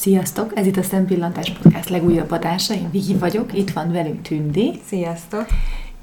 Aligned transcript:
Sziasztok! 0.00 0.52
Ez 0.54 0.66
itt 0.66 0.76
a 0.76 0.82
Szempillantás 0.82 1.52
Podcast 1.62 1.88
legújabb 1.88 2.30
adása. 2.30 2.74
Én 2.74 2.90
Viki 2.90 3.14
vagyok, 3.14 3.54
itt 3.54 3.70
van 3.70 3.92
velünk 3.92 4.22
Tündi. 4.22 4.80
Sziasztok! 4.88 5.46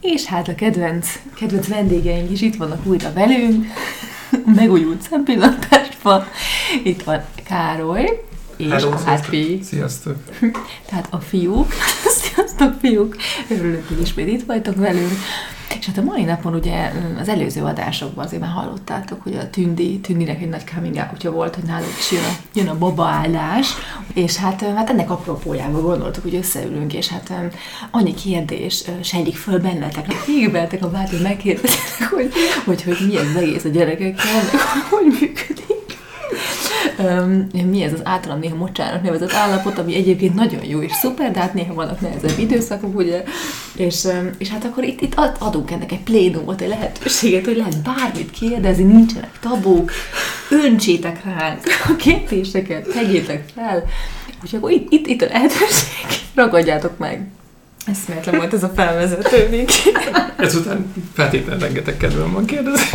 És 0.01 0.25
hát 0.25 0.47
a 0.47 0.55
kedvenc, 0.55 1.07
kedvenc 1.35 1.67
vendégeink 1.67 2.31
is 2.31 2.41
itt 2.41 2.55
vannak 2.55 2.85
újra 2.85 3.13
velünk, 3.13 3.65
megújult 4.55 5.01
Szempillantásban. 5.01 6.23
Itt 6.83 7.03
van 7.03 7.21
Károly, 7.43 8.23
és 8.57 8.71
Hello, 8.71 8.91
a. 8.91 8.97
Hápi. 8.97 9.59
Sziasztok! 9.63 10.15
Tehát 10.89 11.07
a 11.09 11.17
fiúk. 11.17 11.73
Sziasztok, 12.37 12.73
fiúk! 12.79 13.15
Örülök, 13.49 13.87
hogy 13.87 14.01
ismét 14.01 14.27
itt 14.27 14.45
vagytok 14.45 14.75
velünk. 14.75 15.11
És 15.79 15.85
hát 15.85 15.97
a 15.97 16.01
mai 16.01 16.23
napon 16.23 16.53
ugye 16.53 16.91
az 17.19 17.29
előző 17.29 17.61
adásokban 17.61 18.25
azért 18.25 18.41
már 18.41 18.51
hallottátok, 18.51 19.21
hogy 19.21 19.35
a 19.35 19.49
Tündi, 19.49 19.99
Tündinek 19.99 20.41
egy 20.41 20.49
nagy 20.49 20.63
coming 20.73 20.95
out 20.95 21.23
volt, 21.23 21.55
hogy 21.55 21.63
náluk 21.63 21.97
is 21.99 22.11
jön 22.11 22.23
a, 22.23 22.35
jön 22.53 22.67
a 22.67 22.77
babaállás, 22.77 23.73
és 24.13 24.35
hát, 24.35 24.61
hát 24.61 24.89
ennek 24.89 25.09
apropójában 25.09 25.81
gondoltuk, 25.81 26.23
hogy 26.23 26.35
összeülünk, 26.35 26.93
és 26.93 27.07
hát 27.07 27.33
annyi 27.91 28.13
kérdés 28.13 28.83
sejlik 29.01 29.35
föl 29.35 29.59
bennetek, 29.59 30.25
végigveltek 30.25 30.83
a 30.83 30.89
vált, 30.89 31.09
hogy 31.09 31.21
hogy, 32.09 32.31
hogy, 32.65 32.83
hogy 32.83 32.97
mi 33.07 33.17
ez 33.17 33.35
egész 33.35 33.63
a 33.63 33.69
gyerekekkel, 33.69 34.41
hogy 34.89 35.05
működik. 35.19 35.66
Um, 36.99 37.47
mi 37.69 37.81
ez 37.81 37.93
az 37.93 37.99
általam 38.03 38.39
néha 38.39 38.55
mocsának 38.55 39.03
nevezett 39.03 39.33
állapot, 39.33 39.77
ami 39.77 39.95
egyébként 39.95 40.33
nagyon 40.35 40.63
jó 40.63 40.81
és 40.81 40.91
szuper, 40.91 41.31
de 41.31 41.39
hát 41.39 41.53
néha 41.53 41.73
vannak 41.73 41.99
nehezebb 41.99 42.39
időszakok, 42.39 42.97
ugye, 42.97 43.23
és, 43.75 44.03
um, 44.03 44.29
és 44.37 44.49
hát 44.49 44.65
akkor 44.65 44.83
itt, 44.83 45.01
itt 45.01 45.13
ad- 45.15 45.35
adunk 45.39 45.71
ennek 45.71 45.91
egy 45.91 46.03
plénumot, 46.03 46.61
egy 46.61 46.67
lehetőséget, 46.67 47.45
hogy 47.45 47.57
lehet 47.57 47.81
bármit 47.81 48.31
kérdezni, 48.31 48.83
nincsenek 48.83 49.39
tabuk, 49.39 49.91
öntsétek 50.49 51.23
ránk 51.23 51.63
a 51.87 51.95
kérdéseket, 51.95 52.87
tegyétek 52.87 53.43
fel, 53.55 53.83
úgyhogy 54.43 54.59
akkor 54.59 54.71
itt, 54.71 54.91
itt, 54.91 55.07
itt 55.07 55.21
a 55.21 55.25
lehetőség, 55.25 56.05
ragadjátok 56.35 56.97
meg. 56.97 57.27
Eszméletlen 57.85 58.35
volt 58.35 58.53
ez 58.53 58.63
a 58.63 58.71
felvezető, 58.75 59.47
Viki. 59.49 59.91
Ezután 60.37 60.93
feltétlenül 61.13 61.61
rengeteg 61.61 61.97
kedvem 61.97 62.31
van 62.31 62.45
kérdezni. 62.45 62.85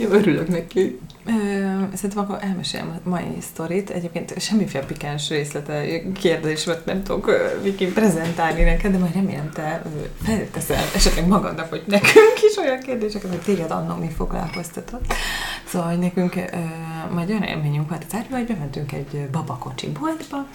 Jó, 0.00 0.10
örülök 0.10 0.48
neki. 0.48 0.98
Szerintem 1.94 2.18
akkor 2.18 2.38
elmesélem 2.40 3.00
a 3.04 3.08
mai 3.08 3.36
sztorit. 3.40 3.90
Egyébként 3.90 4.40
semmiféle 4.40 4.84
pikáns 4.84 5.28
részlete 5.28 5.84
kérdésemet 6.12 6.84
nem 6.84 7.02
tudok 7.02 7.30
Viki 7.62 7.86
prezentálni 7.86 8.62
neked, 8.62 8.92
de 8.92 8.98
majd 8.98 9.14
remélem 9.14 9.50
te 9.50 9.82
felteszel 10.22 10.84
esetleg 10.94 11.26
magadnak, 11.26 11.68
hogy 11.68 11.82
nekünk 11.86 12.42
is 12.50 12.56
olyan 12.56 12.78
kérdéseket, 12.78 13.30
hogy 13.30 13.40
téged 13.40 13.70
annól 13.70 13.96
mi 13.96 14.08
foglalkoztatott. 14.16 15.12
Szóval, 15.66 15.88
hogy 15.88 15.98
nekünk 15.98 16.34
majd 17.10 17.30
olyan 17.30 17.42
élményünk 17.42 17.88
volt 17.88 18.04
az 18.08 18.16
árva, 18.16 18.36
hogy 18.36 18.46
bementünk 18.46 18.92
egy 18.92 19.28
babakocsi 19.32 19.88
boltba, 19.88 20.46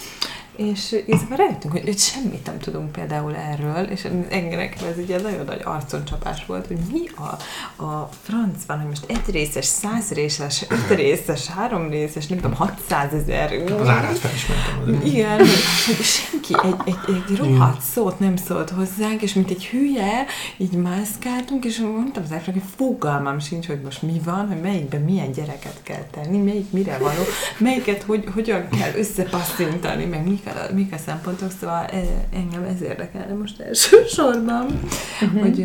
és 0.59 0.95
igazából 1.05 1.37
rájöttünk, 1.37 1.73
hogy, 1.73 1.83
hogy 1.83 1.97
semmit 1.97 2.45
nem 2.45 2.59
tudunk 2.59 2.91
például 2.91 3.35
erről, 3.35 3.83
és 3.83 4.07
engem 4.29 4.59
ez 4.59 4.97
egy 4.97 5.21
nagyon 5.21 5.45
nagy 5.45 5.61
arconcsapás 5.63 6.45
volt, 6.45 6.67
hogy 6.67 6.77
mi 6.91 7.01
a, 7.15 7.83
a 7.83 8.09
franc 8.23 8.57
van, 8.67 8.77
hogy 8.77 8.87
most 8.87 9.03
egy 9.07 9.33
részes, 9.33 9.65
száz 9.65 10.11
részes, 10.11 10.65
öt 10.69 10.95
részes, 11.01 11.47
három 11.47 11.89
részes, 11.89 12.27
nem 12.27 12.39
tudom, 12.39 12.55
600 12.55 13.13
ezer. 13.13 13.51
Az 13.51 13.87
árát 13.87 14.17
felismertem. 14.17 15.01
Igen, 15.03 15.37
hogy, 15.37 15.47
hogy 15.85 16.05
senki 16.49 16.67
egy, 16.85 16.95
egy, 17.07 17.15
egy 17.29 17.37
rohadt 17.37 17.81
szót 17.81 18.19
nem 18.19 18.35
szólt 18.35 18.69
hozzánk, 18.69 19.21
és 19.21 19.33
mint 19.33 19.49
egy 19.49 19.65
hülye, 19.65 20.25
így 20.57 20.71
mászkáltunk, 20.71 21.65
és 21.65 21.77
mondtam 21.79 22.23
az 22.23 22.45
hogy 22.45 22.61
fogalmam 22.75 23.39
sincs, 23.39 23.67
hogy 23.67 23.81
most 23.83 24.01
mi 24.01 24.21
van, 24.25 24.47
hogy 24.47 24.61
melyikben 24.61 25.01
milyen 25.01 25.31
gyereket 25.31 25.79
kell 25.83 26.05
tenni, 26.11 26.37
melyik 26.37 26.71
mire 26.71 26.97
való, 26.97 27.21
melyiket 27.57 28.03
hogy, 28.03 28.23
hogyan 28.33 28.69
kell 28.69 28.91
összepasszintani, 28.95 30.05
meg 30.05 30.27
mik 30.27 30.45
a, 30.45 30.73
mik 30.73 30.93
a 30.93 30.97
szempontok, 31.05 31.51
szóval 31.59 31.85
eh, 31.85 32.01
engem 32.33 32.63
ez 32.63 32.81
érdekelne 32.81 33.33
most 33.33 33.59
elsősorban, 33.59 34.79
uh-huh. 35.21 35.41
hogy 35.41 35.57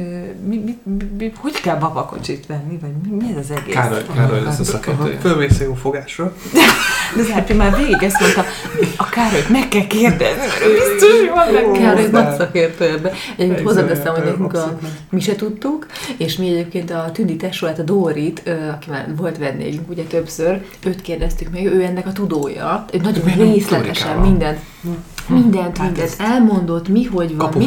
mi, 0.46 0.56
mi, 0.56 0.78
mi, 0.82 1.04
mi, 1.18 1.32
hogy 1.36 1.60
kell 1.60 1.76
babakocsit 1.76 2.46
venni, 2.46 2.78
vagy 2.80 2.90
mi, 3.02 3.24
mi 3.24 3.30
ez 3.30 3.36
az 3.36 3.50
egész? 3.50 3.74
Károly, 3.74 4.02
Károly 4.14 4.42
lesz 4.42 4.58
a 4.58 4.64
szakértője. 4.64 5.18
Fölmész 5.18 5.60
jó 5.60 5.74
fogásra. 5.74 6.32
De 7.16 7.20
az 7.22 7.56
már 7.56 7.76
végig 7.76 8.02
ezt 8.02 8.20
mondta, 8.20 8.44
Károlyt 9.14 9.48
meg 9.48 9.68
kell 9.68 9.86
kérdezni, 9.86 10.46
mert 10.46 10.64
ő 10.66 10.72
biztos 10.72 11.20
jól 11.26 11.52
meg 11.52 11.78
Kell, 11.80 11.94
hogy 11.94 12.10
de- 12.10 12.22
nagy 12.22 12.36
szakértő 12.36 12.84
ebbe. 12.84 13.12
Egyébként 13.36 13.66
hozzáteszem, 13.66 14.12
hogy 14.12 14.22
Persze, 14.22 14.30
nekünk 14.30 14.54
a, 14.54 14.78
mi 15.10 15.20
se 15.20 15.34
tudtuk, 15.34 15.86
és 16.16 16.36
mi 16.36 16.48
egyébként 16.48 16.90
a 16.90 17.10
Tündi 17.12 17.36
tesóját, 17.36 17.78
a 17.78 17.82
Dórit, 17.82 18.42
aki 18.72 18.90
már 18.90 19.14
volt 19.16 19.38
vendégünk 19.38 19.90
ugye 19.90 20.02
többször, 20.02 20.64
őt 20.86 21.02
kérdeztük 21.02 21.50
meg, 21.52 21.64
ő 21.64 21.82
ennek 21.82 22.06
a 22.06 22.12
tudója, 22.12 22.84
ő 22.92 22.98
nagyon 23.02 23.24
részletesen 23.36 24.22
Dórikával? 24.22 24.56
Mindent, 25.28 25.52
mindent, 25.52 25.78
mindent 25.78 26.14
elmondott, 26.18 26.88
mi, 26.88 27.04
hogy 27.04 27.36
van, 27.36 27.52
mi, 27.56 27.66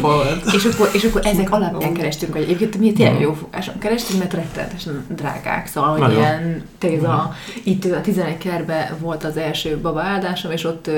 és 0.52 0.64
akkor, 0.64 0.90
és 0.92 1.04
akkor 1.04 1.26
ezek 1.26 1.50
alapján 1.50 1.92
kerestünk, 1.92 2.32
hogy 2.32 2.42
egyébként 2.42 2.78
mi 2.78 2.92
tényleg 2.92 3.20
jó 3.20 3.32
fogáson 3.32 3.78
kerestünk, 3.78 4.18
mert 4.18 4.32
rettenetesen 4.32 5.04
drágák, 5.08 5.66
szóval 5.66 5.90
hogy 5.90 6.00
Nagyon. 6.00 6.16
ilyen, 6.16 6.62
tényleg 6.78 7.04
a, 7.04 7.34
itt 7.62 7.84
a 7.84 8.00
11 8.00 8.38
kerbe 8.38 8.96
volt 9.00 9.24
az 9.24 9.36
első 9.36 9.78
baba 9.82 10.02
áldásom, 10.02 10.50
és 10.50 10.64
ott 10.64 10.90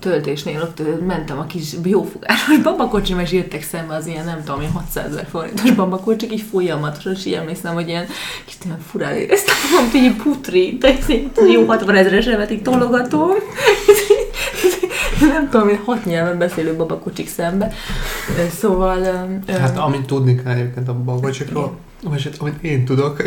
töltésnél 0.00 0.60
ott 0.60 1.06
mentem 1.06 1.38
a 1.38 1.46
kis 1.46 1.72
jófogásos 1.84 2.58
babakocsim, 2.62 3.18
és 3.18 3.32
jöttek 3.32 3.62
szembe 3.62 3.94
az 3.94 4.06
ilyen, 4.06 4.24
nem 4.24 4.42
tudom, 4.44 4.60
ilyen 4.60 4.72
600 4.72 5.06
ezer 5.06 5.26
forintos 5.30 5.70
babakocsik, 5.70 6.32
így 6.32 6.44
folyamatosan, 6.50 7.12
és 7.12 7.26
így 7.26 7.32
emlékszem, 7.32 7.74
hogy 7.74 7.88
ilyen 7.88 8.06
kis 8.44 8.54
ilyen 8.64 8.78
furán 8.90 9.14
éreztem 9.14 9.54
hogy 9.90 10.00
így 10.00 10.16
putri, 10.16 10.76
de 10.80 10.98
jó 11.52 11.64
60 11.64 11.94
ezeres 11.94 12.50
így 12.50 12.62
tologatom. 12.62 13.30
nem 15.28 15.48
tudom, 15.50 15.68
én 15.68 15.80
hat 15.84 16.04
nyelven 16.04 16.38
beszélő 16.38 16.76
babakocsik 16.76 17.28
szembe. 17.28 17.72
Szóval... 18.58 18.98
Hát 19.48 19.78
amit 19.78 20.06
tudni 20.06 20.42
kell 20.42 20.52
egyébként 20.52 20.88
a 20.88 20.94
babacsikról, 20.94 21.76
vagy 22.02 22.22
hát, 22.22 22.36
amit 22.38 22.62
én 22.62 22.84
tudok, 22.84 23.22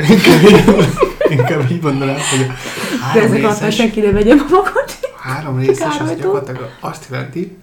inkább 1.29 1.71
így, 1.71 1.81
mondanám, 1.81 2.15
hogy 2.29 2.41
a 2.41 2.45
de 2.47 2.99
három 3.01 3.23
ezek 3.31 3.43
alapján 3.43 3.71
senki 3.71 3.99
ne 3.99 4.11
vegye 4.11 4.35
babakocsit. 4.35 5.09
három 5.17 5.59
részes 5.59 5.99
az 5.99 6.15
gyakorlatilag 6.15 6.69
azt 6.79 7.07
jelenti, 7.11 7.57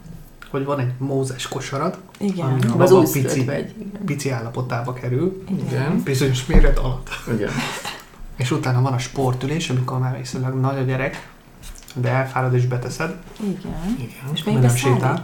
hogy 0.51 0.65
van 0.65 0.79
egy 0.79 0.91
mózes 0.99 1.49
kosarad, 1.49 1.99
Igen. 2.19 2.47
ami 2.47 2.61
a 2.79 2.83
Az 2.83 2.91
baba 2.91 3.01
új 3.01 3.07
pici, 3.13 3.45
vagy. 3.45 3.75
pici 4.07 4.31
állapotába 4.31 4.93
kerül, 4.93 5.43
Igen. 5.69 6.01
bizonyos 6.05 6.47
méret 6.47 6.79
alatt. 6.79 7.09
Igen. 7.35 7.51
És 8.37 8.51
utána 8.51 8.81
van 8.83 8.93
a 8.93 8.99
sportülés, 8.99 9.71
amikor 9.71 9.99
már 9.99 10.19
viszonylag 10.19 10.55
nagy 10.61 10.79
a 10.79 10.83
gyerek, 10.83 11.29
de 11.95 12.09
elfárad 12.09 12.55
és 12.55 12.67
beteszed, 12.67 13.15
Igen. 13.41 13.97
Igen. 13.99 14.33
És 14.35 14.45
még 14.45 14.57
nem 14.59 14.75
sétál. 14.75 15.21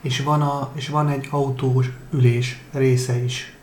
és 0.00 0.20
van, 0.20 0.42
a, 0.42 0.70
és 0.74 0.88
van 0.88 1.08
egy 1.08 1.28
autós 1.30 1.90
ülés 2.12 2.60
része 2.72 3.16
is. 3.24 3.56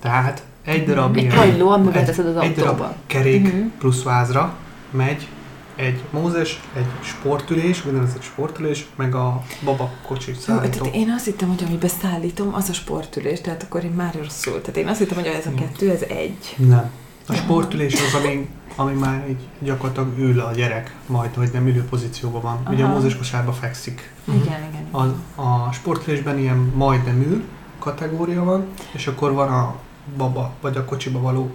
Tehát 0.00 0.42
egy 0.64 0.84
darab 0.84 1.16
Egy 1.16 1.22
ilyen- 1.22 1.38
egy- 1.40 1.62
beteszed 1.92 2.26
az 2.26 2.36
egy 2.42 2.54
darab 2.54 2.82
kerék 3.06 3.52
Mhm. 3.52 3.66
plusz 3.78 4.02
vázra 4.02 4.54
megy 4.90 5.28
egy 5.76 6.02
mózes, 6.10 6.60
egy 6.76 6.86
sportülés, 7.02 7.84
úgynevezett 7.86 8.22
sportülés, 8.22 8.86
meg 8.96 9.14
a 9.14 9.42
babakocsi 9.64 10.30
Jó, 10.30 10.38
szállító. 10.38 10.86
én 10.92 11.10
azt 11.10 11.24
hittem, 11.24 11.48
hogy 11.48 11.64
amiben 11.66 11.90
szállítom, 12.02 12.54
az 12.54 12.68
a 12.68 12.72
sportülés, 12.72 13.40
tehát 13.40 13.62
akkor 13.62 13.84
én 13.84 13.90
már 13.90 14.14
rosszul. 14.14 14.60
Tehát 14.60 14.76
én 14.76 14.88
azt 14.88 14.98
hittem, 14.98 15.16
hogy 15.16 15.26
ez 15.26 15.46
a 15.46 15.54
kettő, 15.54 15.90
ez 15.90 16.02
egy. 16.02 16.54
Nem. 16.56 16.90
A 17.28 17.34
sportülés 17.34 17.94
az, 17.94 18.14
ami, 18.20 18.48
ami 18.76 18.92
már 18.92 19.24
így 19.28 19.40
gyakorlatilag 19.58 20.18
ül 20.18 20.40
a 20.40 20.52
gyerek, 20.52 20.94
majd, 21.06 21.34
hogy 21.34 21.48
nem 21.52 21.66
ülő 21.66 21.84
pozícióban 21.84 22.42
van. 22.42 22.74
Ugye 22.74 22.82
a 22.82 22.86
Aha. 22.86 22.94
mózes 22.94 23.16
kosárba 23.16 23.52
fekszik. 23.52 24.12
Igen, 24.24 24.40
igen. 24.72 24.86
A, 24.90 25.02
a 25.42 25.72
sportülésben 25.72 26.38
ilyen 26.38 26.72
majdnem 26.74 27.20
ül 27.22 27.42
kategória 27.78 28.44
van, 28.44 28.66
és 28.92 29.06
akkor 29.06 29.32
van 29.32 29.48
a 29.48 29.74
baba, 30.16 30.52
vagy 30.60 30.76
a 30.76 30.84
kocsiba 30.84 31.20
való 31.20 31.50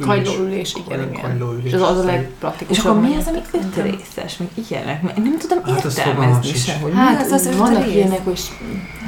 Kagylóülés, 0.00 0.74
igen, 0.74 0.98
Vagy 0.98 1.06
a 1.06 1.10
igen. 1.10 1.22
kagylóülés. 1.22 1.64
És 1.64 1.72
az, 1.72 1.82
az 1.82 1.98
a 1.98 2.04
legpraktikusabb. 2.04 2.84
És 2.84 2.90
akkor 2.90 3.00
mi 3.10 3.16
az, 3.16 3.26
ami 3.26 3.38
öt 3.52 3.82
részes, 3.82 4.36
meg 4.36 4.48
ilyenek? 4.68 5.02
Mert 5.02 5.16
nem 5.16 5.38
tudom 5.38 5.62
Hát 5.64 5.84
értelmezni 5.84 6.52
se, 6.52 6.78
hogy 6.78 6.92
Hát, 6.94 7.16
mi 7.18 7.24
az 7.24 7.30
az 7.30 7.46
öt 7.46 7.56
vannak 7.56 7.84
rész. 7.84 7.94
ilyenek, 7.94 8.24
hogy 8.24 8.40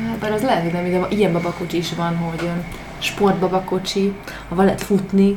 hát, 0.08 0.19
bár 0.19 0.32
az 0.32 0.42
lehet, 0.42 0.62
hogy 0.62 0.72
nem, 0.72 0.82
de 0.90 1.06
ilyen 1.08 1.32
babakocsi 1.32 1.76
is 1.76 1.94
van, 1.94 2.16
hogy 2.16 2.40
olyan 2.42 2.64
sportbabakocsi, 2.99 4.12
ahol 4.49 4.64
lehet 4.64 4.82
futni, 4.82 5.37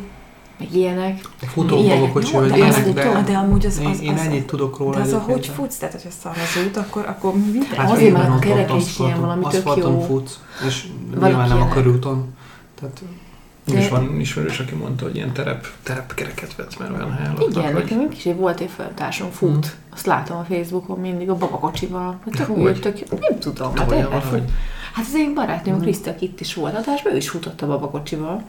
meg 0.60 0.76
ilyenek. 0.76 1.22
Futó 1.40 1.78
Ilyenek, 1.78 2.00
babakocsi, 2.00 2.34
vagy 2.34 2.48
de, 2.48 2.54
az 2.54 2.58
ilyenek, 2.60 2.94
de, 2.94 3.04
tudom, 3.04 3.26
de 3.26 3.38
amúgy 3.38 3.66
az, 3.66 3.80
én, 3.80 3.86
az, 3.86 4.02
én 4.02 4.14
az, 4.14 4.20
ennyit 4.20 4.46
tudok 4.46 4.78
róla. 4.78 4.96
de 4.96 5.00
az 5.02 5.14
a 5.14 5.16
egyébként. 5.16 5.46
hogy 5.46 5.56
futsz, 5.56 5.78
tehát 5.78 5.94
hogyha 5.94 6.10
szar 6.22 6.32
az 6.32 6.64
út, 6.66 6.78
akkor, 6.78 7.06
akkor 7.08 7.34
minden. 7.34 7.78
Hát 7.78 7.92
Azért 7.92 8.14
már 8.14 8.30
a 8.30 8.74
ott 8.74 8.82
is 8.82 9.00
ilyen 9.00 9.20
valami 9.22 9.46
tök 9.50 9.76
jó. 9.76 10.02
futsz, 10.02 10.40
és 10.68 10.88
nyilván 11.20 11.48
nem 11.48 11.62
a 11.62 11.68
körúton. 11.68 12.34
Tehát 12.80 13.02
De- 13.66 13.80
És 13.80 13.90
van 13.90 14.20
ismerős, 14.20 14.60
aki 14.60 14.76
mondta, 14.76 15.04
hogy 15.04 15.16
ilyen 15.16 15.34
terep, 15.34 15.68
terepkereket 15.84 16.56
vett, 16.56 16.80
mert 16.80 16.92
olyan 16.92 17.12
helyen 17.12 17.36
Igen, 17.50 17.64
hogy 17.64 17.74
nekem 17.74 18.08
is 18.12 18.28
volt 18.38 18.60
egy 18.60 18.70
feltársam, 18.76 19.30
fut. 19.30 19.50
Mhm. 19.50 19.66
Azt 19.94 20.06
látom 20.06 20.38
a 20.38 20.44
Facebookon 20.44 21.00
mindig, 21.00 21.30
a 21.30 21.36
babakocsival. 21.36 22.20
Hát 22.26 22.36
tök 22.36 22.56
Hogy? 22.58 22.80
tök. 22.80 23.20
Nem 23.20 23.40
tudom, 23.40 23.76
hát 23.76 23.92
fut. 23.92 24.04
valahogy. 24.04 24.44
Hát 24.94 25.06
az 25.06 25.16
én 25.16 25.34
barátnőm, 25.34 25.80
Kriszti, 25.80 26.10
aki 26.10 26.26
itt 26.26 26.40
is 26.40 26.54
volt 26.54 26.76
adásban, 26.76 27.14
ő 27.14 27.18
is 27.18 27.30
futott 27.30 27.62
a 27.62 27.68
babakocsival. 27.68 28.44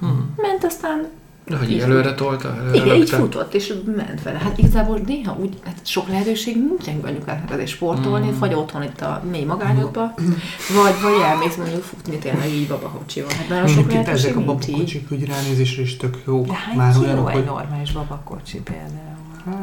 Hm. 0.00 0.06
Ment 0.36 0.64
aztán 0.64 1.08
De 1.46 1.56
hogy 1.56 1.70
így 1.70 1.80
előre 1.80 2.14
tolta, 2.14 2.56
előre 2.56 2.74
Igen, 2.84 2.96
így 2.96 3.10
futott, 3.10 3.54
és 3.54 3.74
ment 3.96 4.22
vele. 4.22 4.38
Hát 4.38 4.58
igazából 4.58 4.98
néha 5.06 5.36
úgy, 5.40 5.58
hát 5.64 5.76
sok 5.82 6.08
lehetőség 6.08 6.56
nincsen 6.56 7.00
anyukáknak 7.04 7.50
azért 7.50 7.68
sportolni, 7.68 8.26
Mm. 8.30 8.38
vagy 8.38 8.54
otthon 8.54 8.82
itt 8.82 9.00
a 9.00 9.22
mély 9.30 9.44
magányodba, 9.44 10.14
vagy, 10.82 10.94
vagy 11.02 11.20
elmész 11.24 11.56
mondjuk 11.56 11.82
futni 11.82 12.18
tényleg 12.18 12.48
így 12.48 12.68
babakocsival. 12.68 13.30
Hát 13.36 13.48
nagyon 13.48 13.66
sok 13.66 13.76
Egyébként 13.78 14.02
lehetőség 14.04 14.30
ezek 14.30 14.42
a 14.42 14.44
babakocsik 14.44 15.10
úgy 15.10 15.26
ránézésre 15.26 15.82
is 15.82 15.96
tök 15.96 16.22
jó. 16.26 16.42
De 16.44 16.52
hány 16.52 16.76
Már 16.76 16.96
olyanok, 16.98 17.28
egy 17.28 17.34
hogy 17.34 17.44
normális 17.44 17.92
babakocsi 17.92 18.60
például? 18.60 19.12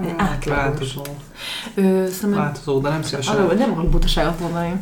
Egy 0.04 0.14
Hát, 0.18 0.30
átlagos. 0.30 0.46
változó, 0.64 1.02
Ö, 1.76 1.82
szerintem 2.12 2.32
változó, 2.44 2.80
de 2.80 2.90
nem 2.90 3.04
szívesen. 3.04 3.36
arról 3.36 3.54
nem 3.54 3.72
akarok 3.72 3.90
butaságot 3.90 4.40
mondani. 4.40 4.74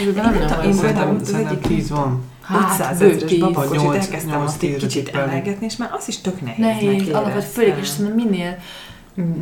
Én 0.00 0.12
nem, 0.14 0.34
nem 0.34 0.62
én 0.64 0.72
Szerintem, 0.72 1.18
az 1.20 1.28
szerintem 1.28 1.56
egyik- 1.62 1.66
10 1.76 1.90
van. 1.90 2.22
500 2.50 2.78
Hát, 2.86 2.98
bő 2.98 3.04
ezeres 3.10 3.30
tíz. 3.30 3.40
babakocsit 3.40 3.92
elkezdtem 3.94 4.40
azt 4.40 4.62
egy 4.62 4.76
kicsit 4.76 5.08
emelgetni, 5.08 5.66
és 5.66 5.76
már 5.76 5.90
az 5.92 6.08
is 6.08 6.20
tök 6.20 6.40
nehéz. 6.40 6.58
Nehéz, 6.58 7.08
alapvetően 7.08 7.42
főleg 7.42 7.78
is 7.80 7.88
szerintem 7.88 8.14
minél 8.14 8.58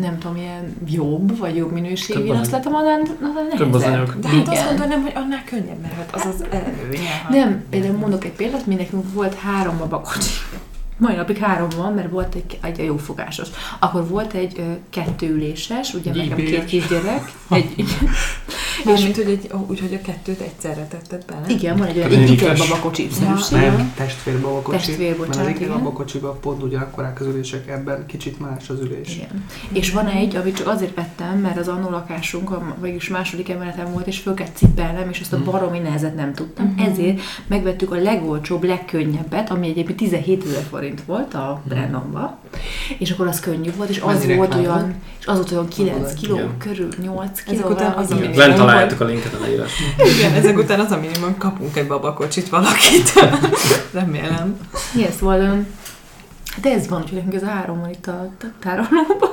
nem 0.00 0.18
tudom, 0.18 0.36
ilyen 0.36 0.76
jobb, 0.86 1.38
vagy 1.38 1.56
jobb 1.56 1.72
minőségű, 1.72 2.18
Több 2.26 2.28
azt 2.28 2.50
látom, 2.50 2.74
annál, 2.74 3.00
annál 3.22 3.32
nehezebb. 3.32 3.56
Több 3.58 3.74
az 3.74 3.82
anyag. 3.82 4.18
De 4.20 4.28
hát 4.28 4.48
azt 4.48 4.52
Igen. 4.62 4.66
mondanám, 4.66 5.02
hogy 5.02 5.12
annál 5.14 5.42
könnyebb, 5.44 5.80
mert 5.80 5.94
hát 5.94 6.14
az 6.14 6.26
az 6.26 6.44
előnye. 6.50 7.26
Nem, 7.30 7.64
például 7.70 7.96
mondok 7.96 8.24
egy 8.24 8.32
példát, 8.32 8.66
mi 8.66 8.74
nekünk 8.74 9.12
volt 9.12 9.34
három 9.34 9.78
babakocsi. 9.78 10.30
Mai 10.98 11.14
napig 11.14 11.36
három 11.36 11.68
van, 11.76 11.92
mert 11.92 12.10
volt 12.10 12.34
egy, 12.34 12.58
egy 12.62 12.84
jófogásos. 12.84 13.48
Akkor 13.78 14.08
volt 14.08 14.32
egy 14.32 14.52
ö, 14.58 14.62
kettőüléses, 14.90 15.94
ugye 15.94 16.14
nekem 16.14 16.36
két 16.36 16.64
kisgyerek. 16.64 17.32
Egy, 17.50 17.74
Mármint, 18.84 19.16
hogy 19.16 19.26
egy, 19.28 19.50
úgy, 19.68 19.80
hogy 19.80 19.94
a 20.02 20.06
kettőt 20.06 20.40
egyszerre 20.40 20.86
tetted 20.86 21.24
bele. 21.26 21.40
igen, 21.48 21.76
van 21.76 21.86
egy 21.86 21.96
olyan 21.96 22.08
Ez 22.10 22.16
egy 22.16 22.22
egy 22.22 22.30
iker 22.30 22.54
ikes. 22.54 22.68
babakocsi 22.68 23.02
Ja. 23.02 23.10
szerűség. 23.10 23.58
Nem, 23.76 23.92
testvérbabakocsi. 23.96 24.76
Testvér, 24.76 25.08
Mert 25.08 25.20
az 25.20 25.26
bocsánat, 25.26 25.50
ikea 25.50 25.60
igen. 25.66 25.78
babakocsiban 25.78 26.40
pont 26.40 26.62
ugyanakkorák 26.62 27.20
az 27.20 27.26
ülések, 27.26 27.68
ebben 27.68 28.06
kicsit 28.06 28.40
más 28.40 28.70
az 28.70 28.80
ülés. 28.80 29.14
Igen. 29.16 29.44
És 29.72 29.90
van 29.92 30.06
egy, 30.06 30.36
amit 30.36 30.56
csak 30.56 30.66
azért 30.66 30.94
vettem, 30.94 31.38
mert 31.38 31.58
az 31.58 31.68
annó 31.68 31.90
lakásunk, 31.90 32.50
a, 32.50 32.76
vagyis 32.80 33.08
második 33.08 33.48
emeleten 33.48 33.92
volt, 33.92 34.06
és 34.06 34.18
föl 34.18 34.34
kellett 34.34 34.56
cipelnem, 34.56 35.08
és 35.10 35.20
azt 35.20 35.32
a 35.32 35.36
Mhm. 35.36 35.50
baromi 35.50 35.78
nehezet 35.78 36.14
nem 36.14 36.34
tudtam. 36.34 36.66
Mhm. 36.66 36.90
Ezért 36.90 37.20
megvettük 37.46 37.92
a 37.92 37.96
legolcsóbb, 37.96 38.62
legkönnyebbet, 38.64 39.50
ami 39.50 39.68
egyébként 39.68 39.98
17 39.98 40.44
ezer 40.44 40.62
forint 40.84 41.04
volt 41.06 41.34
a 41.34 41.60
Brennanba, 41.64 42.38
és 42.98 43.10
akkor 43.10 43.26
az 43.26 43.40
könnyű 43.40 43.70
volt, 43.76 43.88
és 43.88 44.00
az 44.04 44.18
Mennyi 44.20 44.34
volt 44.36 44.54
olyan, 44.54 44.94
és 45.20 45.26
az 45.26 45.36
volt 45.36 45.50
olyan 45.52 45.68
9 45.68 45.96
Tudod, 45.96 46.14
kiló 46.14 46.34
igen. 46.34 46.56
körül, 46.58 46.88
8 47.02 47.42
kiló. 47.42 47.56
Ezek 47.58 47.70
után 47.70 47.92
az, 47.92 48.10
ami- 48.10 48.20
Igen. 48.22 48.36
Lent 48.36 48.56
találjátok 48.56 49.00
a 49.00 49.04
linket 49.04 49.32
a 49.34 49.40
leírásban. 49.40 49.86
Igen, 50.18 50.32
ezek 50.32 50.58
után 50.58 50.80
az 50.80 50.90
a 50.90 50.96
minimum, 50.98 51.38
kapunk 51.38 51.76
egy 51.76 51.86
babakocsit 51.86 52.48
valakit. 52.48 53.12
Remélem. 53.92 54.56
Igen, 54.94 55.10
szóval, 55.18 55.40
öm, 55.40 55.66
de 56.62 56.70
ez 56.72 56.88
van, 56.88 57.00
úgyhogy 57.02 57.16
nekünk 57.16 57.34
ez 57.34 57.42
a 57.42 57.46
három 57.50 57.80
van 57.80 57.90
itt 57.90 58.06
a 58.06 58.28
a 58.40 58.44
tárolóban. 58.60 59.30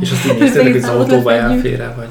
És 0.00 0.10
azt 0.10 0.26
így 0.26 0.38
néztétek, 0.38 0.72
hogy 0.72 0.82
az 0.82 0.88
autóba 0.88 1.32
elfér 1.32 1.92
vagy? 1.96 2.08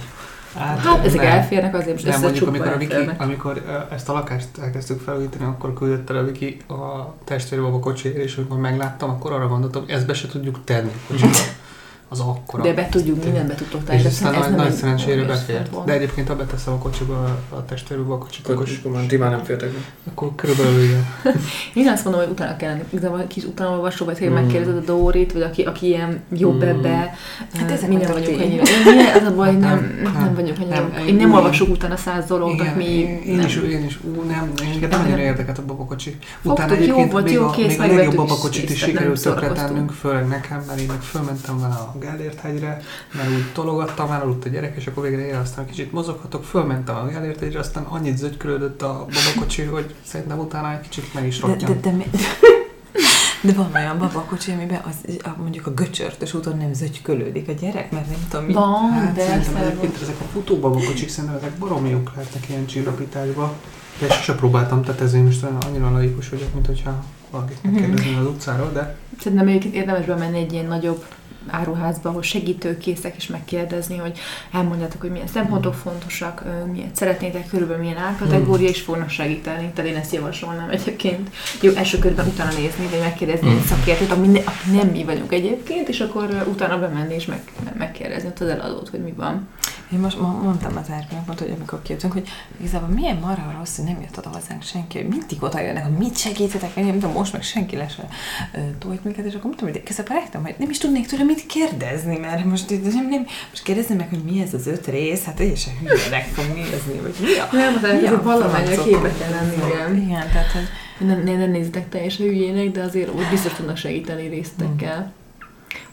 Hát 0.57 1.05
ezek 1.05 1.21
nem. 1.21 1.31
elférnek 1.31 1.73
azért, 1.73 1.91
most 1.91 2.07
Nem, 2.07 2.21
mondjuk 2.21 2.47
amikor, 2.47 2.67
a 2.67 2.77
Viki, 2.77 3.09
amikor 3.17 3.85
ezt 3.91 4.09
a 4.09 4.13
lakást 4.13 4.47
elkezdtük 4.61 5.01
felújítani, 5.01 5.43
akkor 5.43 5.73
küldött 5.73 6.09
el 6.09 6.15
a 6.17 6.23
Viki 6.23 6.57
a 6.67 7.13
testvérbaba 7.23 7.79
kocsiért, 7.79 8.17
és 8.17 8.37
amikor 8.37 8.57
megláttam, 8.57 9.09
akkor 9.09 9.31
arra 9.31 9.47
gondoltam, 9.47 9.81
hogy 9.81 9.91
ezt 9.91 10.05
be 10.05 10.13
se 10.13 10.27
tudjuk 10.27 10.63
tenni 10.63 10.91
a. 11.09 11.63
Az 12.09 12.19
akkora. 12.19 12.63
De 12.63 12.73
be 12.73 12.87
tudjuk, 12.89 13.23
mindent 13.23 13.47
be 13.47 13.55
tudtok 13.55 13.83
tenni. 13.83 13.99
és 13.99 14.05
aztán 14.05 14.33
ez 14.33 14.39
nagy, 14.39 14.49
nem 14.49 14.59
nagy 14.59 14.73
szerencsére 14.73 15.23
befért. 15.23 15.83
De 15.85 15.93
egyébként, 15.93 16.27
ha 16.27 16.35
beteszem 16.35 16.73
a 16.73 16.77
kocsiba 16.77 17.39
a 17.49 17.65
testvérbe 17.65 18.17
kocsit, 18.19 18.47
Akkor, 18.47 18.67
ti 19.07 19.17
már 19.17 19.29
nem 19.31 19.43
féltek 19.43 19.69
be. 19.71 19.77
akkor 20.11 20.31
körülbelül 20.35 20.83
igen. 20.83 21.05
Én 21.73 21.87
azt 21.87 22.03
mondom, 22.03 22.21
hogy 22.21 22.31
utána 22.31 22.55
kellene, 22.55 22.83
igazából 22.89 23.19
egy 23.21 23.27
kis 23.27 23.43
utána 23.43 23.69
olvasó, 23.71 24.05
vagy 24.05 24.19
hogy 24.19 24.29
Mm. 24.29 24.33
megkérdezed 24.33 24.77
a 24.77 24.79
Dórit, 24.79 25.33
vagy 25.33 25.41
aki, 25.41 25.61
aki 25.61 25.85
ilyen 25.87 26.21
jobb 26.37 26.63
Mm. 26.63 26.67
ebbe. 26.67 27.13
Hát 27.53 27.71
ezek 27.71 27.89
mi 27.89 27.95
nem 27.95 28.11
voltak 28.11 28.23
vagyunk 28.23 28.37
ti. 28.37 28.43
ennyire. 28.43 28.61
Én 28.63 28.95
milyen, 28.95 29.15
az 29.15 29.27
a 29.31 29.35
baj, 29.35 29.47
hogy 29.47 29.59
nem, 29.59 29.99
Nem, 30.13 30.33
vagyunk 30.35 30.57
ennyire. 30.59 31.05
Én 31.07 31.15
nem 31.15 31.33
olvasok 31.33 31.69
utána 31.69 31.97
száz 31.97 32.23
Igen, 32.53 32.75
mi 32.75 32.83
én, 32.83 33.41
is, 33.45 33.55
én 33.55 33.85
is, 33.85 33.99
ú, 34.03 34.21
nem, 34.21 34.51
engem 34.73 34.89
nem 34.89 35.01
annyira 35.01 35.21
érdekelt 35.21 35.57
a 35.57 35.65
babakocsi. 35.65 36.17
Utána 36.41 36.73
egyébként 36.75 37.23
még, 37.23 37.37
a, 37.37 37.49
a 37.49 37.85
legjobb 37.87 38.15
babakocsit 38.15 38.69
is 38.69 38.79
sikerült 38.79 39.21
tökre 39.21 39.47
tennünk, 39.47 39.91
főleg 39.91 40.27
nekem, 40.27 40.63
mert 40.67 40.79
én 40.79 40.87
meg 40.87 41.01
fölmentem 41.01 41.59
vele 41.59 41.73
a 41.73 41.94
Gellért 41.99 42.39
hegyre, 42.39 42.81
mert 43.13 43.29
úgy 43.29 43.51
tologattam, 43.53 44.07
már 44.09 44.21
aludt 44.23 44.45
a 44.45 44.49
gyerek, 44.49 44.75
és 44.77 44.87
akkor 44.87 45.03
végre 45.09 45.37
aztán 45.39 45.65
kicsit 45.65 45.91
mozoghatok, 45.91 46.43
fölmentem 46.43 46.95
a 46.95 47.05
Gellért 47.07 47.39
hegyre, 47.39 47.59
aztán 47.59 47.83
annyit 47.83 48.17
zögykölődött 48.17 48.81
a 48.81 49.05
babakocsi, 49.13 49.61
hogy 49.63 49.95
szerintem 50.03 50.39
utána 50.39 50.71
egy 50.71 50.79
kicsit 50.81 51.13
meg 51.13 51.25
is 51.27 51.39
De, 51.39 51.47
de, 51.47 51.51
rottyant. 51.53 51.79
de, 51.81 51.91
mi- 51.91 52.09
de 53.43 53.53
van 53.53 53.69
olyan 53.75 53.97
babakocsi, 53.97 54.51
amiben 54.51 54.81
az, 54.87 55.15
a, 55.23 55.29
mondjuk 55.41 55.67
a 55.67 55.71
göcsörtös 55.73 56.33
úton 56.33 56.57
nem 56.57 56.73
zögykölődik 56.73 57.47
a 57.49 57.51
gyerek, 57.51 57.91
mert 57.91 58.09
nem 58.09 58.19
tudom 58.29 58.45
mi. 58.45 58.53
Van, 58.53 58.89
Hát 58.91 59.13
de 59.15 59.21
szerintem 59.25 59.55
egyébként 59.55 59.95
ezek 60.01 60.15
a 60.19 60.23
futóbabakocsik 60.33 61.09
szerintem 61.09 61.39
ezek 61.39 61.51
baromi 61.57 61.89
jók 61.89 62.11
lehetnek 62.15 62.49
ilyen 62.49 62.65
csillapításba. 62.65 63.53
De 63.99 64.07
sose 64.09 64.35
próbáltam, 64.35 64.81
tehát 64.83 65.01
ezért 65.01 65.23
most 65.23 65.43
olyan 65.43 65.57
annyira 65.57 65.91
laikus 65.91 66.29
vagyok, 66.29 66.53
mint 66.53 66.65
hogyha 66.65 67.03
valakit 67.31 67.63
Mhm. 67.63 67.73
megkérdezni 67.73 68.15
az 68.15 68.25
utcáról, 68.25 68.71
de 68.73 68.97
Szerintem 69.19 69.47
egyébként 69.47 69.73
érdemes 69.75 70.05
bemenni 70.05 70.37
egy 70.39 70.53
ilyen 70.53 70.65
nagyobb 70.65 71.05
áruházba, 71.47 72.09
ahol 72.09 72.21
segítőkészek 72.21 73.15
és 73.15 73.27
megkérdezni, 73.27 73.97
hogy 73.97 74.19
elmondjátok, 74.51 75.01
hogy 75.01 75.11
milyen 75.11 75.27
szempontok 75.27 75.73
fontosak, 75.73 76.43
miért 76.71 76.95
szeretnétek, 76.95 77.47
körülbelül 77.47 77.83
milyen 77.83 77.97
árkategória, 77.97 78.67
és 78.67 78.81
fognak 78.81 79.09
segíteni. 79.09 79.71
Tehát 79.75 79.91
én 79.91 79.97
ezt 79.97 80.13
javasolnám 80.13 80.69
egyébként. 80.69 81.29
Jó, 81.61 81.71
első 81.73 81.99
körben 81.99 82.27
utána 82.27 82.51
nézni, 82.51 82.87
vagy 82.89 82.99
megkérdezni 82.99 83.49
egy 83.49 83.65
szakértőt, 83.65 84.11
ami, 84.11 84.27
ne, 84.27 84.39
aki 84.39 84.71
nem 84.71 84.87
mi 84.87 85.03
vagyunk 85.03 85.33
egyébként, 85.33 85.89
és 85.89 85.99
akkor 85.99 86.45
utána 86.47 86.79
bemenni 86.79 87.13
és 87.13 87.25
meg, 87.25 87.41
megkérdezni 87.77 88.27
ott 88.27 88.39
az 88.39 88.47
eladót, 88.47 88.89
hogy 88.89 89.03
mi 89.03 89.11
van. 89.11 89.47
Én 89.93 89.99
most 89.99 90.19
mondtam 90.19 90.77
az 90.77 90.87
mondta, 91.25 91.43
hogy 91.43 91.53
amikor 91.55 91.81
kijöttünk, 91.81 92.13
hogy 92.13 92.27
igazából 92.59 92.87
milyen 92.87 93.17
marha 93.17 93.53
rossz, 93.57 93.75
hogy 93.75 93.85
nem 93.85 94.01
jött 94.01 94.17
oda 94.17 94.29
hozzánk 94.29 94.63
senki, 94.63 94.97
hogy 94.97 95.07
mindig 95.07 95.43
oda 95.43 95.59
jönnek, 95.59 95.83
hogy 95.83 95.97
mit 95.97 96.17
segítetek, 96.17 96.75
én 96.75 96.85
nem 96.85 96.93
tudom, 96.93 97.11
most 97.11 97.33
meg 97.33 97.43
senki 97.43 97.75
le 97.75 97.87
se 97.87 98.07
ö, 98.53 98.59
tojt 98.79 99.03
minket, 99.03 99.25
és 99.25 99.33
akkor 99.33 99.45
mondtam, 99.45 99.69
hogy 99.69 100.07
rájöttem, 100.07 100.43
hogy 100.43 100.55
nem 100.57 100.69
is 100.69 100.77
tudnék 100.77 101.07
tőle 101.07 101.23
mit 101.23 101.34
kérdezni, 101.47 102.17
mert 102.17 102.45
most, 102.45 102.69
nem, 102.69 103.07
nem, 103.09 103.25
most 103.49 103.63
kérdezni 103.63 103.95
meg, 103.95 104.09
hogy 104.09 104.23
mi 104.23 104.41
ez 104.41 104.53
az 104.53 104.67
öt 104.67 104.87
rész, 104.87 105.23
hát 105.23 105.35
teljesen 105.35 105.73
hülyének 105.77 106.25
fog 106.33 106.45
nézni, 106.45 106.99
vagy 107.01 107.15
mi 107.21 107.37
a... 107.37 107.49
Nem, 107.51 107.75
az 107.75 108.01
mi 108.01 108.07
a 108.07 108.21
valamennyire 108.21 108.75
francot 108.75 108.85
képbe 108.85 109.13
kell 109.19 109.29
lenni, 109.29 109.55
igen. 109.55 109.95
Igen, 109.95 110.29
tehát, 110.31 110.51
hogy 110.51 111.07
Nem, 111.07 111.23
nem, 111.23 111.37
nem 111.37 111.51
nézzetek 111.51 111.89
teljesen 111.89 112.25
hülyének, 112.25 112.71
de 112.71 112.81
azért 112.81 113.13
úgy 113.13 113.29
biztos 113.29 113.53
tudnak 113.53 113.77
segíteni 113.77 114.27
résztekkel. 114.27 115.13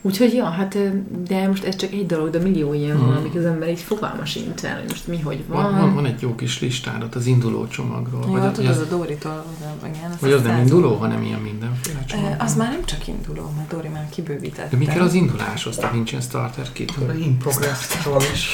Úgyhogy, 0.03 0.35
ja, 0.35 0.45
hát, 0.45 0.79
de 1.29 1.47
most 1.49 1.65
ez 1.65 1.77
csak 1.77 1.93
egy 1.93 2.07
dolog, 2.07 2.31
de 2.31 2.39
millió 2.39 2.73
ilyen 2.73 2.99
van, 2.99 3.09
Mm. 3.09 3.17
amik 3.17 3.35
az 3.35 3.45
ember 3.45 3.69
így 3.69 3.81
fogalma 3.81 4.25
sincs 4.25 4.63
el, 4.63 4.75
hogy 4.81 4.89
most 4.89 5.07
mi, 5.07 5.21
hogy 5.21 5.43
van. 5.47 5.63
Van, 5.63 5.81
van, 5.81 5.95
van 5.95 6.07
egy 6.07 6.21
jó 6.23 6.35
kis 6.35 6.61
listád 6.61 7.05
az 7.15 7.27
induló 7.27 7.67
csomagról. 7.67 8.23
jó, 8.27 8.33
vagy, 8.33 8.53
tudod, 8.53 8.71
az, 8.71 8.77
az 8.77 8.83
a 8.83 8.97
Dóritól, 8.97 9.45
igen, 9.81 10.11
az 10.11 10.21
vagy 10.21 10.33
az 10.33 10.43
nem 10.43 10.59
induló, 10.59 10.95
hanem 10.95 11.23
ilyen 11.23 11.41
mindenféle 11.41 12.05
csomag. 12.07 12.35
Az 12.39 12.57
már 12.57 12.71
nem 12.71 12.85
csak 12.85 13.07
induló, 13.09 13.53
mert 13.57 13.69
Dóri 13.69 13.89
már 13.89 14.09
kibővítette. 14.11 14.69
De 14.71 14.77
mi 14.77 14.85
kell 14.85 15.01
az 15.03 15.15
induláshoz? 15.15 15.77
Tehát 15.77 15.95
nincs 15.95 16.11
ilyen 16.11 16.23
starter 16.23 16.73
kit? 16.73 16.93
a 17.09 17.13
in 17.13 17.39
progress-ról 17.39 18.23
is. 18.33 18.49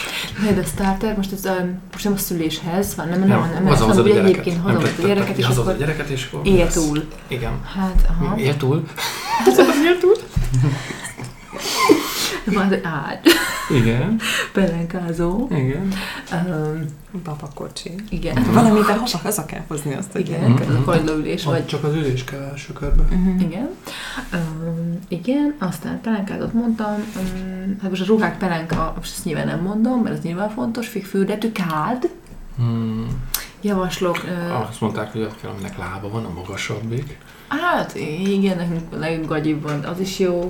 Majd 0.45 0.59
a 0.59 0.63
starter, 0.65 1.17
most 1.17 1.33
ez 1.33 1.45
a, 1.45 1.55
most 1.93 2.05
nem 2.05 2.13
a 2.13 2.17
szüléshez 2.17 2.95
van, 2.95 3.09
nem, 3.09 3.19
nem, 3.19 3.29
Nem, 3.29 3.41
nem, 3.41 3.51
nem, 3.53 3.67
hazahozod 3.67 4.07
a 4.07 4.09
hanem 4.09 4.11
ugye 4.11 4.15
gyereket. 4.15 4.47
egyébként 4.47 4.65
Nem, 4.65 4.75
hazahozod 4.75 5.05
a 5.05 5.07
gyereket, 5.07 5.39
és 5.39 5.47
akkor 5.47 5.73
a 5.73 5.77
gyereket, 5.77 6.09
és 6.09 6.29
akkor 6.33 6.47
él 6.47 6.69
túl. 6.69 7.05
Igen. 7.29 7.53
Hát, 7.77 8.09
aha. 8.09 8.37
Él 8.39 8.57
túl? 8.57 8.85
Él 9.85 9.99
túl? 10.01 10.17
Egy 12.49 12.81
ágy, 12.83 13.19
Igen. 13.71 14.21
pelenkázó. 14.53 15.49
Igen. 15.51 15.93
Um, 16.33 16.85
Babakocsi. 17.25 17.95
igen. 18.11 18.47
Valamiben 18.53 18.99
haza, 18.99 19.19
haza 19.19 19.45
kell 19.45 19.63
hozni 19.67 19.95
azt 19.95 20.15
a 20.15 20.19
Igen, 20.19 20.53
a 20.53 20.85
kagylóülés, 20.85 21.45
Vagy 21.45 21.67
csak 21.67 21.85
az 21.85 21.95
ülés 21.95 22.25
kell 22.25 22.41
első 22.41 22.73
körben. 22.73 23.05
Uh-huh. 23.05 23.41
Igen. 23.43 23.69
Um, 24.33 24.99
igen, 25.09 25.55
aztán 25.59 26.01
pelenkázat 26.01 26.53
mondtam. 26.53 26.95
Um, 26.95 27.79
hát 27.83 27.91
most 27.91 28.03
a 28.03 28.07
ruhák 28.07 28.39
pelenka, 28.39 28.93
most 28.97 29.13
ezt 29.15 29.25
nyilván 29.25 29.47
nem 29.47 29.61
mondom, 29.61 30.03
mert 30.03 30.17
ez 30.17 30.23
nyilván 30.23 30.51
fontos, 30.51 30.89
fürdetű 30.89 31.53
kád. 31.53 32.11
Hmm. 32.57 33.07
Javaslok. 33.61 34.25
Uh, 34.25 34.69
Azt 34.69 34.81
mondták, 34.81 35.13
hogy 35.13 35.21
ott 35.21 35.41
kell, 35.41 35.51
aminek 35.51 35.79
lába 35.79 36.09
van, 36.09 36.25
a 36.25 36.31
magasabbik. 36.35 37.19
hát 37.49 37.95
igen, 38.27 38.57
nekünk 38.57 38.93
a 38.93 38.97
leggagyibb 38.97 39.63
van, 39.63 39.85
az 39.85 40.01
is 40.01 40.19
jó. 40.19 40.47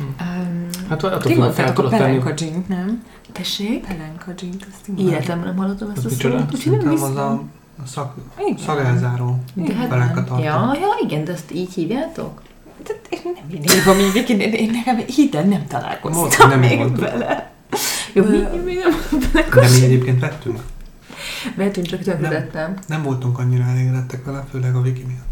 Um, 0.00 0.66
Hát 0.88 1.02
attól 1.04 1.20
függ, 1.32 1.50
fel 1.52 1.72
tudod 1.72 1.90
tenni. 1.90 2.02
pelenka 2.02 2.30
dzsint, 2.32 2.68
nem? 2.68 3.02
tessék? 3.32 3.86
Pelenka 3.86 4.32
dzsint, 4.32 4.66
azt 4.70 4.86
mondtátok. 4.88 5.12
Életemben 5.12 5.46
nem 5.46 5.56
hallottam 5.56 5.90
ezt 5.96 6.04
a 6.04 6.08
szót, 6.08 6.12
úgyhogy 6.12 6.32
nem 6.32 6.48
Szerintem 6.54 6.92
az 6.92 7.08
hiszem. 7.08 8.04
a, 8.04 8.14
Igen. 8.46 8.58
szagelzáró 8.58 9.38
De 9.54 9.74
hát, 9.74 9.88
pelenkatartó. 9.88 10.42
ja, 10.42 10.70
ja, 10.80 10.88
igen, 11.04 11.24
de 11.24 11.32
ezt 11.32 11.52
így 11.52 11.72
hívjátok? 11.74 12.42
Tehát 12.82 13.06
én 13.10 13.20
nem 13.24 13.34
én 13.50 13.62
hívom 13.62 13.98
így, 13.98 14.30
én, 14.30 14.40
én, 14.40 14.52
én 14.52 14.70
nekem 14.70 14.96
híden 14.96 15.48
nem 15.48 15.66
találkoztam 15.66 16.48
nem 16.48 16.58
még 16.58 16.78
mondtuk. 16.78 17.00
vele. 17.04 17.50
Jó, 18.12 18.24
mi, 18.24 18.36
mi 18.64 18.72
nem 18.74 19.20
De 19.54 19.68
mi 19.78 19.84
egyébként 19.84 20.20
vettünk. 20.20 20.60
Vettünk, 21.56 21.86
csak 21.86 22.00
tönkretettem. 22.02 22.74
Nem 22.86 23.02
voltunk 23.02 23.38
annyira 23.38 23.64
elégedettek 23.64 24.24
vele, 24.24 24.44
főleg 24.50 24.74
a 24.74 24.80
Viki 24.80 25.04
miatt. 25.06 25.25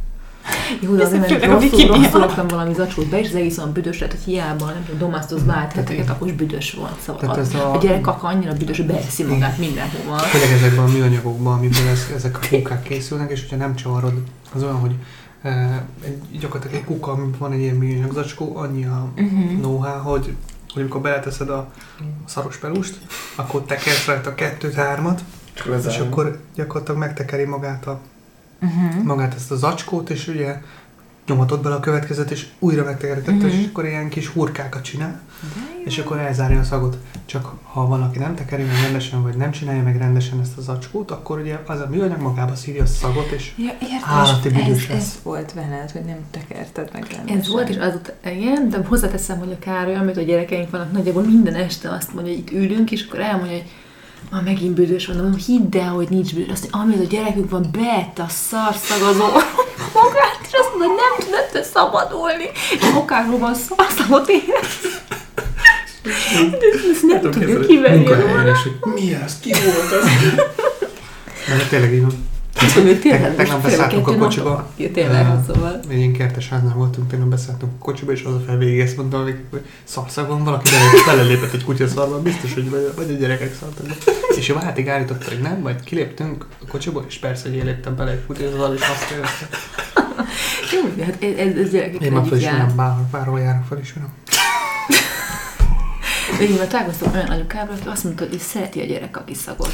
Jó, 0.80 0.94
de 0.94 1.02
Ez 1.02 1.12
azért, 1.12 1.28
mert 1.30 1.44
rosszul, 1.62 1.86
rosszul 1.86 2.20
raktam 2.20 2.46
valami 2.48 2.74
zacskót 2.74 3.08
be, 3.08 3.18
és 3.20 3.28
az 3.28 3.34
egész 3.34 3.58
olyan 3.58 3.72
büdös 3.72 3.98
lett, 4.00 4.10
hogy 4.10 4.20
hiába, 4.24 4.64
nem 4.64 4.84
tudom, 4.84 4.98
domasztoz 4.98 5.44
vált 5.44 5.72
heteket, 5.72 6.10
akkor 6.10 6.26
is 6.28 6.32
büdös 6.32 6.72
volt. 6.72 7.00
Szóval 7.04 7.28
a, 7.30 7.38
ez 7.38 7.54
a- 7.54 7.72
a 7.74 7.78
gyerek 7.78 8.00
kaka 8.00 8.26
annyira 8.26 8.52
büdös, 8.52 8.76
hogy 8.76 8.86
beeszi 8.86 9.22
magát 9.22 9.58
mindenhova. 9.58 10.18
Főleg 10.18 10.50
ezekben 10.50 10.84
a 10.84 10.88
műanyagokban, 10.88 11.58
amiből 11.58 11.88
ez, 11.88 12.06
ezek 12.14 12.36
a 12.42 12.46
kukák 12.50 12.82
készülnek, 12.82 13.30
és 13.30 13.40
hogyha 13.40 13.56
nem 13.56 13.74
csavarod, 13.74 14.12
az 14.54 14.62
olyan, 14.62 14.78
hogy 14.78 14.94
e, 15.42 15.84
egy, 16.04 16.38
gyakorlatilag 16.40 16.76
egy 16.76 16.84
kuka, 16.84 17.10
amiben 17.12 17.34
van 17.38 17.52
egy 17.52 17.60
ilyen 17.60 17.76
műanyag 17.76 18.12
zacskó, 18.12 18.56
annyi 18.56 18.84
a 18.84 19.08
Uh-huh. 19.16 19.58
know-how, 19.58 20.00
hogy, 20.02 20.34
hogy 20.72 20.82
amikor 20.82 21.00
beleteszed 21.00 21.48
a 21.50 21.70
szaros 22.26 22.56
pelust, 22.56 22.98
akkor 23.34 23.62
tekersz 23.62 24.06
rajta 24.06 24.34
kettőt, 24.34 24.74
hármat, 24.74 25.20
és 25.88 25.98
akkor 25.98 26.38
gyakorlatilag 26.54 27.00
megtekeri 27.00 27.44
magát, 27.44 27.86
a, 27.86 27.98
Uh-huh. 28.64 29.02
magát 29.04 29.34
ezt 29.34 29.50
a 29.50 29.56
zacskót, 29.56 30.10
és 30.10 30.28
ugye 30.28 30.60
nyomatod 31.26 31.62
bele 31.62 31.74
a 31.74 31.80
következet, 31.80 32.30
és 32.30 32.46
újra 32.58 32.84
megtekeríted, 32.84 33.34
Mhm. 33.36 33.46
és 33.46 33.66
akkor 33.68 33.84
ilyen 33.84 34.08
kis 34.08 34.26
hurkákat 34.28 34.82
csinál, 34.82 35.20
és 35.84 35.98
akkor 35.98 36.18
elzárja 36.18 36.58
a 36.60 36.62
szagot. 36.64 36.96
Csak 37.26 37.52
ha 37.62 37.86
valaki 37.86 38.18
nem 38.18 38.34
tekeri 38.34 38.62
meg 38.62 38.74
rendesen, 38.82 39.22
vagy 39.22 39.36
nem 39.36 39.50
csinálja 39.50 39.82
meg 39.82 39.96
rendesen 39.96 40.40
ezt 40.40 40.58
a 40.58 40.60
zacskót, 40.60 41.10
akkor 41.10 41.38
ugye 41.38 41.58
az 41.66 41.80
a 41.80 41.86
műanyag 41.90 42.20
magába 42.20 42.54
szívja 42.54 42.82
a 42.82 42.86
szagot, 42.86 43.30
és 43.30 43.52
Ja, 43.56 43.72
értem, 43.82 43.98
Állati 44.04 44.48
büdös 44.48 44.66
ez, 44.68 44.88
lesz. 44.88 44.98
ez 45.02 45.18
volt 45.22 45.52
veled, 45.52 45.90
hogy 45.90 46.04
nem 46.04 46.18
tekerted 46.30 46.88
meg 46.92 47.06
rendesen. 47.10 47.38
Ez 47.38 47.48
volt, 47.48 47.68
és 47.68 47.76
azóta, 47.76 48.12
igen, 48.24 48.68
de 48.70 48.78
hozzáteszem, 48.86 49.38
hogy 49.38 49.52
a 49.52 49.58
Károly, 49.58 49.94
amit 49.96 50.16
a 50.16 50.22
gyerekeink 50.22 50.70
vannak, 50.70 50.92
nagyjából 50.92 51.22
minden 51.22 51.54
este 51.54 51.90
azt 51.90 52.14
mondja, 52.14 52.32
hogy 52.32 52.40
itt 52.40 52.50
ülünk, 52.52 52.90
és 52.90 53.06
akkor 53.08 53.20
elmondja, 53.20 53.52
hogy 53.56 53.70
ma 54.30 54.40
megint 54.40 54.74
büdös 54.74 55.06
van, 55.06 55.16
de 55.16 55.22
mondom, 55.22 55.40
hidd 55.40 55.76
el, 55.76 55.88
hogy 55.88 56.08
nincs 56.08 56.34
büdös. 56.34 56.50
Azt 56.52 56.72
mondja, 56.72 56.94
amit 56.94 57.06
a 57.06 57.14
gyerekünk 57.14 57.50
van, 57.50 57.68
beette 57.72 58.22
a 58.22 58.28
szarszagazó 58.28 59.24
magát, 60.00 60.38
és 60.42 60.52
azt 60.52 60.70
mondja, 60.70 60.88
hogy 60.88 60.96
nem 60.96 61.14
tud 61.18 61.34
ettől 61.34 61.62
szabadulni, 61.62 62.48
és 62.78 62.90
magáról 62.94 63.54
szarszagot 63.54 64.28
érez. 64.28 65.02
De 66.50 66.66
ezt 66.92 67.02
nem 67.02 67.30
képzelni, 67.30 67.66
kivenni 67.66 68.04
hogy 68.04 68.92
mi 68.94 69.14
ez, 69.14 69.40
ki 69.40 69.52
volt 69.52 69.92
az? 69.92 70.08
mert 71.48 71.68
tényleg 71.68 71.92
így 71.92 72.00
van. 72.00 72.32
Tényleg, 72.72 73.00
Teg- 73.00 73.36
tegnap 73.36 73.62
beszálltunk 73.62 74.08
a 74.08 74.16
kocsiba. 74.16 74.70
tényleg, 74.92 75.26
szóval. 75.46 75.80
Egy 75.88 75.96
ilyen 75.98 76.12
kertes 76.12 76.48
háznál 76.48 76.74
voltunk, 76.74 77.10
tényleg 77.10 77.28
beszálltunk 77.28 77.72
a 77.78 77.84
kocsiba, 77.84 78.12
és 78.12 78.22
az 78.24 78.34
a 78.34 78.40
fel 78.46 78.56
végig 78.56 78.80
ezt 78.80 78.96
mondtam, 78.96 79.22
hogy 79.22 79.36
szarszagon 79.84 80.44
valaki 80.44 80.70
bele, 80.70 81.16
belelépett 81.16 81.52
egy 81.52 81.64
kutya 81.64 81.88
szarban, 81.88 82.22
biztos, 82.22 82.54
hogy 82.54 82.70
vagy, 82.70 82.92
vagy 82.96 83.10
a 83.10 83.14
gyerekek 83.14 83.54
szartak. 83.60 83.86
És 84.36 84.46
jó, 84.48 84.56
hátig 84.56 84.88
állította, 84.88 85.28
hogy 85.28 85.40
nem, 85.40 85.58
majd 85.58 85.84
kiléptünk 85.84 86.46
a 86.62 86.66
kocsiba, 86.68 87.04
és 87.08 87.18
persze, 87.18 87.48
hogy 87.48 87.58
én 87.58 87.64
léptem 87.64 87.96
bele 87.96 88.10
egy 88.10 88.26
kutya 88.26 88.48
szarban, 88.50 88.74
és 88.74 88.80
azt 88.80 89.10
érezte. 89.10 89.48
Jó, 90.72 91.04
hát 91.04 91.22
ez, 91.22 91.46
ez, 91.46 91.56
ez 91.56 91.70
gyerekek 91.70 92.00
Én 92.00 92.12
már 92.12 92.24
felismerem, 92.28 92.72
bár, 92.76 92.94
bárhol 93.10 93.40
járok, 93.40 93.64
felismerem. 93.68 94.12
Én 96.40 96.50
már 96.58 96.66
találkoztam 96.66 97.12
olyan 97.14 97.26
anyukával, 97.26 97.74
aki 97.80 97.88
azt 97.88 98.04
mondta, 98.04 98.24
hogy 98.28 98.38
szereti 98.38 98.80
a 98.80 98.84
gyerek 98.84 99.16
a 99.16 99.24
kiszagot. 99.24 99.70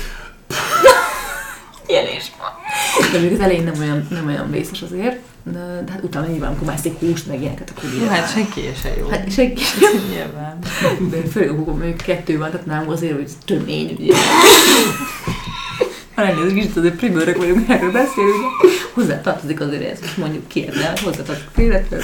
Ilyen 1.87 2.05
is 2.17 2.31
van. 2.39 2.49
De 3.13 3.19
még 3.19 3.33
az 3.33 3.41
elején 3.41 3.65
nem 3.65 3.81
olyan, 3.81 4.07
nem 4.11 4.27
olyan 4.27 4.51
vészes 4.51 4.83
azért, 4.83 5.19
de, 5.43 5.83
de 5.87 5.93
hát 5.93 6.03
utána 6.03 6.27
nyilván, 6.27 6.49
amikor 6.49 6.67
mászik 6.67 6.99
húst, 6.99 7.27
meg 7.27 7.41
ilyeneket, 7.41 7.73
akkor 7.77 7.91
Jó, 8.01 8.07
hát 8.07 8.33
senki 8.33 8.61
se 8.83 8.97
jó. 8.99 9.09
Hát 9.09 9.33
senki 9.33 9.63
Nyilván. 10.11 10.59
De 11.11 11.29
főleg 11.31 11.51
akkor 11.51 11.75
mondjuk 11.75 11.97
kettő 11.97 12.39
van, 12.39 12.51
tehát 12.51 12.67
nálunk 12.67 12.91
azért, 12.91 13.15
hogy 13.15 13.31
tömény, 13.45 13.97
ugye. 13.99 14.15
Ha 16.15 16.23
elnézést, 16.23 16.55
kicsit 16.55 16.77
azért 16.77 16.97
primőrök 16.97 17.37
vagyunk, 17.37 17.69
erről 17.69 17.93
beszélünk, 17.93 18.45
hozzá 18.93 19.21
tartozik 19.21 19.61
azért 19.61 19.91
ez, 19.93 20.01
most 20.01 20.17
mondjuk 20.17 20.53
hogy 20.53 21.01
hozzá 21.01 21.23
tartozik 21.23 21.49
élethez. 21.57 22.03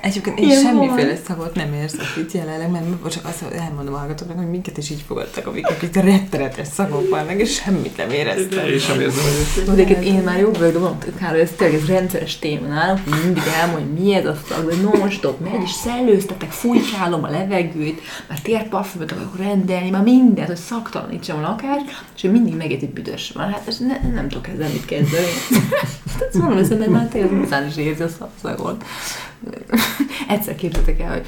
Egyébként 0.00 0.38
én 0.38 0.48
Ilyen 0.48 0.62
semmiféle 0.62 1.12
van. 1.12 1.22
szagot 1.26 1.54
nem 1.54 1.72
érzek 1.72 2.16
itt 2.18 2.32
jelenleg, 2.32 2.70
mert 2.70 3.10
csak 3.10 3.24
azt 3.24 3.42
elmondom 3.42 3.94
a 3.94 3.98
hallgatóknak, 3.98 4.36
hogy 4.36 4.50
minket 4.50 4.78
is 4.78 4.90
így 4.90 5.04
fogadtak, 5.06 5.46
akik 5.46 5.66
itt 5.82 5.96
rettenetes 5.96 6.66
szagok 6.66 7.08
vannak, 7.08 7.40
és 7.40 7.54
semmit 7.54 7.96
nem 7.96 8.10
éreztem. 8.10 8.66
Én 8.66 8.78
sem 8.78 9.00
érzem, 9.00 9.24
hogy 9.54 9.64
de 9.64 9.70
egyébként 9.72 10.04
én 10.04 10.22
már 10.22 10.38
jobb 10.38 10.58
vagyok, 10.58 10.72
de 10.72 10.78
mondom, 10.78 10.98
Károly, 11.18 11.40
ez 11.40 11.50
tényleg 11.56 11.80
ez 11.80 11.86
rendszeres 11.86 12.38
téma 12.38 12.66
nálunk, 12.66 13.00
hogy 13.08 13.24
mindig 13.24 13.42
elmondja, 13.60 13.86
hogy 13.86 14.04
mi 14.04 14.14
ez 14.14 14.26
a 14.26 14.36
szag, 14.48 14.68
de 14.68 14.74
non-stop 14.82 15.40
megy, 15.40 15.62
és 15.62 15.70
szellőztetek, 15.70 16.50
fújkálom 16.50 17.24
a 17.24 17.30
levegőt, 17.30 18.00
már 18.28 18.40
térparfümöt 18.40 19.12
akarok 19.12 19.36
rendelni, 19.38 19.90
már 19.90 20.02
mindent, 20.02 20.46
hogy 20.48 20.56
szaktalanítsam 20.56 21.38
a 21.38 21.40
lakást, 21.40 21.84
és 22.16 22.24
ő 22.24 22.30
mindig 22.30 22.54
megért, 22.54 22.80
hogy 22.80 22.90
büdös 22.90 23.30
van. 23.34 23.52
Hát 23.52 23.62
ez 23.66 23.78
ne, 23.78 24.10
nem 24.14 24.28
tudok 24.28 24.48
ezzel 24.48 24.68
mit 24.68 24.84
kezdeni. 24.84 25.26
ez 26.30 26.40
valami 26.40 26.62
szerintem 26.64 26.92
már 26.92 27.08
tényleg 27.08 27.32
után 27.32 27.66
is 27.66 27.76
érzi 27.76 28.02
a 28.02 28.28
szagot. 28.42 28.84
Egyszer 30.28 30.54
képzeltek 30.54 31.00
el, 31.00 31.10
hogy 31.12 31.26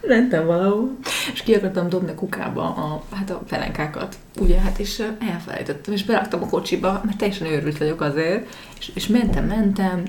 mentem 0.00 0.46
valahol, 0.46 0.96
és 1.32 1.42
ki 1.42 1.54
akartam 1.54 1.88
dobni 1.88 2.10
a 2.10 2.14
kukába 2.14 2.62
a, 2.62 3.02
hát 3.14 3.30
a 3.30 3.42
pelenkákat, 3.48 4.16
ugye, 4.40 4.60
hát 4.60 4.78
és 4.78 5.02
elfelejtettem, 5.28 5.94
és 5.94 6.04
beraktam 6.04 6.42
a 6.42 6.46
kocsiba, 6.46 7.00
mert 7.04 7.18
teljesen 7.18 7.46
őrült 7.46 7.78
vagyok 7.78 8.00
azért, 8.00 8.56
és, 8.78 8.90
és 8.94 9.06
mentem, 9.06 9.44
mentem, 9.44 10.04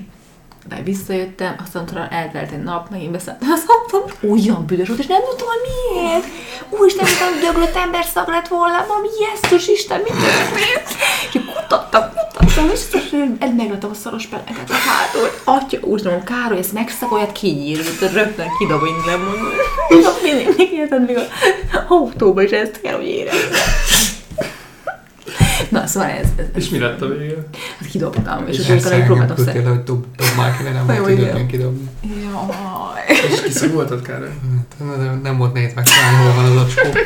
de 0.68 0.82
visszajöttem, 0.84 1.54
aztán 1.64 1.82
utána 1.82 2.08
eltelt 2.08 2.50
egy 2.50 2.62
nap, 2.62 2.90
megint 2.90 3.10
beszálltam, 3.10 3.50
az 3.50 3.64
mondtam, 3.66 4.30
olyan 4.30 4.66
büdös 4.66 4.88
volt, 4.88 5.00
és 5.00 5.06
nem 5.06 5.20
tudtam, 5.28 5.46
hogy 5.48 5.58
miért. 5.68 6.26
Úristen, 6.68 7.04
hogy 7.04 7.40
döglött 7.40 7.76
ember 7.76 8.04
szag 8.04 8.28
lett 8.28 8.48
volna, 8.48 8.84
valami 8.88 9.08
jesztus 9.20 9.68
Isten, 9.68 10.00
mit 10.00 10.12
történt? 10.12 10.88
És 11.32 11.40
kutattam, 11.54 12.02
kutattam, 12.08 12.46
és 12.46 12.82
aztán 12.92 13.54
megvettem 13.56 13.90
a 13.90 13.94
szaros 13.94 14.26
peleket 14.26 14.70
a 14.70 14.74
hátul. 14.74 15.28
Atya, 15.44 15.78
úgy 15.80 16.04
mondom, 16.04 16.24
Károly, 16.24 16.58
ezt 16.58 16.72
megszagoljad, 16.72 17.32
kinyírt, 17.32 18.00
rögtön 18.12 18.48
kidob 18.58 18.82
innen, 18.84 19.20
mondom. 19.20 19.52
Még 20.56 20.72
érted, 20.72 21.06
még 21.06 21.16
a 21.16 21.22
autóba 21.88 22.42
is 22.42 22.50
ezt 22.50 22.80
kell, 22.80 22.96
hogy 22.96 23.06
érezzem. 23.06 23.95
Na, 25.68 25.86
szóval 25.86 26.08
ez, 26.08 26.26
ez, 26.36 26.44
ez 26.54 26.62
És 26.62 26.68
mi 26.68 26.78
lett 26.78 27.00
a 27.00 27.08
vége? 27.08 27.34
ezt 27.80 27.90
kidobtam, 27.90 28.46
és 28.46 28.58
És 28.58 28.64
akkor 28.64 28.76
utána 28.76 28.96
így 28.96 29.04
próbáltam 29.04 29.36
szedni. 29.36 29.62
le, 29.62 29.68
hogy 29.68 29.82
dob, 29.82 30.04
dob 30.16 30.26
már 30.36 30.56
ki, 30.56 30.62
nem 30.62 30.86
volt 31.00 31.32
még 31.34 31.46
kidobni. 31.46 31.88
Jaj. 32.02 33.16
És 33.32 33.42
kiszagoltad, 33.42 34.02
Károly? 34.02 34.28
Hát, 34.28 34.96
nem- 34.98 35.20
Nem 35.22 35.36
volt 35.38 35.52
nehéz 35.52 35.74
megtalálni, 35.74 36.16
hol 36.24 36.34
van 36.34 36.44
az 36.44 36.56
acskó. 36.62 36.88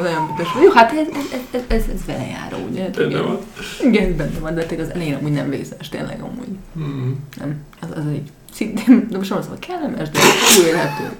Olyan 0.00 0.26
büdös. 0.36 0.48
Jó, 0.64 0.70
hát 0.70 0.92
ez, 0.92 1.06
ez, 1.32 1.40
ez, 1.50 1.60
ez, 1.68 1.82
ez 1.94 2.04
vele 2.06 2.26
járó, 2.26 2.66
ugye? 2.70 2.82
Hát 2.82 2.96
Benne 2.96 3.08
igen. 3.08 3.22
van. 3.22 3.38
Igen, 3.82 4.16
benne 4.16 4.38
van, 4.38 4.54
de 4.54 4.64
tényleg 4.64 4.86
az 4.88 4.94
elején 4.94 5.14
amúgy 5.14 5.32
nem 5.32 5.50
vészes, 5.50 5.88
tényleg 5.88 6.20
amúgy. 6.22 6.48
Mm. 6.78 7.12
Nem, 7.38 7.56
az, 7.80 7.88
az 7.90 8.02
egy 8.12 8.30
szintén, 8.52 9.06
de 9.10 9.16
most 9.18 9.30
nem 9.30 9.38
azt 9.38 9.48
mondom, 9.48 9.68
kellemes, 9.68 10.08
de 10.10 10.18
túlélhető. 10.56 11.16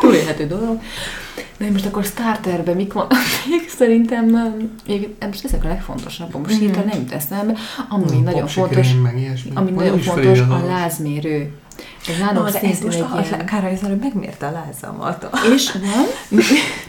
túlélhető 0.00 0.46
dolog. 0.46 0.80
De 1.58 1.64
én 1.64 1.72
most 1.72 1.86
akkor 1.86 2.04
starterben 2.04 2.76
mik 2.76 2.92
van? 2.92 3.06
Még 3.50 3.68
szerintem, 3.68 4.24
um, 4.24 4.70
még, 4.86 5.08
most 5.20 5.44
ezek 5.44 5.64
a 5.64 5.68
legfontosabbak, 5.68 6.40
most 6.42 6.52
Mhm. 6.54 6.60
hirtelen 6.60 6.88
nem 6.88 6.98
jut 7.00 7.12
eszembe, 7.12 7.54
ami 7.88 8.04
Mm, 8.16 8.22
nagyon 8.24 8.46
fontos, 8.46 8.88
ami 9.54 9.70
nagyon 9.70 9.98
fontos, 9.98 10.38
a 10.40 10.66
lázmérő. 10.66 11.52
Ez 12.08 12.18
Na, 12.18 12.24
nálunk 12.24 12.50
de 12.50 12.60
ez 12.60 12.80
most 12.80 13.04
ilyen... 13.28 13.44
Károly 13.46 13.72
az 13.72 13.82
előbb 13.84 14.00
megmérte 14.00 14.46
a 14.46 14.50
lázamat. 14.50 15.28
És 15.54 15.72
nem? 15.72 16.04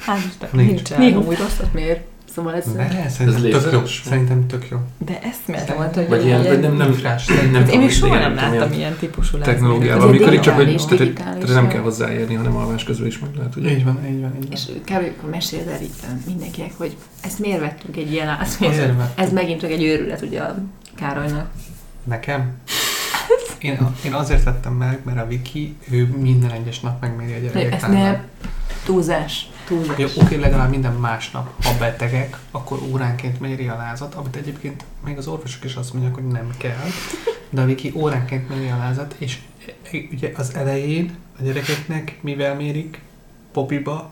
Hát 0.06 0.16
most 0.16 0.52
Nincs. 0.54 0.68
nincsen. 0.68 1.00
Még 1.00 1.16
amúgy 1.16 1.38
rosszat 1.38 1.74
mér. 1.74 2.02
Szóval 2.34 2.56
ez... 2.56 2.72
De, 2.74 3.10
szerintem 3.10 3.62
tök 3.62 3.72
jó. 3.72 3.86
Szerintem 3.86 4.48
tök 4.48 4.68
jó. 4.70 4.78
De 4.98 5.20
ezt 5.22 5.48
miért 5.48 5.78
mondta, 5.78 6.00
hogy 6.00 6.10
Vagy 6.10 6.26
ilyen, 6.26 6.44
vagy 6.44 6.60
nem, 6.60 6.76
nem, 6.76 6.88
Infrás. 6.88 7.26
nem, 7.26 7.52
nem 7.52 7.62
Hát 7.62 7.72
én 7.72 7.80
még 7.80 7.92
soha 7.92 8.20
nem 8.20 8.36
láttam 8.36 8.72
ilyen 8.72 8.96
típusú 9.00 9.38
technológiával, 9.38 9.96
Ez 9.96 10.04
egy 10.04 10.16
amikor 10.16 10.34
itt 10.34 10.42
csak, 10.42 10.56
hogy 10.56 10.86
tehát, 10.88 11.14
tehát 11.16 11.48
nem 11.48 11.68
kell 11.68 11.82
hozzáérni, 11.82 12.34
hanem 12.34 12.56
alvás 12.56 12.84
közben 12.84 13.08
is 13.08 13.20
meg 13.20 13.30
lehet, 13.36 13.56
ugye? 13.56 13.72
Így 13.72 13.84
van, 13.84 14.00
így 14.10 14.22
van, 14.22 14.36
így 14.36 14.48
van. 14.48 14.52
És 14.52 14.66
kb. 14.84 15.12
akkor 15.18 15.30
meséld 15.30 15.68
el 15.68 15.80
mindenkinek, 16.26 16.72
hogy 16.78 16.96
ezt 17.22 17.40
miért 17.40 17.60
vettünk 17.60 17.98
egy 17.98 18.12
ilyen. 18.12 18.38
Ez 19.16 19.32
megint 19.34 19.60
csak 19.62 19.72
egy 19.72 19.84
őrület 19.84 20.22
ugye 20.22 20.40
a 20.42 20.56
Károlynak. 20.96 21.50
Nekem? 22.04 22.52
Én, 23.62 23.78
én 24.06 24.14
azért 24.14 24.44
vettem 24.44 24.74
meg, 24.74 25.00
mert 25.04 25.18
a 25.18 25.28
Viki, 25.28 25.76
ő 25.90 26.14
minden 26.22 26.52
egyes 26.52 26.80
nap 26.80 27.02
megméri 27.02 27.34
a 27.34 27.38
gyerekek 27.38 27.74
Ezt 27.74 27.82
lázát. 27.82 28.02
ne 28.02 28.20
túlzás. 28.86 29.50
Túlzás. 29.68 29.98
Jó, 29.98 30.08
oké, 30.16 30.36
legalább 30.36 30.70
minden 30.70 30.94
másnap, 30.94 31.64
ha 31.64 31.78
betegek, 31.80 32.38
akkor 32.52 32.80
óránként 32.92 33.40
méri 33.40 33.68
a 33.68 33.76
lázat, 33.76 34.16
amit 34.16 34.36
egyébként 34.36 34.84
még 35.06 35.18
az 35.18 35.28
orvosok 35.28 35.64
is 35.64 35.76
azt 35.76 35.94
mondják, 35.94 36.14
hogy 36.14 36.28
nem 36.28 36.50
kell, 36.58 36.86
de 37.50 37.62
a 37.62 37.66
Viki 37.66 37.92
óránként 37.96 38.50
méri 38.50 38.70
a 38.70 38.78
lázat, 38.78 39.16
és 39.18 39.40
e- 39.92 39.98
ugye 40.12 40.32
az 40.36 40.56
elején 40.56 41.16
a 41.40 41.44
gyerekeknek, 41.44 42.18
mivel 42.22 42.56
mérik, 42.56 43.02
popiba 43.52 44.12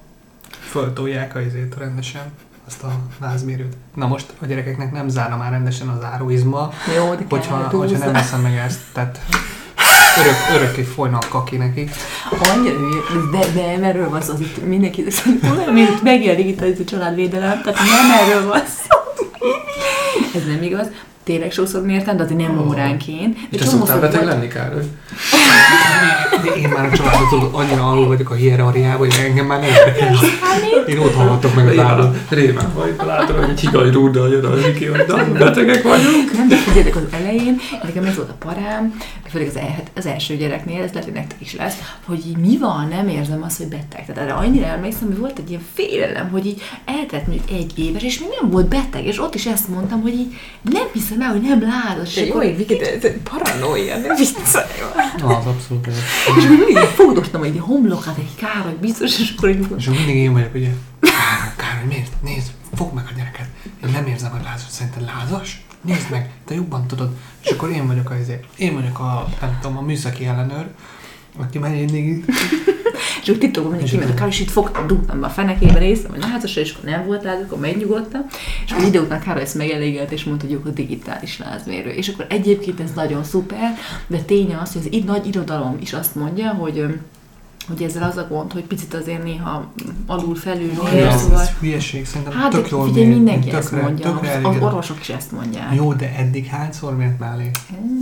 föltolják 0.50 1.36
a 1.36 1.42
izét 1.42 1.76
rendesen, 1.78 2.32
azt 2.68 2.84
a 2.84 3.00
lázmérőt. 3.20 3.76
Na 3.94 4.08
most 4.08 4.34
a 4.40 4.46
gyerekeknek 4.46 4.92
nem 4.92 5.08
zárna 5.08 5.38
már 5.38 5.52
rendesen 5.52 5.88
az 5.88 6.04
áróizma, 6.04 6.72
Jó, 6.96 7.16
de 7.16 7.26
hogyha, 7.30 7.70
kell 7.70 7.80
hogyha 7.80 7.98
nem 7.98 8.14
veszem 8.14 8.42
meg 8.42 8.56
ezt, 8.56 8.82
tehát 8.94 9.22
örök, 10.20 10.62
örökké 10.62 10.82
folyna 10.82 11.18
a 11.18 11.28
kaki 11.30 11.58
neki. 11.58 11.90
Annyira 12.54 12.76
de, 13.32 13.46
de 13.54 13.72
nem 13.72 13.84
erről 13.84 14.10
van 14.10 14.22
szó, 14.22 14.34
az 14.34 14.40
itt 14.40 14.66
mindenki, 14.66 15.06
mint 15.74 16.04
megjelenik 16.04 16.48
itt 16.48 16.80
a 16.80 16.84
családvédelem, 16.84 17.62
tehát 17.62 17.80
nem 17.80 18.12
erről 18.22 18.48
van 18.48 18.64
szó. 18.66 18.98
ez 20.36 20.46
nem 20.46 20.64
igaz. 20.64 20.88
Tényleg 21.24 21.52
sokszor 21.52 21.82
mértem, 21.82 22.18
de 22.18 22.24
azért 22.24 22.40
nem 22.40 22.68
óránként. 22.68 23.38
De 23.50 23.58
És 23.58 23.66
szoktál 23.66 24.00
beteg 24.00 24.24
lenni, 24.24 24.48
Károly? 24.48 24.84
De 26.44 26.56
én 26.56 26.70
már 26.70 26.86
a 26.86 26.96
családot 26.96 27.30
tudod, 27.30 27.50
annyira 27.54 27.90
alul 27.90 28.08
vagyok 28.08 28.30
a 28.30 28.34
hierarchiában, 28.34 28.98
hogy 28.98 29.16
engem 29.26 29.46
már 29.46 29.60
nem 29.60 29.70
érdekel. 29.70 30.16
Én 30.88 30.98
ott 30.98 31.14
hallgatok 31.14 31.56
meg 31.56 31.68
az 31.68 31.78
állat. 31.78 32.18
Rémán, 32.30 32.74
vagy, 32.74 32.96
látod, 33.06 33.36
hogy 33.38 33.50
egy 33.50 33.60
higany 33.60 33.92
rúddal 33.92 34.30
jön 34.30 34.46
az 34.46 34.64
Viki, 34.64 34.86
hogy 34.86 35.04
na, 35.08 35.32
betegek 35.32 35.84
vagyunk. 35.84 36.32
Nem, 36.34 36.48
de 36.48 36.56
figyeljetek, 36.56 36.96
az 36.96 37.02
elején, 37.12 37.60
nekem 37.84 38.04
ez 38.04 38.16
volt 38.16 38.30
a 38.30 38.36
parám, 38.40 38.98
főleg 39.32 39.48
az, 39.48 39.56
el, 39.56 39.84
az 39.96 40.06
első 40.06 40.36
gyereknél, 40.36 40.82
ez 40.84 40.90
lehet, 40.90 41.04
hogy 41.04 41.14
nektek 41.14 41.42
is 41.42 41.56
lesz, 41.56 41.76
hogy 42.06 42.28
így 42.28 42.38
mi 42.38 42.58
van, 42.58 42.88
nem 42.88 43.08
érzem 43.08 43.44
azt, 43.44 43.58
hogy 43.58 43.68
beteg. 43.68 44.06
Tehát 44.06 44.18
erre 44.22 44.34
annyira 44.34 44.66
emlékszem, 44.66 45.08
hogy 45.08 45.18
volt 45.18 45.40
egy 45.40 45.50
ilyen 45.50 45.62
félelem, 45.74 46.30
hogy 46.30 46.46
így 46.46 46.62
eltelt 46.86 47.28
mondjuk 47.28 47.50
egy 47.50 47.80
éves, 47.80 48.04
és 48.04 48.20
még 48.20 48.30
nem 48.42 48.50
volt 48.50 48.68
beteg, 48.68 49.06
és 49.06 49.22
ott 49.22 49.36
is 49.36 49.46
ezt 49.46 49.68
mondtam, 49.68 50.02
hogy 50.02 50.14
így 50.14 50.34
nem 50.62 50.88
hiszem 50.94 51.22
el, 51.22 51.30
hogy 51.32 51.42
nem 51.42 51.64
És 52.04 52.26
jó, 52.28 52.36
hogy 52.36 52.58
Viki, 52.58 52.76
de 52.76 53.18
paranoia, 53.24 53.98
nem 53.98 54.16
viccelj 54.16 54.66
már. 54.96 55.38
Az 55.38 55.46
abszolút. 55.46 55.88
És 56.38 56.44
akkor 56.44 56.58
mindig 56.58 56.78
fogdostam, 56.78 57.44
egy 57.44 57.60
homlokát, 57.60 58.18
egy 58.18 58.36
Károly 58.36 58.78
biztos, 58.82 59.20
és 59.20 59.34
akkor 59.38 59.50
így 59.50 59.68
És 59.78 59.86
mindig 59.86 60.16
én 60.16 60.34
vagyok, 60.34 60.54
ugye, 60.54 60.70
Károly, 61.00 61.54
Károly, 61.56 61.88
miért? 61.88 62.22
Nézd, 62.22 62.52
fogd 62.76 62.94
meg 62.94 63.06
a 63.10 63.14
gyereket. 63.18 63.48
Én 63.84 63.92
nem 63.92 64.06
érzem, 64.08 64.32
hogy 64.32 64.44
lázas. 64.44 64.70
Szerinted 64.70 65.06
lázas? 65.06 65.66
Nézd 65.82 66.10
meg, 66.10 66.30
te 66.46 66.54
jobban 66.54 66.88
tudod. 66.88 67.16
És 67.42 67.50
akkor 67.50 67.70
én 67.70 67.88
vagyok 67.88 68.10
a, 68.10 68.16
én 68.58 68.74
vagyok 68.74 69.00
a, 69.00 69.28
nem 69.42 69.58
tudom, 69.62 69.78
a 69.78 69.82
műszaki 69.82 70.26
ellenőr, 70.26 70.68
aki 71.38 71.60
már 71.60 71.72
mindig 71.72 72.26
És 73.22 73.30
úgy 73.30 73.38
titokban 73.38 73.72
mindig 73.72 73.90
kiment 73.90 74.10
a 74.10 74.14
Károly, 74.14 74.30
és 74.30 74.40
itt 74.40 74.50
fogtam, 74.50 74.88
dugtam 74.88 75.20
be 75.20 75.26
a 75.26 75.30
fenekébe, 75.30 75.80
néztem, 75.80 76.12
hogy 76.12 76.20
lázas, 76.20 76.56
és 76.56 76.74
akkor 76.74 76.90
nem 76.90 77.06
volt 77.06 77.24
lázas, 77.24 77.46
akkor 77.46 77.60
megnyugodtam. 77.60 78.26
És 78.66 78.72
akkor 78.72 78.86
idő 78.86 79.00
után 79.00 79.22
Károly 79.22 79.42
ezt 79.42 79.56
megelégelt, 79.56 80.12
és 80.12 80.24
mondta, 80.24 80.46
hogy 80.46 80.56
ők 80.56 80.66
a 80.66 80.70
digitális 80.70 81.40
lázmérő. 81.40 81.90
És 81.90 82.08
akkor 82.08 82.26
egyébként 82.30 82.80
ez 82.80 82.92
nagyon 82.96 83.24
szuper, 83.24 83.78
de 84.08 84.18
tény 84.18 84.56
az, 84.56 84.74
hogy 84.74 84.82
az 84.86 84.94
itt 84.94 85.06
nagy 85.06 85.28
irodalom 85.28 85.78
is 85.82 85.94
azt 85.94 86.16
mondja, 86.16 86.50
hogy 86.50 86.86
hogy 87.68 87.82
ezzel 87.84 88.04
az 88.04 88.18
a 88.18 88.28
gond, 88.30 88.52
hogy 88.54 88.64
picit 88.64 88.94
azért 88.94 89.24
néha 89.24 89.72
alul 90.08 90.36
felül 90.36 90.72
Ja, 90.74 90.84
mér, 90.94 91.12
szóval... 91.12 91.42
ez 91.42 91.50
hülyeség, 91.60 92.06
szerintem 92.06 92.34
Hát, 92.40 92.52
tök 92.52 92.64
de 92.64 92.68
jól 92.72 92.86
figyelj, 92.88 93.06
mér, 93.06 93.16
mindenki 93.16 93.48
én 93.48 93.56
ezt 93.56 93.70
tökre- 93.70 93.86
mondja, 93.86 94.06
tökre 94.12 94.28
az 94.30 94.34
elégedett. 94.36 94.62
orvosok 94.64 95.00
is 95.00 95.10
ezt 95.10 95.32
mondják. 95.32 95.74
Jó, 95.76 95.94
de 95.94 96.14
eddig 96.18 96.46
hányszor 96.46 96.96
mért 96.98 97.20
mellé? 97.20 97.52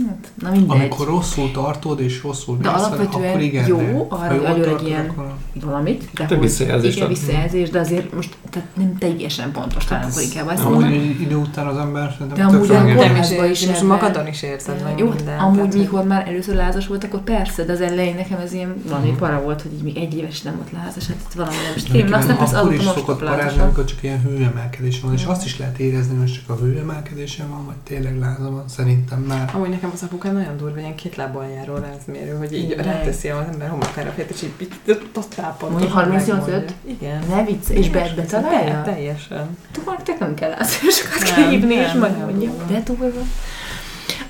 Hát, 0.08 0.32
na 0.42 0.50
mindegy. 0.50 0.76
Amikor 0.76 1.06
rosszul 1.06 1.50
tartod 1.50 2.00
és 2.00 2.22
rosszul 2.22 2.56
De 2.56 2.70
mész 2.70 2.78
alapvetően 2.82 3.28
akkor 3.28 3.40
igen, 3.40 3.66
jó, 3.66 3.76
de 3.78 3.96
arra 4.08 4.32
egy 4.34 4.40
tartod, 4.62 4.86
ilyen- 4.86 5.08
akkor- 5.08 5.32
valamit. 5.64 6.04
De 6.14 6.24
Te 6.24 6.34
hogy- 6.34 6.40
visszajelzést 6.44 6.96
Igen, 6.96 7.08
visszajelzés, 7.08 7.70
de 7.70 7.78
azért 7.78 8.14
most 8.14 8.36
tehát 8.50 8.68
nem 8.76 8.98
teljesen 8.98 9.52
pontos, 9.52 9.84
talán 9.84 10.04
akkor 10.04 10.22
inkább 10.22 10.46
Amúgy 10.48 10.62
mondom. 10.72 10.92
egy 10.92 11.20
idő 11.20 11.36
után 11.36 11.66
az 11.66 11.76
ember 11.76 12.06
De 12.08 12.14
szerintem 12.18 12.48
amúgy 12.48 12.66
tök 12.66 12.76
a 12.76 12.82
Nem 12.82 13.16
is, 13.50 13.66
most 13.66 13.82
magadon 13.82 14.26
is 14.26 14.42
érzed 14.42 14.82
meg 14.84 14.98
Jó, 14.98 15.08
minden. 15.08 15.26
hát 15.38 15.40
amúgy 15.40 15.56
tehát, 15.56 15.72
hogy- 15.72 15.80
mikor 15.80 16.04
már 16.04 16.28
először 16.28 16.54
lázas 16.54 16.86
volt, 16.86 17.04
akkor 17.04 17.20
persze, 17.20 17.64
de 17.64 17.72
az 17.72 17.80
elején 17.80 18.14
nekem 18.14 18.38
ez 18.38 18.52
ilyen 18.52 18.74
valami 18.88 19.08
Mhm. 19.08 19.18
para 19.18 19.40
volt, 19.42 19.53
hogy 19.62 19.72
így 19.72 19.82
még 19.82 19.96
egy 19.96 20.14
éves 20.16 20.42
nem 20.42 20.56
volt 20.56 20.72
lázas, 20.72 21.06
hát 21.06 21.16
itt 21.28 21.32
valami 21.32 21.54
nem 21.54 21.72
is 21.76 21.82
De 21.82 21.92
tém, 21.92 22.04
nekem 22.04 22.18
aztán 22.20 22.36
persze 22.36 22.58
akkor 22.58 22.74
is 22.74 22.82
szokott 22.84 23.18
parázni, 23.18 23.60
amikor 23.60 23.84
csak 23.84 24.02
ilyen 24.02 24.22
hőemelkedés 24.22 25.00
van, 25.00 25.12
és 25.12 25.24
azt 25.24 25.44
is 25.44 25.58
lehet 25.58 25.78
érezni, 25.78 26.16
hogy 26.18 26.32
csak 26.32 26.56
a 26.56 26.62
hőemelkedésen 26.62 27.50
van, 27.50 27.64
vagy 27.66 27.76
tényleg 27.82 28.18
láza 28.18 28.50
van, 28.50 28.64
szerintem 28.68 29.20
már. 29.20 29.50
Amúgy 29.54 29.68
nekem 29.68 29.90
az 29.94 30.02
apukám 30.02 30.34
nagyon 30.34 30.56
durva, 30.56 30.78
ilyen 30.78 30.94
két 30.94 31.16
lábbal 31.16 31.46
járó 31.46 31.74
rázmérő, 31.76 32.36
hogy 32.36 32.52
így 32.52 32.70
Igen. 32.70 32.84
ráteszi 32.84 33.28
az 33.28 33.46
ember 33.52 33.68
homokára 33.68 34.10
fért, 34.10 34.30
és 34.30 34.42
így 34.42 34.70
azt 35.14 35.34
tápont. 35.34 35.72
Mondjuk 35.72 35.92
38-5? 35.96 36.70
Igen. 36.84 37.22
Ne 37.28 37.44
vicc, 37.44 37.68
és 37.68 37.90
be, 37.90 37.98
Be- 37.98 38.12
betalálja? 38.16 38.82
Teljesen. 38.82 39.56
Tudod, 39.72 40.02
te 40.04 40.16
nem 40.18 40.34
kell 40.34 40.50
lázásokat 40.50 41.36
Nem, 41.36 41.48
hívni, 41.50 41.74
és 41.74 41.92
megmondja. 41.92 42.50
nem. 42.50 42.66
De 42.68 42.80
durva. 42.80 43.20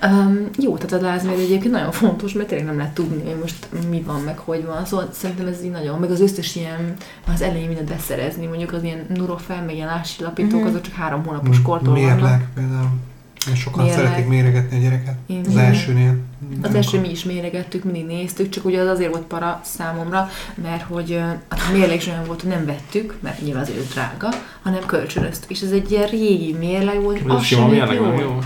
Um, 0.02 0.48
jó, 0.58 0.76
tehát 0.76 1.04
a 1.04 1.06
lázmérő 1.06 1.40
egyébként 1.40 1.72
nagyon 1.74 1.92
fontos, 1.92 2.32
mert 2.32 2.48
tényleg 2.48 2.66
nem 2.66 2.76
lehet 2.76 2.94
tudni, 2.94 3.22
hogy 3.30 3.38
most 3.40 3.68
mi 3.90 4.00
van, 4.06 4.20
meg 4.20 4.38
hogy 4.38 4.64
van. 4.64 4.84
Szóval 4.84 5.08
szerintem 5.12 5.46
ez 5.46 5.62
így 5.64 5.70
nagyon, 5.70 5.98
meg 5.98 6.10
az 6.10 6.20
összes 6.20 6.56
ilyen, 6.56 6.94
az 7.34 7.42
elején 7.42 7.66
mindent 7.66 7.88
beszerezni, 7.88 8.46
mondjuk 8.46 8.72
az 8.72 8.82
ilyen 8.82 9.06
Nurofen, 9.14 9.64
meg 9.64 9.74
ilyen 9.74 9.88
ássilapítók, 9.88 10.60
Mhm. 10.60 10.68
azok 10.68 10.80
csak 10.80 10.94
három 10.94 11.24
hónapos 11.24 11.62
kortól 11.62 11.94
vannak. 11.94 12.14
Mérleg 12.14 12.48
például. 12.54 12.88
Én 13.48 13.54
sokan 13.54 13.84
Mérleg. 13.84 14.04
szeretik 14.04 14.28
méregetni 14.28 14.76
a 14.76 14.80
gyereket. 14.80 15.14
Én 15.26 15.40
Az 15.44 15.50
igen. 15.52 15.64
elsőnél. 15.64 16.16
Az 16.62 16.74
első 16.74 17.00
mi 17.00 17.10
is 17.10 17.24
méregettük, 17.24 17.84
mindig 17.84 18.06
néztük, 18.06 18.48
csak 18.48 18.64
ugye 18.64 18.80
az 18.80 18.86
azért 18.88 19.10
volt 19.10 19.24
para 19.24 19.60
számomra, 19.64 20.28
mert 20.62 20.82
hogy 20.82 21.18
hát 21.48 21.60
a 21.68 21.72
mérleg 21.72 21.96
is 21.96 22.06
olyan 22.06 22.24
volt, 22.26 22.40
hogy 22.40 22.50
nem 22.50 22.64
vettük, 22.64 23.14
mert 23.20 23.40
nyilván 23.42 23.62
azért 23.62 23.92
drága, 23.92 24.28
hanem 24.62 24.86
kölcsönöztük. 24.86 25.50
És 25.50 25.60
ez 25.60 25.70
egy 25.70 25.90
ilyen 25.90 26.06
régi 26.06 26.56
mérleg 26.58 27.02
volt, 27.02 27.20
Vagy 27.22 27.36
az 27.36 27.42
sem 27.42 27.70
nem 27.70 27.92
jó? 27.92 28.38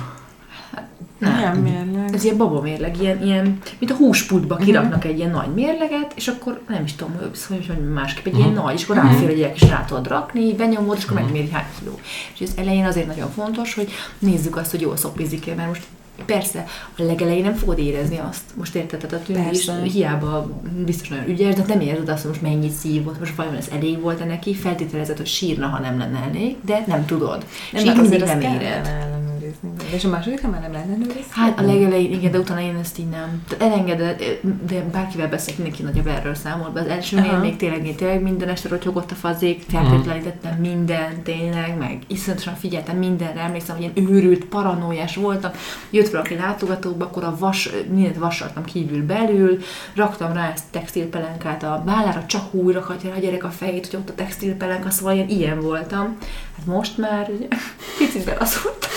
Nem. 1.19 1.57
Milyen 1.59 1.87
mérleg? 1.87 2.15
Ez 2.15 2.25
ilyen 2.25 2.37
babamérleg, 2.37 3.01
ilyen, 3.01 3.23
ilyen 3.23 3.59
mint 3.79 3.93
a 3.93 3.95
húspultba 3.95 4.55
Mhm. 4.55 4.65
kiraknak 4.65 5.05
egy 5.05 5.19
ilyen 5.19 5.31
nagy 5.31 5.55
mérleget, 5.55 6.13
és 6.17 6.29
akkor 6.29 6.61
nem 6.69 6.85
is 6.85 6.93
tudom, 6.95 7.15
hogy 7.19 7.31
hogy, 7.49 7.67
hogy 7.67 7.93
másképp 7.93 8.27
egy 8.27 8.37
ilyen 8.39 8.49
Mhm. 8.51 8.59
nagy, 8.63 8.75
és 8.75 8.85
akkor 8.85 8.97
Mhm. 8.97 9.07
ráfér 9.07 9.29
a 9.29 9.33
gyerek, 9.33 9.63
és 9.63 9.69
rá 9.69 9.85
tudod 9.85 10.07
rakni, 10.09 10.53
benyomod, 10.55 10.97
és 10.97 11.05
akkor 11.05 11.17
Mhm. 11.17 11.25
megméri 11.25 11.51
hány 11.51 11.65
kiló. 11.79 11.99
És 12.35 12.41
ez 12.41 12.53
elején 12.57 12.85
azért 12.85 13.07
nagyon 13.07 13.31
fontos, 13.31 13.75
hogy 13.75 13.89
nézzük 14.19 14.57
azt, 14.57 14.71
hogy 14.71 14.81
jól 14.81 14.97
szopizik-e, 14.97 15.55
mert 15.55 15.69
most 15.69 15.83
Persze, 16.27 16.65
a 16.99 17.03
legelején 17.03 17.43
nem 17.43 17.55
fogod 17.55 17.79
érezni 17.79 18.19
azt. 18.29 18.41
Most 18.55 18.75
érted, 18.75 19.07
tehát 19.07 19.29
a 19.29 19.51
is 19.51 19.71
hiába 19.93 20.51
biztos 20.85 21.09
nagyon 21.09 21.29
ügyes, 21.29 21.55
de 21.55 21.63
nem 21.67 21.81
érzed 21.81 22.09
azt, 22.09 22.21
hogy 22.23 22.31
most 22.31 22.43
mennyit 22.43 22.71
szívott, 22.73 23.19
most 23.19 23.35
vajon 23.35 23.55
ez 23.55 23.69
elég 23.77 24.01
volt-e 24.01 24.25
neki, 24.25 24.55
feltételezed, 24.55 25.17
hogy 25.17 25.27
sírna, 25.27 25.67
ha 25.67 25.79
nem 25.79 25.99
lenne 25.99 26.19
elég, 26.29 26.57
de 26.65 26.85
nem 26.87 27.05
tudod. 27.07 27.45
és 27.73 27.83
így 27.83 27.97
mindig 27.97 28.23
nem 28.25 28.41
éred. 28.41 28.61
kellene 28.61 29.18
ellenőrizni. 29.63 29.97
És 29.97 30.05
a 30.05 30.09
második 30.09 30.43
már 30.43 30.61
nem 30.61 30.75
ellenőrizni? 30.75 31.25
Hát 31.31 31.59
a 31.59 31.63
legelején, 31.63 32.13
igen, 32.13 32.31
de 32.31 32.39
utána 32.39 32.61
én 32.61 32.77
ezt 32.77 32.99
így 32.99 33.09
nem. 33.09 33.43
Tehát 33.49 33.73
elengeded, 33.73 34.41
de 34.69 34.85
bárkivel 34.93 35.29
beszélek, 35.29 35.57
mindenki 35.57 35.83
nagyobb 35.83 36.07
erről 36.07 36.35
számolt 36.35 36.73
be. 36.73 36.81
Az 36.81 36.87
elsőnél 36.87 37.31
Aha. 37.31 37.41
még 37.41 37.57
tényleg, 37.57 37.87
én 37.87 37.97
tényleg 37.97 38.23
minden 38.23 38.49
este 38.49 38.69
rotyogott 38.69 39.11
a 39.11 39.15
fazék, 39.15 39.65
feltétlenítettem 39.69 40.57
minden, 40.59 41.23
tényleg, 41.23 41.79
meg 41.79 42.03
iszonyatosan 42.07 42.55
figyeltem 42.55 42.97
mindenre, 42.97 43.41
emlékszem, 43.41 43.77
hogy 43.77 43.91
ilyen 43.95 44.11
őrült, 44.11 44.45
paranoiás 44.45 45.17
voltam. 45.17 45.51
Jött 45.91 46.11
valaki 46.11 46.35
látogatóba, 46.35 47.05
akkor 47.05 47.25
a 47.25 47.37
vas, 47.39 47.71
mindent 47.91 48.17
vasaltam 48.17 48.65
kívül 48.65 49.07
belül, 49.07 49.59
raktam 49.95 50.33
rá 50.33 50.53
ezt 50.53 50.65
textilpelenkát 50.71 51.63
a 51.63 51.83
vállára, 51.85 52.25
csak 52.27 52.55
úgy 52.55 52.75
rakhatja 52.75 53.15
a 53.15 53.19
gyerek 53.19 53.45
a 53.45 53.51
fejét, 53.51 53.87
hogy 53.87 53.99
ott 54.01 54.09
a 54.09 54.15
textilpelenka, 54.15 54.91
szóval 54.91 55.15
ilyen, 55.15 55.29
ilyen 55.29 55.61
voltam. 55.61 56.17
Hát 56.57 56.67
most 56.67 56.99
már 56.99 57.31
ugye, 57.37 57.47
picit 57.99 58.25
belazultam. 58.25 58.91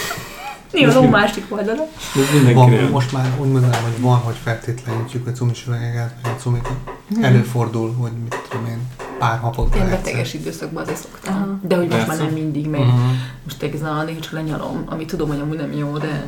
Nyilván 0.72 0.98
a 1.06 1.10
másik. 1.10 1.46
Mindenki 2.34 2.54
Van, 2.54 2.70
most 2.92 3.12
már 3.12 3.32
úgy 3.40 3.52
mondanám, 3.52 3.82
hogy 3.84 4.02
van, 4.02 4.18
hogy 4.18 4.36
feltétlenítjük 4.44 5.28
a 5.28 5.32
cumis 5.32 5.66
üvegeket, 5.68 6.14
vagy 6.24 6.32
a 6.38 6.40
cumikot. 6.42 6.76
Előfordul, 7.22 7.94
hogy 7.94 8.12
mit 8.24 8.36
tudom 8.50 8.66
én, 8.66 8.78
pár 9.20 9.40
Én 9.58 9.82
egyszer. 9.82 9.90
beteges 9.90 10.34
időszakban 10.34 10.84
azért 10.84 10.98
szoktam. 11.00 11.36
Aha. 11.36 11.60
De 11.62 11.76
hogy 11.76 11.88
most 11.88 11.98
Persze. 12.06 12.14
már 12.14 12.24
nem 12.32 12.34
mindig 12.42 12.68
megy. 12.68 12.80
Mhm. 12.80 13.00
Most 13.44 13.62
egészen 13.62 14.06
néha 14.06 14.20
csak 14.20 14.32
lenyalom, 14.32 14.84
ami 14.86 15.06
tudom, 15.06 15.28
hogy 15.28 15.40
amúgy 15.40 15.58
nem 15.58 15.72
jó, 15.72 15.98
de 15.98 16.26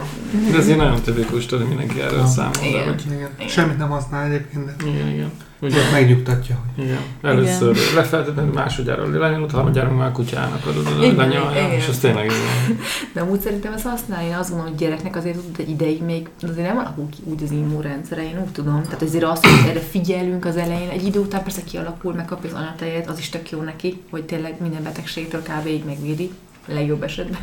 De 0.52 0.58
ez 0.58 0.66
ilyen 0.66 0.78
nagyon 0.78 1.02
tipikus, 1.02 1.46
tudod, 1.46 1.68
mindenki 1.68 2.02
erről 2.02 2.20
Ja. 2.20 2.26
számol. 2.26 2.52
Igen. 2.62 2.84
hogy- 2.88 3.04
Igen. 3.06 3.30
Igen. 3.38 3.48
Semmit 3.50 3.78
nem 3.78 3.90
használ 3.90 4.26
egyébként, 4.26 4.66
de 4.66 4.74
Igen, 4.88 5.08
igen. 5.08 5.32
Ugye, 5.64 5.92
megnyugtatja, 5.92 6.60
hogy 6.76 6.84
igen. 6.84 6.98
Először 7.22 7.78
lefeltetni, 7.96 8.52
másodjára 8.54 9.20
lenyalod, 9.20 9.52
harmadjára 9.52 9.92
már 9.92 10.08
a 10.08 10.12
kutyának 10.12 10.66
adod, 10.66 10.88
Igen, 11.04 11.16
lenyalja, 11.16 11.52
igen. 11.52 11.72
és 11.72 11.88
az 11.88 11.98
tényleg 11.98 12.26
jó. 12.26 12.76
De 13.14 13.22
amúgy 13.22 13.42
szerintem 13.42 13.74
ezt 13.74 13.86
használja. 13.86 14.28
Én 14.30 14.36
azt 14.36 14.50
gondolom, 14.50 14.72
hogy 14.74 14.82
gyereknek 14.82 15.16
azért 15.16 15.36
tudod, 15.36 15.60
egy 15.60 15.70
ideig 15.70 16.02
még 16.04 16.30
azért 16.42 16.68
nem 16.68 16.78
alakul 16.78 17.10
ki 17.10 17.18
úgy 17.24 17.44
az 17.44 17.52
immunrendszere, 17.52 18.24
én 18.24 18.40
úgy 18.40 18.52
tudom. 18.52 18.82
Tehát 18.84 19.02
azért 19.02 19.24
azt, 19.24 19.46
hogy 19.46 19.70
erre 19.70 19.80
figyelünk 19.80 20.46
az 20.46 20.56
elején, 20.58 20.90
egy 20.90 21.06
idő 21.06 21.20
után 21.20 21.44
persze 21.44 21.64
kialakul, 21.64 22.14
megkapja 22.14 22.50
az 22.50 22.56
anyatejet, 22.56 23.10
az 23.10 23.20
is 23.20 23.30
tök 23.30 23.50
jó 23.50 23.62
neki, 23.62 24.02
hogy 24.10 24.24
tényleg 24.24 24.56
minden 24.62 24.84
betegségtől 24.84 25.42
kb. 25.42 25.68
így 25.68 25.84
megvédi 25.84 26.32
legjobb 26.68 27.04
esetben. 27.04 27.40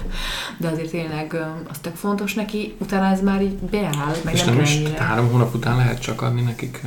De 0.56 0.68
azért 0.68 0.90
tényleg 0.90 1.35
az 1.70 1.78
tök 1.80 1.94
fontos 1.94 2.35
neki, 2.35 2.74
utána 2.78 3.06
ez 3.06 3.22
már 3.22 3.42
így 3.42 3.54
beáll, 3.54 4.14
meg 4.24 4.35
És 4.35 4.44
nem 4.44 4.54
nem 4.54 4.64
kell 4.64 4.72
is 4.72 4.76
ennyire. 4.76 5.02
három 5.02 5.28
hónap 5.30 5.54
után 5.54 5.76
lehet 5.76 6.00
csak 6.00 6.22
adni 6.22 6.40
nekik. 6.42 6.80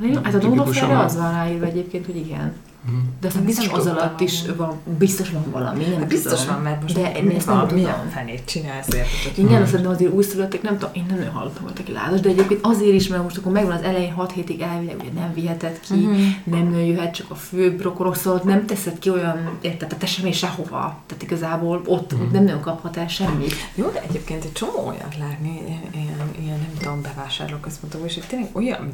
Eh, 0.00 0.22
Hát, 0.22 0.34
én, 0.42 0.58
a 0.58 0.64
van. 0.86 1.04
az 1.04 1.16
van 1.16 1.32
ráírva 1.32 1.66
egyébként, 1.66 2.06
hogy 2.06 2.16
igen. 2.16 2.52
Mhm. 2.86 2.96
De 3.20 3.26
aztán 3.26 3.42
Nem 3.42 3.54
biztos 3.54 3.68
az 3.78 3.86
alatt 3.86 4.20
is 4.20 4.42
van, 4.56 4.74
biztos 4.98 5.30
van 5.30 5.44
valami, 5.50 5.84
nem 5.84 5.98
Hát 5.98 6.08
biztos 6.08 6.40
tudom. 6.40 6.54
van, 6.54 6.62
mert 6.62 6.82
most 6.82 6.94
De 6.94 7.12
én 7.12 7.30
ezt 7.30 7.46
nem 7.46 7.58
tudom. 7.60 7.74
milyen 7.74 8.08
fenét 8.10 8.42
csinálsz, 8.44 8.86
érted? 8.86 9.06
hogy- 9.22 9.38
Igen, 9.38 9.50
Hmm. 9.52 9.62
azt 9.62 9.70
szerintem 9.70 9.94
azért 9.94 10.12
újszülöttek, 10.12 10.62
nem 10.62 10.78
tudom, 10.78 10.94
én 10.94 11.04
nem 11.08 11.18
nagyon 11.18 11.32
hallottam, 11.32 11.62
volt 11.62 11.78
aki 11.78 11.92
lázas, 11.92 12.20
de 12.20 12.28
egyébként 12.28 12.60
azért 12.62 12.94
is, 12.94 13.08
mert 13.08 13.22
most 13.22 13.36
akkor 13.36 13.52
megvan 13.52 13.76
az 13.76 13.82
elején 13.82 14.12
6 14.12 14.32
hétig 14.32 14.60
elvileg, 14.60 14.96
ugye 15.00 15.10
nem 15.20 15.32
viheted 15.34 15.80
ki, 15.80 15.94
Mhm. 15.94 16.20
nem 16.44 16.74
jöhet 16.78 17.14
csak 17.14 17.30
a 17.30 17.34
fő 17.34 17.76
rokorok, 17.82 18.16
szóval 18.16 18.40
nem 18.44 18.66
teszed 18.66 18.98
ki 18.98 19.10
olyan, 19.10 19.50
érted, 19.60 19.88
tehát 19.88 19.98
te 19.98 20.06
sem 20.06 20.24
mész 20.24 20.36
sehova. 20.36 20.98
Tehát 21.06 21.22
igazából 21.22 21.82
ott 21.86 22.12
Mhm. 22.12 22.32
nem 22.32 22.44
nagyon 22.44 22.60
kaphat 22.60 22.96
el 22.96 23.08
semmit. 23.08 23.54
Jó, 23.74 23.90
de 23.90 24.02
egyébként 24.08 24.44
egy 24.44 24.52
csomó 24.52 24.86
olyat 24.86 25.16
látni, 25.18 25.60
ilyen, 25.92 26.14
ilyen, 26.42 26.58
nem 26.58 26.70
tudom, 26.78 27.02
bevásárlóközpontokban, 27.02 28.08
és 28.08 28.18
tényleg 28.26 28.48
olyan 28.52 28.92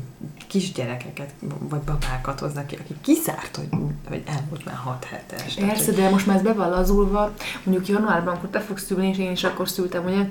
kisgyerekeket, 0.49 1.35
vagy 1.69 1.81
babákat 1.81 2.41
hoznak 2.41 2.67
ki, 2.67 2.75
akik 2.75 2.97
kizárt, 3.01 3.57
hogy 3.57 3.81
vagy 4.09 4.23
elmúlt 4.27 4.65
már 4.65 4.75
6 4.75 5.05
hetes. 5.05 5.55
Persze, 5.55 5.93
de 5.93 6.11
most 6.11 6.27
már 6.27 6.37
ez 6.37 6.43
be 6.43 6.53
van 6.53 6.71
lazulva. 6.71 7.33
Mondjuk 7.65 7.89
januárban, 7.89 8.29
amikor 8.29 8.51
te 8.51 8.61
fogsz 8.61 8.85
szülni, 8.85 9.09
és 9.09 9.19
én 9.19 9.31
is 9.31 9.45
akkor 9.45 9.69
szültem, 9.69 10.05
ugye, 10.05 10.25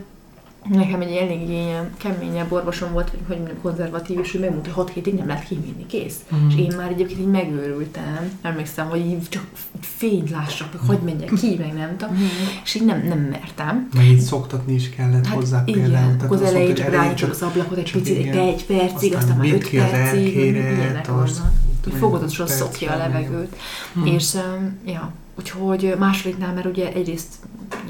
Nekem 0.70 1.02
egy 1.02 1.16
elég 1.16 1.50
ilyen 1.50 1.90
keményebb 1.98 2.52
orvosom 2.52 2.92
volt, 2.92 3.12
hogy 3.28 3.38
mondjuk 3.38 3.62
konzervatív, 3.62 4.20
és 4.20 4.34
ő 4.34 4.40
megmondta, 4.40 4.74
hogy 4.74 4.86
6 4.86 4.94
hétig 4.94 5.14
nem 5.14 5.28
lehet 5.28 5.48
kivinni, 5.48 5.86
kész. 5.86 6.16
Mm. 6.36 6.48
És 6.50 6.56
én 6.56 6.74
már 6.78 6.92
egyébként 6.92 7.20
így 7.20 7.28
megőrültem. 7.28 8.40
Emlékszem, 8.42 8.90
hogy 8.90 9.00
így 9.00 9.30
csak 9.30 9.44
fényt 9.80 10.30
lássak, 10.30 10.72
hogy 10.72 10.88
hogy 10.88 11.00
menjek 11.06 11.34
ki, 11.34 11.56
meg 11.60 11.74
nem 11.74 11.98
tudom. 11.98 12.16
Mm. 12.16 12.26
És 12.64 12.76
így 12.76 12.86
nem, 12.86 13.04
nem 13.08 13.20
mertem. 13.20 13.90
Meg 13.94 14.06
így 14.06 14.20
szoktatni 14.20 14.74
is 14.74 14.90
kellett 14.90 15.26
hát 15.26 15.36
hozzá 15.36 15.64
igen, 15.66 15.82
például. 15.82 16.16
Tehát 16.16 16.32
az 16.32 16.42
elején 16.42 16.76
csak 16.76 16.90
rányitod 16.90 17.30
az 17.30 17.42
ablakot 17.42 17.78
egy 17.78 17.92
picit, 17.92 18.36
egy, 18.36 18.66
percig, 18.66 19.16
aztán 19.16 19.38
már 19.38 19.54
öt 19.54 19.70
percig, 19.70 20.36
ilyenek 20.36 21.08
vannak. 21.08 21.52
Így 21.88 22.00
hogy 22.00 22.48
szokja 22.48 22.91
a 22.91 22.98
levegőt. 22.98 23.56
Mm. 24.00 24.06
És, 24.06 24.38
ja, 24.86 25.12
Úgyhogy 25.41 25.96
másodiknál, 26.00 26.54
mert 26.54 26.65
ugye 26.65 26.94
egyrészt 26.94 27.34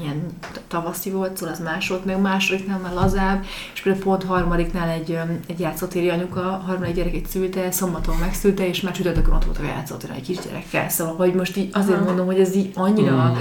ilyen 0.00 0.26
tavaszi 0.68 1.10
volt, 1.10 1.36
szóval 1.36 1.54
az 1.54 1.60
más 1.60 1.88
volt, 1.88 2.04
meg 2.04 2.20
másodiknál 2.20 2.78
már 2.78 2.92
lazább, 2.92 3.44
és 3.74 3.80
például 3.80 4.04
pont 4.04 4.24
harmadiknál 4.24 4.88
egy, 4.88 5.18
egy 5.46 5.60
játszótéri 5.60 6.08
anyuka, 6.08 6.40
harmadik 6.40 6.94
gyerekét 6.94 7.28
szülte, 7.28 7.70
szombaton 7.70 8.16
megszülte, 8.16 8.68
és 8.68 8.80
már 8.80 8.92
csütörtökön 8.92 9.34
ott 9.34 9.44
volt 9.44 9.58
a 9.58 9.62
játszótéri 9.62 10.12
egy 10.16 10.22
kisgyerekkel, 10.22 10.88
szóval 10.88 11.16
hogy 11.16 11.34
most 11.34 11.56
így 11.56 11.68
azért 11.72 12.04
mondom, 12.04 12.26
hogy 12.26 12.40
ez 12.40 12.54
így 12.54 12.70
annyira, 12.74 13.30
mm. 13.30 13.36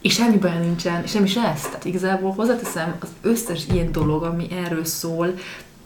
és 0.00 0.14
semmi 0.14 0.36
baj 0.36 0.58
nincsen, 0.58 1.02
és 1.02 1.12
nem 1.12 1.24
is 1.24 1.36
ez. 1.36 1.60
Tehát 1.62 1.84
igazából 1.84 2.32
hozzáteszem, 2.32 2.96
az 3.00 3.08
összes 3.20 3.66
ilyen 3.72 3.92
dolog, 3.92 4.22
ami 4.22 4.46
erről 4.64 4.84
szól, 4.84 5.34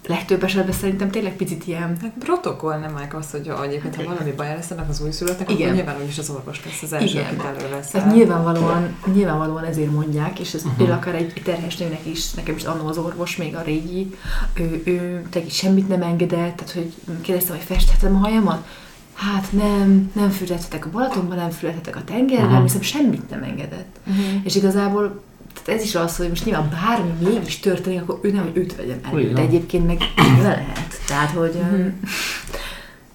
legtöbb 0.06 0.44
esetben 0.44 0.74
szerintem 0.74 1.10
tényleg 1.10 1.36
picit 1.36 1.66
ilyen... 1.66 1.96
Hát 2.00 2.12
protokoll 2.18 2.78
nem 2.78 2.92
meg 2.92 3.14
az, 3.14 3.30
hogy 3.30 3.52
egyébként, 3.64 3.96
ha 3.96 4.02
valami 4.02 4.32
baj 4.32 4.46
lesz 4.46 4.70
ennek 4.70 4.88
az 4.88 5.00
újszülöttek, 5.00 5.50
akkor 5.50 5.72
nyilván 5.72 5.96
úgyis 6.02 6.18
az 6.18 6.30
orvos 6.30 6.64
lesz 6.64 6.82
az 6.82 6.92
első, 6.92 7.18
Igen. 7.18 7.24
akit 7.24 7.44
elővesz. 7.44 7.90
Tehát 7.90 8.14
nyilvánvalóan, 8.14 8.96
nyilvánvalóan 9.14 9.64
ezért 9.64 9.90
mondják, 9.90 10.38
és 10.38 10.54
ez 10.54 10.64
uh-huh. 10.64 10.94
akár 10.94 11.14
egy 11.14 11.42
terhes 11.44 11.76
nőnek 11.76 12.06
is, 12.06 12.32
nekem 12.32 12.54
is 12.56 12.64
annó 12.64 12.86
az 12.86 12.98
orvos, 12.98 13.36
még 13.36 13.54
a 13.54 13.62
régi, 13.62 14.14
ő, 14.54 14.82
ő 14.84 15.22
tényleg 15.30 15.50
semmit 15.50 15.88
nem 15.88 16.02
engedett, 16.02 16.56
tehát 16.56 16.72
hogy 16.72 16.92
kérdeztem, 17.20 17.56
hogy 17.56 17.64
festhetem 17.64 18.14
a 18.14 18.18
hajamat, 18.18 18.66
hát 19.14 19.52
nem, 19.52 20.10
nem 20.14 20.30
fürdethetek 20.30 20.86
a 20.86 20.90
Balatonban, 20.90 21.36
nem 21.36 21.50
fürdethetek 21.50 21.96
a 21.96 22.04
tengerben, 22.04 22.46
uh-huh. 22.46 22.62
hiszem 22.62 22.82
semmit 22.82 23.30
nem 23.30 23.42
engedett. 23.42 23.96
Uh-huh. 24.06 24.24
És 24.44 24.54
igazából 24.56 25.22
ez 25.64 25.82
is 25.82 25.94
az, 25.94 26.16
hogy 26.16 26.28
most 26.28 26.44
nyilván 26.44 26.70
bármi 26.70 27.28
mégis 27.28 27.58
történik, 27.58 28.02
akkor 28.02 28.18
ő 28.22 28.32
nem, 28.32 28.42
hogy 28.42 28.56
őt 28.56 28.76
vegyem 28.76 29.00
elő. 29.02 29.32
De 29.32 29.40
egyébként 29.40 29.86
meg 29.86 29.98
le 30.16 30.42
lehet. 30.42 31.00
Tehát, 31.06 31.30
hogy 31.30 31.54
mm-hmm. 31.56 31.88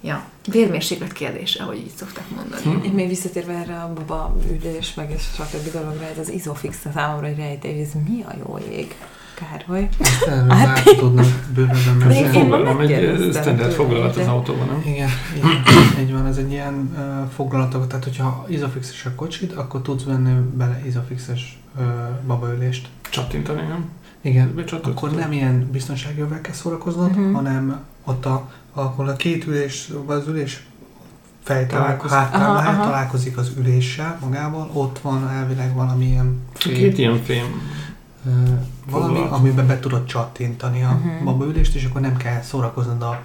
ja, 0.02 0.26
vérmérséklet 0.52 1.12
kérdése, 1.12 1.64
hogy 1.64 1.78
így 1.78 1.92
szokták 1.96 2.30
mondani. 2.36 2.62
Hm. 2.64 2.84
Én 2.84 2.92
még 2.92 3.08
visszatérve 3.08 3.54
erre 3.54 3.82
a 3.82 3.94
baba 3.94 4.38
ügyés, 4.52 4.94
meg 4.94 5.12
és 5.12 5.22
stb. 5.22 5.72
dologra, 5.72 6.06
ez 6.06 6.18
az 6.18 6.30
izofix 6.30 6.78
számomra 6.94 7.28
egy 7.28 7.38
rejtély, 7.38 7.82
ez 7.82 7.92
mi 8.08 8.24
a 8.24 8.34
jó 8.46 8.58
ég? 8.72 8.96
Károly. 9.42 9.90
Ezt 10.00 10.26
hát, 10.50 10.96
tudnak 10.98 11.26
bővebben 11.54 11.96
mesélni. 11.96 12.94
egy 12.94 13.34
standard 13.34 13.72
foglalat 13.72 14.16
az 14.16 14.28
autóban, 14.28 14.68
nem? 14.68 14.82
Igen, 14.94 15.10
így 16.00 16.12
van, 16.12 16.26
ez 16.26 16.38
egy 16.38 16.52
ilyen 16.52 16.92
uh, 16.96 17.30
foglalatok, 17.30 17.88
tehát 17.88 18.04
hogyha 18.04 18.46
izofixes 18.48 19.06
a 19.06 19.16
kocsid, 19.16 19.54
akkor 19.56 19.82
tudsz 19.82 20.04
venni 20.04 20.34
bele 20.54 20.82
izofixes 20.86 21.60
uh, 21.78 21.84
babaülést. 22.28 22.88
Csattintani, 23.10 23.62
nem? 23.62 23.90
Igen, 24.22 24.64
akkor 24.82 25.12
nem 25.12 25.32
ilyen 25.32 25.70
biztonságjövel 25.72 26.42
kell 26.42 26.54
szórakoznod, 26.54 27.10
uh-huh. 27.10 27.34
hanem 27.34 27.80
ott 28.04 28.26
a, 28.26 28.52
akkor 28.74 29.08
a 29.08 29.16
két 29.16 29.48
ülés, 29.48 29.90
az 30.06 30.28
ülés 30.28 30.66
fejtalálkozik, 31.44 32.18
háttal 32.18 32.86
találkozik 32.86 33.38
az 33.38 33.52
üléssel 33.58 34.18
magával, 34.22 34.70
ott 34.74 35.00
van 35.00 35.30
elvileg 35.30 35.76
valamilyen 35.76 36.42
fém. 36.54 36.74
Két 36.74 36.98
ilyen 36.98 37.24
fém 37.24 37.62
valami, 38.90 39.20
amiben 39.30 39.68
be 39.68 39.80
tudod 39.80 40.06
csattintani 40.06 40.84
a 40.84 40.90
uh-huh. 40.90 41.24
babaülést, 41.24 41.76
és 41.76 41.86
akkor 41.86 42.02
nem 42.02 42.18
kell 42.18 42.42
szórakoznod 42.42 43.02
a 43.02 43.20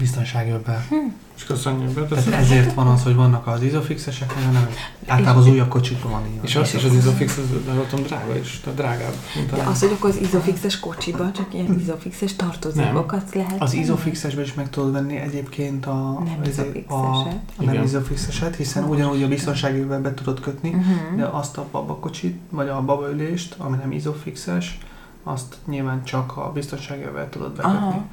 biztonságjöbbel. 0.00 0.84
Hm. 0.88 0.94
És 1.36 1.44
köszönjük 1.44 1.90
be. 1.90 2.04
Tehát 2.04 2.40
ezért 2.40 2.74
van 2.74 2.86
az, 2.86 3.02
hogy 3.02 3.14
vannak 3.14 3.46
az 3.46 3.62
izofixesek, 3.62 4.32
hanem 4.32 4.68
általában 5.06 5.42
az 5.42 5.48
újabb 5.48 5.68
kocsikban 5.68 6.10
van 6.10 6.26
ilyen. 6.30 6.44
És 6.44 6.56
az, 6.56 6.74
és 6.74 6.84
az 6.84 6.92
izofix, 6.92 7.36
az, 7.36 7.44
az 7.92 8.00
drága 8.00 8.36
is, 8.36 8.60
tehát 8.60 8.78
drágább. 8.78 9.14
Mint 9.36 9.56
ja, 9.56 9.66
az, 9.66 9.80
hogy 9.80 9.92
akkor 9.92 10.10
az 10.10 10.16
izofixes 10.16 10.80
kocsiban 10.80 11.32
csak 11.32 11.54
ilyen 11.54 11.78
izofixes 11.78 12.36
tartozékokat 12.36 13.34
lehet 13.34 13.62
Az 13.62 13.72
izofixesben 13.72 14.44
is 14.44 14.54
meg 14.54 14.70
tudod 14.70 14.92
venni 14.92 15.16
egyébként 15.16 15.86
a 15.86 16.22
nem 16.24 16.42
izofixeset, 16.44 17.42
a, 17.56 17.62
a 17.62 17.64
nem 17.64 17.82
izofixeset 17.82 18.56
hiszen 18.56 18.82
Most 18.82 18.94
ugyanúgy 18.94 19.22
a 19.22 19.28
biztonságével 19.28 20.00
be 20.00 20.14
tudod 20.14 20.40
kötni, 20.40 20.68
uh-huh. 20.68 21.16
de 21.16 21.24
azt 21.24 21.56
a 21.56 21.66
babakocsit, 21.70 22.40
vagy 22.50 22.68
a 22.68 22.82
babaülést, 22.82 23.54
ami 23.58 23.76
nem 23.76 23.92
izofixes, 23.92 24.78
azt 25.22 25.56
nyilván 25.66 26.04
csak 26.04 26.36
a 26.36 26.50
biztonságével 26.52 27.28
tudod 27.28 27.52
bekötni. 27.52 27.76
Aha. 27.76 28.04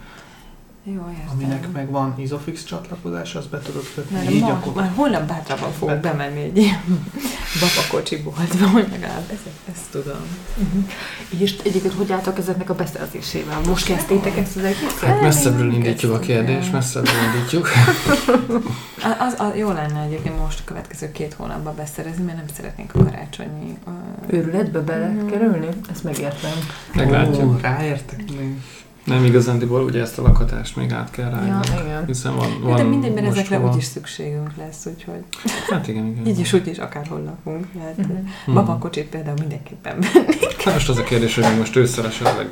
Jó, 0.93 1.09
értem. 1.09 1.29
Aminek 1.31 1.71
meg 1.71 1.91
van 1.91 2.13
Isofix 2.17 2.63
csatlakozás, 2.63 3.35
azt 3.35 3.49
be 3.49 3.59
tudod 3.59 3.83
kötni. 3.95 4.15
Már, 4.15 4.31
így 4.31 4.41
ma, 4.41 4.47
akkor... 4.47 4.73
már 4.73 4.91
holnap 4.95 5.27
bátrabban 5.27 5.71
fogok 5.71 5.99
be... 5.99 6.09
bemenni 6.09 6.41
egy 6.41 6.57
ilyen 6.57 6.83
babakocsi 7.61 8.17
boltba, 8.21 8.67
hogy 8.67 8.87
legalább 8.91 9.29
ezt, 9.31 9.47
ezt 9.71 9.91
tudom. 9.91 10.21
Uh-huh. 10.57 11.41
És 11.41 11.55
egyébként 11.63 11.93
hogy 11.93 12.11
álltak 12.11 12.37
ezeknek 12.37 12.69
a 12.69 12.75
beszerzésével? 12.75 13.59
Most 13.65 13.85
kezdtétek 13.85 14.37
ezt 14.37 14.55
az 14.55 14.63
egészet? 14.63 14.99
Hát 14.99 15.21
messzebbről 15.21 15.73
indítjuk 15.73 16.13
a 16.13 16.19
kérdést, 16.19 16.71
messzebbről 16.71 17.15
indítjuk. 17.33 17.67
az, 19.27 19.35
az, 19.37 19.55
jó 19.55 19.71
lenne 19.71 20.01
egyébként 20.01 20.39
most 20.39 20.59
a 20.59 20.63
következő 20.65 21.11
két 21.11 21.33
hónapban 21.33 21.75
beszerezni, 21.75 22.23
mert 22.23 22.37
nem 22.37 22.47
szeretnénk 22.55 22.95
a 22.95 23.03
karácsonyi... 23.03 23.77
Uh... 23.85 23.93
Őrületbe 24.27 24.79
bele 24.79 25.07
uh-huh. 25.07 25.29
kerülni? 25.29 25.67
Ezt 25.91 26.03
megértem. 26.03 26.57
Meglátjuk. 26.93 27.53
Oh, 27.53 27.61
ráértek 27.61 28.23
még. 28.39 28.57
Nem 29.07 29.25
igazándiból 29.25 29.83
ugye 29.83 30.01
ezt 30.01 30.19
a 30.19 30.21
lakhatást 30.21 30.75
még 30.75 30.91
át 30.91 31.11
kell 31.11 31.29
rájönni. 31.29 31.67
Ja, 31.73 31.81
igen. 31.83 32.05
Hiszen 32.05 32.35
van, 32.35 32.61
van 32.61 32.75
De 32.75 32.83
mindegy, 32.83 33.13
mert 33.13 33.25
ezekre 33.25 33.59
úgyis 33.59 33.83
szükségünk 33.83 34.51
lesz, 34.57 34.85
úgyhogy... 34.85 35.23
Hát 35.69 35.87
igen, 35.87 36.05
igen. 36.05 36.25
Így 36.25 36.39
is 36.39 36.53
úgy 36.53 36.67
is 36.67 36.77
akárhol 36.77 37.21
lakunk. 37.23 37.65
Hát 37.79 37.95
uh-huh. 37.97 38.53
babakocsit 38.53 39.05
például 39.05 39.37
mindenképpen 39.39 39.99
vennék. 40.13 40.61
Hát 40.61 40.73
most 40.73 40.89
az 40.89 40.97
a 40.97 41.03
kérdés, 41.03 41.35
hogy 41.35 41.57
most 41.57 41.75
ősszel 41.75 42.05
esetleg 42.05 42.51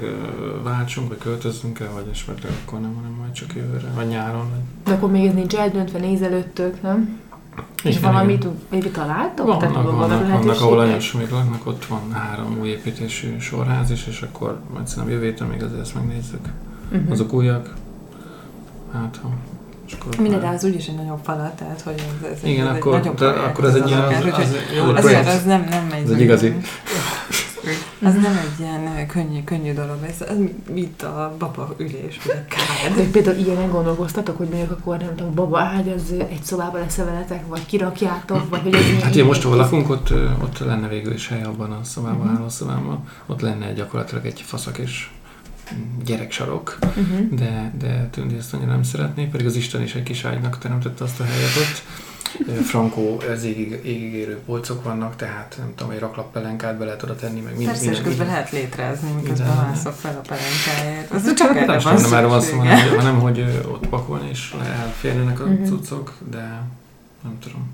váltsunk, 0.64 1.08
vagy 1.08 1.18
költözzünk 1.18 1.80
el, 1.80 1.92
vagy 1.94 2.08
esetleg 2.12 2.52
akkor 2.66 2.80
nem, 2.80 2.96
hanem 2.96 3.12
majd 3.12 3.32
csak 3.32 3.56
jövőre, 3.56 3.88
vagy 3.96 4.08
nyáron. 4.08 4.50
Vagy... 4.50 4.60
De 4.84 4.92
akkor 4.92 5.12
még 5.12 5.26
ez 5.26 5.34
nincs 5.34 5.56
eldöntve 5.56 6.00
nézelőttök, 6.00 6.82
nem? 6.82 7.20
És 7.84 7.98
igen, 7.98 8.12
valamit 8.12 8.46
még 8.70 8.92
találtok? 8.92 9.46
Vannak, 9.46 9.60
Tehát 9.60 9.76
vannak, 9.76 10.28
vannak, 10.28 10.62
ahol 10.62 10.80
anyas 10.80 11.12
még 11.12 11.30
laknak, 11.30 11.68
ott 11.68 11.86
van 11.86 12.12
három 12.12 12.58
új 12.60 12.68
építésű 12.68 13.40
sorház 13.40 13.92
is, 13.92 14.08
és 14.08 14.22
akkor 14.22 14.60
majd 14.74 14.88
szerintem 14.88 15.14
jövő 15.14 15.26
héten 15.26 15.48
még 15.48 15.64
azért 15.64 15.82
ezt 15.82 15.96
megnézzük. 15.96 16.48
Uh-huh. 16.92 17.12
Azok 17.12 17.34
újak. 17.34 17.74
Hát, 18.94 19.20
ha 19.22 19.30
minden, 20.22 20.40
de 20.40 20.48
az 20.48 20.64
úgyis 20.64 20.88
egy 20.88 20.96
nagyobb 20.96 21.20
falat, 21.24 21.56
tehát 21.56 21.82
hogy 21.82 22.04
ez, 22.24 22.32
ez 22.32 22.44
Igen, 22.44 22.68
egy, 22.68 22.76
akkor, 22.76 22.96
egy 22.96 23.00
nagyobb 23.00 23.18
de, 23.18 23.28
akkor 23.28 23.66
ez 23.66 23.76
egy 23.76 23.88
ilyen... 23.88 24.02
Az, 24.02 24.24
az, 24.26 24.56
az, 24.96 25.06
az, 25.06 25.14
az, 25.14 25.26
az 25.26 25.44
nem, 25.46 25.66
nem 25.70 25.88
megy. 25.90 26.04
Ez 26.04 26.10
egy 26.10 26.22
igazi. 26.22 26.56
Az 28.02 28.14
nem 28.14 28.38
egy 28.38 28.60
ilyen 28.60 29.08
könnyű, 29.08 29.44
könnyű 29.44 29.74
dolog, 29.74 29.98
ez, 30.04 30.28
ez 30.28 30.36
mint 30.74 31.02
a 31.02 31.36
baba 31.40 31.76
ülés, 31.78 32.20
vagy 32.26 32.36
a 32.36 32.46
kád. 32.48 32.96
De 32.96 33.04
például 33.12 33.38
ilyen 33.38 33.70
gondolkoztatok, 33.70 34.38
hogy 34.38 34.48
mondjuk 34.48 34.72
akkor 34.72 34.98
nem 34.98 35.16
tudom, 35.16 35.34
baba 35.34 35.60
ágy, 35.60 35.90
az 35.90 36.14
egy 36.30 36.44
szobában 36.44 36.82
lesz 36.82 36.96
veletek, 36.96 37.48
vagy 37.48 37.66
kirakjátok, 37.66 38.50
vagy 38.50 38.62
hogy 38.62 38.74
ez 38.74 39.02
Hát 39.02 39.16
ilyen 39.16 39.28
most, 39.28 39.46
ahol 39.46 39.58
lakunk, 39.58 39.90
ott, 39.90 40.12
ott 40.42 40.60
lenne 40.60 40.88
végül 40.88 41.14
is 41.14 41.28
hely 41.28 41.44
abban 41.44 41.72
a 41.72 41.84
szobában, 41.84 42.20
uh-huh. 42.20 42.38
álló 42.38 42.50
szobában. 42.50 43.08
Ott 43.26 43.42
lenne 43.42 43.74
gyakorlatilag 43.74 44.26
egy 44.26 44.42
faszak 44.42 44.78
és 44.78 45.10
gyereksarok, 46.06 46.78
uh-huh. 46.82 47.30
de, 47.30 47.74
de 47.80 48.10
Tündi 48.12 48.36
ezt 48.36 48.54
annyira 48.54 48.72
nem 48.72 48.84
szeretné, 48.84 49.26
pedig 49.26 49.46
az 49.46 49.56
Isten 49.56 49.82
is 49.82 49.96
egy 49.96 50.04
kis 50.04 50.24
ágynak 50.24 50.58
teremtette 50.58 51.04
azt 51.04 51.20
a 51.20 51.24
helyet 51.24 51.56
ott. 51.56 51.84
Frankó, 52.64 53.20
ez 53.30 53.44
égig, 53.44 53.80
égig 53.86 54.14
érő 54.14 54.40
polcok 54.46 54.84
vannak, 54.84 55.16
tehát 55.16 55.56
nem 55.58 55.74
tudom, 55.76 55.92
egy 55.92 56.00
raklap 56.00 56.32
pelenkát 56.32 56.78
be 56.78 56.86
lehet 56.86 57.04
oda 57.04 57.16
tenni, 57.16 57.40
meg 57.40 57.58
minden. 57.58 57.74
Persze, 57.74 57.92
és 57.92 58.02
közben 58.02 58.28
lehet 58.28 58.52
létrezni, 58.52 59.12
miközben 59.12 59.56
mászok 59.56 59.94
fel 59.94 60.22
a 60.24 60.28
pelenkáját. 60.28 61.12
Az 61.12 61.34
csak 61.34 61.56
erre 61.56 61.80
van 61.80 62.02
Nem 62.02 62.14
erre 62.14 62.26
van 62.26 62.42
szó, 62.42 62.58
hanem, 62.58 62.96
hanem, 62.96 63.20
hogy 63.20 63.64
ott 63.72 63.88
pakolni 63.88 64.30
és 64.30 64.56
elférjenek 64.64 65.40
a 65.40 65.44
uh-huh. 65.44 65.68
cuccok, 65.68 66.14
de 66.30 66.62
nem 67.24 67.40
tudom 67.40 67.68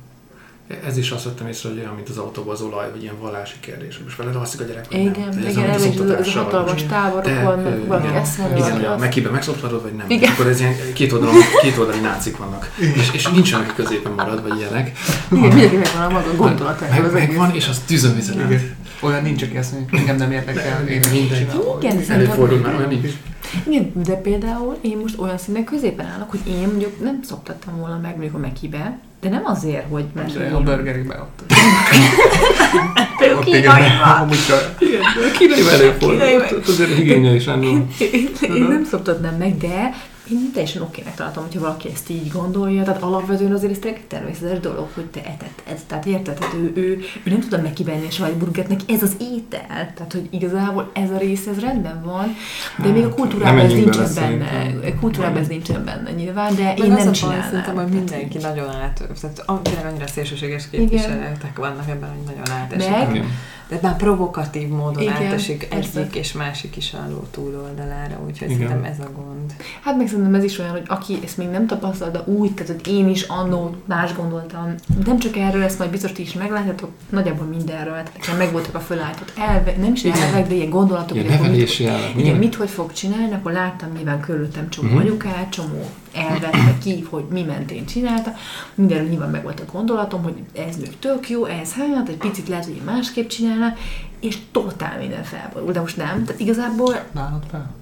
ez 0.86 0.98
is 0.98 1.12
azt 1.12 1.24
vettem 1.24 1.48
észre, 1.48 1.70
hogy 1.70 1.78
olyan, 1.78 1.94
mint 1.94 2.10
az 2.10 2.18
autóban 2.18 2.54
az 2.54 2.62
olaj, 2.62 2.90
vagy 2.92 3.02
ilyen 3.02 3.20
vallási 3.20 3.56
kérdés. 3.60 4.00
Most 4.04 4.18
veled 4.18 4.36
alszik 4.36 4.60
a 4.60 4.64
gyerek, 4.64 4.86
vagy 4.90 5.00
igen, 5.00 5.12
nem. 5.30 5.48
Igen, 5.50 5.70
ez 5.70 5.86
igen, 5.86 6.16
ez 6.16 6.34
hatalmas 6.34 6.84
táborok 6.84 7.42
vannak, 7.44 7.88
valaki 7.88 8.16
ezt 8.16 8.38
mondja, 8.38 8.66
Igen, 8.66 8.84
a 8.84 8.98
Mekiben 8.98 9.32
megszoptatod, 9.32 9.82
vagy 9.82 9.94
nem. 9.94 10.10
Igen. 10.10 10.32
Akkor 10.32 10.48
ez 10.48 10.60
ilyen 10.60 10.76
két, 10.94 11.12
oldalon, 11.12 11.36
két 11.62 11.78
oldali 11.78 12.00
nácik 12.00 12.38
vannak. 12.38 12.72
És, 12.96 13.12
és 13.14 13.28
nincsenek 13.28 13.76
középen 13.76 14.12
marad, 14.12 14.42
vagy 14.48 14.60
ilyenek. 14.60 14.92
Igen, 15.32 15.48
mindenki 15.48 15.76
megvan 15.76 16.04
a 16.04 16.10
maga 16.10 16.36
gondolat. 16.36 16.90
Meg, 16.90 17.12
megvan, 17.12 17.56
és 17.56 17.68
az 17.68 17.80
tűzön 17.86 18.16
vizet 18.16 18.38
Olyan 19.00 19.24
nincs, 19.24 19.44
aki 19.44 19.58
azt 19.58 19.72
mondja, 19.72 19.98
engem 19.98 20.16
nem 20.16 20.32
érdekel, 20.32 20.88
én 20.88 21.02
Igen, 21.80 22.04
Előfordul 22.10 22.58
már, 22.58 22.76
olyan 22.76 22.90
nincs. 22.90 23.10
Igen, 23.68 23.92
de 24.04 24.14
például 24.14 24.78
én 24.82 24.98
most 24.98 25.20
olyan 25.20 25.38
szinten 25.38 25.64
középen 25.64 26.06
állok, 26.06 26.30
hogy 26.30 26.40
én 26.48 26.68
mondjuk 26.68 27.04
nem 27.04 27.20
szoptattam 27.24 27.78
volna 27.78 28.00
meg 28.02 28.12
mondjuk 28.12 28.36
a 28.36 28.38
Mekibe, 28.38 29.00
de 29.22 29.30
nem 29.30 29.42
azért, 29.46 29.86
hogy 29.90 30.06
mert 30.14 30.36
én- 30.36 30.54
a 30.54 30.60
burgerikbe 30.62 31.16
ott. 31.20 31.54
Például 33.18 33.44
kínaiban. 33.44 34.18
amúgy 34.22 34.38
a- 34.50 34.84
Igen, 34.84 35.02
de 35.02 35.32
kínai 35.38 35.68
előfordult, 35.70 36.68
azért 36.68 36.98
igényel 37.00 37.36
is 37.36 37.46
lenne. 37.46 37.66
Én, 37.66 37.88
én, 38.00 38.30
én 38.56 38.64
nem 38.64 38.86
szoptatnám 38.90 39.36
meg, 39.36 39.58
de 39.58 39.94
én 40.32 40.50
teljesen 40.54 40.82
okének 40.82 41.16
találtam, 41.16 41.44
hogyha 41.44 41.60
valaki 41.60 41.90
ezt 41.94 42.10
így 42.10 42.32
gondolja. 42.32 42.84
Tehát 42.84 43.02
alapvetően 43.02 43.52
azért 43.54 43.72
ez 43.72 43.80
tényleg 43.80 44.08
természetes 44.08 44.60
dolog, 44.60 44.88
hogy 44.94 45.06
te 45.06 45.20
etett. 45.20 45.62
Ez, 45.74 45.80
tehát 45.88 46.06
érted, 46.06 46.38
tehát 46.38 46.54
ő, 46.54 46.72
ő, 46.76 47.00
ő 47.24 47.30
nem 47.32 47.40
tudod 47.40 47.62
megkivenni 47.62 48.06
a 48.08 48.12
sajtburgert, 48.12 48.68
neki 48.68 48.84
ez 48.94 49.04
az 49.04 49.16
étel. 49.20 49.68
Tehát, 49.96 50.12
hogy 50.12 50.28
igazából 50.30 50.90
ez 50.94 51.10
a 51.10 51.18
rész, 51.18 51.46
ez 51.48 51.60
rendben 51.60 52.04
van, 52.04 52.36
de 52.78 52.90
még 52.92 53.04
a 53.04 53.08
Hát, 53.08 53.16
kultúrában 53.16 53.60
ez 53.66 53.72
nincsen 53.74 53.92
benne. 54.04 54.08
szerintem. 54.08 54.92
A 54.96 55.00
kultúrában 55.00 55.38
ez 55.42 55.48
nincsen 55.48 55.84
benne 55.86 56.12
nyilván, 56.12 56.56
de 56.56 56.64
Meg 56.64 56.78
én 56.78 56.92
nem 56.92 57.08
a 57.08 57.12
csinálnám. 57.12 57.44
Szerintem, 57.50 57.76
hogy 57.76 57.88
mindenki 57.88 58.34
hogy- 58.34 58.42
nagyon 58.42 58.70
át, 58.70 59.04
tehát 59.22 59.40
a- 59.46 59.62
tényleg 59.62 59.86
annyira 59.86 60.08
szélsőséges 60.08 60.70
képviseletek 60.70 61.58
vannak 61.58 61.90
ebben, 61.90 62.10
hogy 62.10 62.36
nagyon 62.36 62.52
átesik. 62.58 62.90
Meg- 62.92 63.26
De 63.72 63.80
már 63.82 63.96
provokatív 63.96 64.68
módon 64.68 65.02
Igen, 65.02 65.14
átesik 65.14 65.68
persze. 65.68 66.00
egyik 66.00 66.16
és 66.16 66.32
másik 66.32 66.76
is 66.78 66.94
álló 67.04 67.28
túloldalára, 67.32 68.20
úgyhogy 68.26 68.50
Igen. 68.50 68.68
szerintem 68.68 68.92
ez 68.92 69.00
a 69.00 69.10
gond. 69.16 69.54
Hát 69.82 69.98
meg 69.98 70.08
szerintem 70.08 70.34
ez 70.34 70.44
is 70.44 70.60
olyan, 70.60 70.72
hogy 70.72 70.84
aki 70.88 71.20
ezt 71.24 71.38
még 71.38 71.48
nem 71.48 71.68
tapasztalt, 71.68 72.12
de 72.12 72.20
úgy, 72.26 72.54
tehát 72.54 72.72
hogy 72.72 72.94
én 72.94 73.10
is 73.10 73.22
annó 73.22 73.76
más 73.86 74.16
gondoltam. 74.16 74.76
Nem 75.06 75.20
csak 75.20 75.38
erről, 75.38 75.64
ezt 75.64 75.78
majd 75.80 75.92
biztos 75.92 76.12
ti 76.12 76.22
is 76.22 76.34
meglátjátok, 76.34 76.90
nagyjából 77.10 77.46
mindenről. 77.46 77.94
Tehát 77.94 78.14
nekem 78.18 78.38
megvoltak 78.38 78.76
a 78.76 78.80
fölállított 78.80 79.34
elve, 79.38 79.74
nem 79.78 79.94
is 79.94 80.04
Igen. 80.04 80.22
elvek, 80.22 80.48
de 80.48 80.54
ilyen 80.54 80.70
gondolatok, 80.70 81.18
Ilyen 81.18 81.38
hogy 81.38 81.86
elvek. 81.88 82.18
igen, 82.18 82.36
mit 82.36 82.56
hogy 82.56 82.70
fog 82.70 82.94
csinálni, 82.94 83.34
akkor 83.34 83.52
láttam 83.52 83.92
nyilván 83.96 84.20
körülöttem 84.20 84.70
csomó 84.70 84.88
uh-huh. 84.88 85.04
anyukát, 85.04 85.50
csomó 85.50 85.90
elvet, 86.14 86.78
ki, 86.84 87.08
hogy 87.10 87.26
mi 87.30 87.44
mentén 87.44 87.86
csinálta. 87.86 88.34
Mindenről 88.76 89.08
nyilván 89.08 89.30
meg 89.30 89.44
volt 89.44 89.60
a 89.60 89.72
gondolatom, 89.72 90.24
hogy 90.24 90.36
ez 90.68 90.78
még 90.78 91.00
tök 91.00 91.30
jó, 91.30 91.46
ez 91.46 91.74
hát, 91.74 92.10
egy 92.10 92.18
picit 92.18 92.48
lehet, 92.48 92.66
hogy 92.66 92.82
másképp 92.86 93.30
csinálna, 93.30 93.74
és 94.20 94.38
totál 94.52 94.98
minden 94.98 95.24
felborul, 95.24 95.72
de 95.72 95.80
most 95.80 95.98
nem. 95.98 96.26
Tehát 96.26 96.42
igazából 96.42 97.06
Nálad 97.12 97.44
fel? 97.52 97.76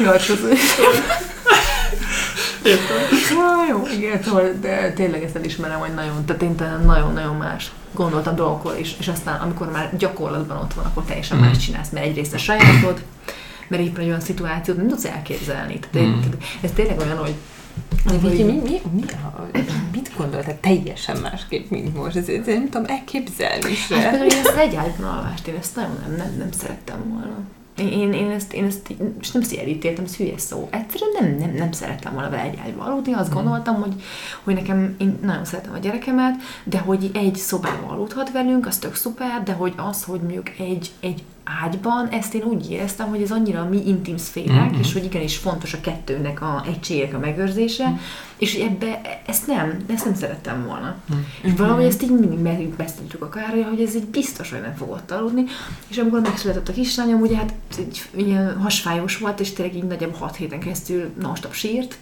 Jaj, 0.00 0.18
köszönöm. 0.26 0.56
Ah, 3.30 3.68
jó, 3.68 3.82
igen, 3.96 4.22
szóval, 4.22 4.52
de 4.60 4.92
tényleg 4.92 5.22
ezt 5.22 5.36
elismerem, 5.36 5.78
hogy 5.78 5.94
nagyon, 5.94 6.24
tehát 6.24 6.42
én 6.42 6.54
tényleg 6.54 6.84
nagyon-nagyon 6.84 7.36
más 7.36 7.72
gondoltam 7.94 8.34
dolgokról 8.36 8.74
is, 8.76 8.96
és 8.98 9.08
aztán 9.08 9.40
amikor 9.40 9.70
már 9.70 9.96
gyakorlatban 9.96 10.56
ott 10.56 10.74
van, 10.74 10.84
akkor 10.84 11.02
teljesen 11.04 11.36
Mhm. 11.36 11.46
más 11.46 11.56
csinálsz, 11.58 11.90
mert 11.90 12.06
egyrészt 12.06 12.34
a 12.34 12.38
sajátod, 12.38 13.02
mert 13.68 13.82
éppen 13.82 14.00
egy 14.00 14.06
olyan 14.08 14.20
szituációt 14.20 14.76
nem 14.76 14.88
tudsz 14.88 15.04
elképzelni. 15.04 15.78
Tehát, 15.90 16.08
tehát 16.20 16.36
ez 16.60 16.70
tényleg 16.74 16.98
olyan, 16.98 17.16
hogy 17.18 17.34
Viki, 18.20 18.42
mi, 18.42 18.52
mi, 18.52 18.80
mi, 18.92 19.02
a- 19.12 19.46
mit 19.92 20.10
gondoltál 20.16 20.60
teljesen 20.60 21.16
másképp, 21.16 21.70
mint 21.70 21.96
most? 21.96 22.16
Ez, 22.16 22.28
ez 22.28 22.46
nem 22.46 22.68
tudom 22.70 22.84
elképzelni 22.88 23.62
Hát 23.62 23.74
se. 23.76 23.94
például 23.94 24.24
én 24.24 24.38
ezt 24.44 24.56
egyáltalán 24.56 25.16
alvást, 25.16 25.46
én 25.46 25.54
ezt 25.60 25.76
nagyon 25.76 25.96
nem, 26.06 26.16
nem, 26.16 26.34
nem 26.38 26.48
szerettem 26.52 26.96
volna. 27.08 27.36
Én, 27.78 28.12
én, 28.12 28.30
ezt, 28.30 28.52
én 28.52 28.64
ezt 28.64 28.94
és 29.20 29.30
nem 29.30 29.42
szélítéltem, 29.42 30.04
ez 30.04 30.16
hülye 30.16 30.38
szó. 30.38 30.68
Egyszerűen 30.70 31.10
nem, 31.20 31.36
nem, 31.36 31.54
nem 31.56 31.72
szerettem 31.72 32.12
volna 32.12 32.30
vele 32.30 32.42
egy 32.42 32.58
ágyba 32.64 32.84
aludni. 32.84 33.12
Azt 33.12 33.32
gondoltam, 33.32 33.74
hogy, 33.74 34.02
hogy 34.44 34.54
nekem, 34.54 34.94
én 34.98 35.18
nagyon 35.22 35.44
szeretem 35.44 35.72
a 35.74 35.78
gyerekemet, 35.78 36.34
de 36.64 36.78
hogy 36.78 37.10
egy 37.14 37.36
szobában 37.36 37.90
aludhat 37.90 38.32
velünk, 38.32 38.66
az 38.66 38.78
tök 38.78 38.94
szuper, 38.94 39.42
de 39.42 39.52
hogy 39.52 39.74
az, 39.76 40.04
hogy 40.04 40.20
mondjuk 40.20 40.48
egy, 40.58 40.90
egy 41.00 41.22
ágyban, 41.64 42.08
ezt 42.08 42.34
én 42.34 42.42
úgy 42.42 42.70
éreztem, 42.70 43.08
hogy 43.08 43.22
ez 43.22 43.30
annyira 43.30 43.60
a 43.60 43.68
mi 43.68 43.86
intim 43.86 44.16
szférák, 44.16 44.70
Mhm. 44.70 44.80
és 44.80 44.92
hogy 44.92 45.04
igenis 45.04 45.36
fontos 45.36 45.72
a 45.74 45.80
kettőnek 45.80 46.42
a 46.42 46.64
egységek 46.66 47.14
a 47.14 47.18
megőrzése, 47.18 47.98
és 48.38 48.52
hogy 48.52 48.62
ebbe 48.62 49.00
ezt 49.26 49.46
nem, 49.46 49.76
ezt 49.86 50.04
nem 50.04 50.14
szerettem 50.14 50.64
volna. 50.66 50.94
És 51.42 51.52
valahogy 51.56 51.84
ezt 51.84 52.02
így 52.02 52.10
mindig 52.10 52.68
beszéltük 52.76 53.22
a 53.22 53.28
Károly, 53.28 53.62
hogy 53.62 53.80
ez 53.80 53.94
így 53.94 54.06
biztos, 54.06 54.50
hogy 54.50 54.60
nem 54.60 54.74
fog 54.74 54.90
ott 54.90 55.10
aludni. 55.10 55.44
És 55.88 55.96
amikor 55.98 56.20
megszületett 56.20 56.68
a 56.68 56.72
kislányom, 56.72 57.20
ugye 57.20 57.36
hát 57.36 57.52
így, 57.80 58.02
ilyen 58.14 58.56
hasfájós 58.60 59.18
volt, 59.18 59.40
és 59.40 59.52
tényleg 59.52 59.76
így 59.76 59.84
nagyjából 59.84 60.18
6 60.18 60.36
héten 60.36 60.58
keresztül 60.60 61.10
non-stop 61.20 61.52
sírt, 61.52 61.98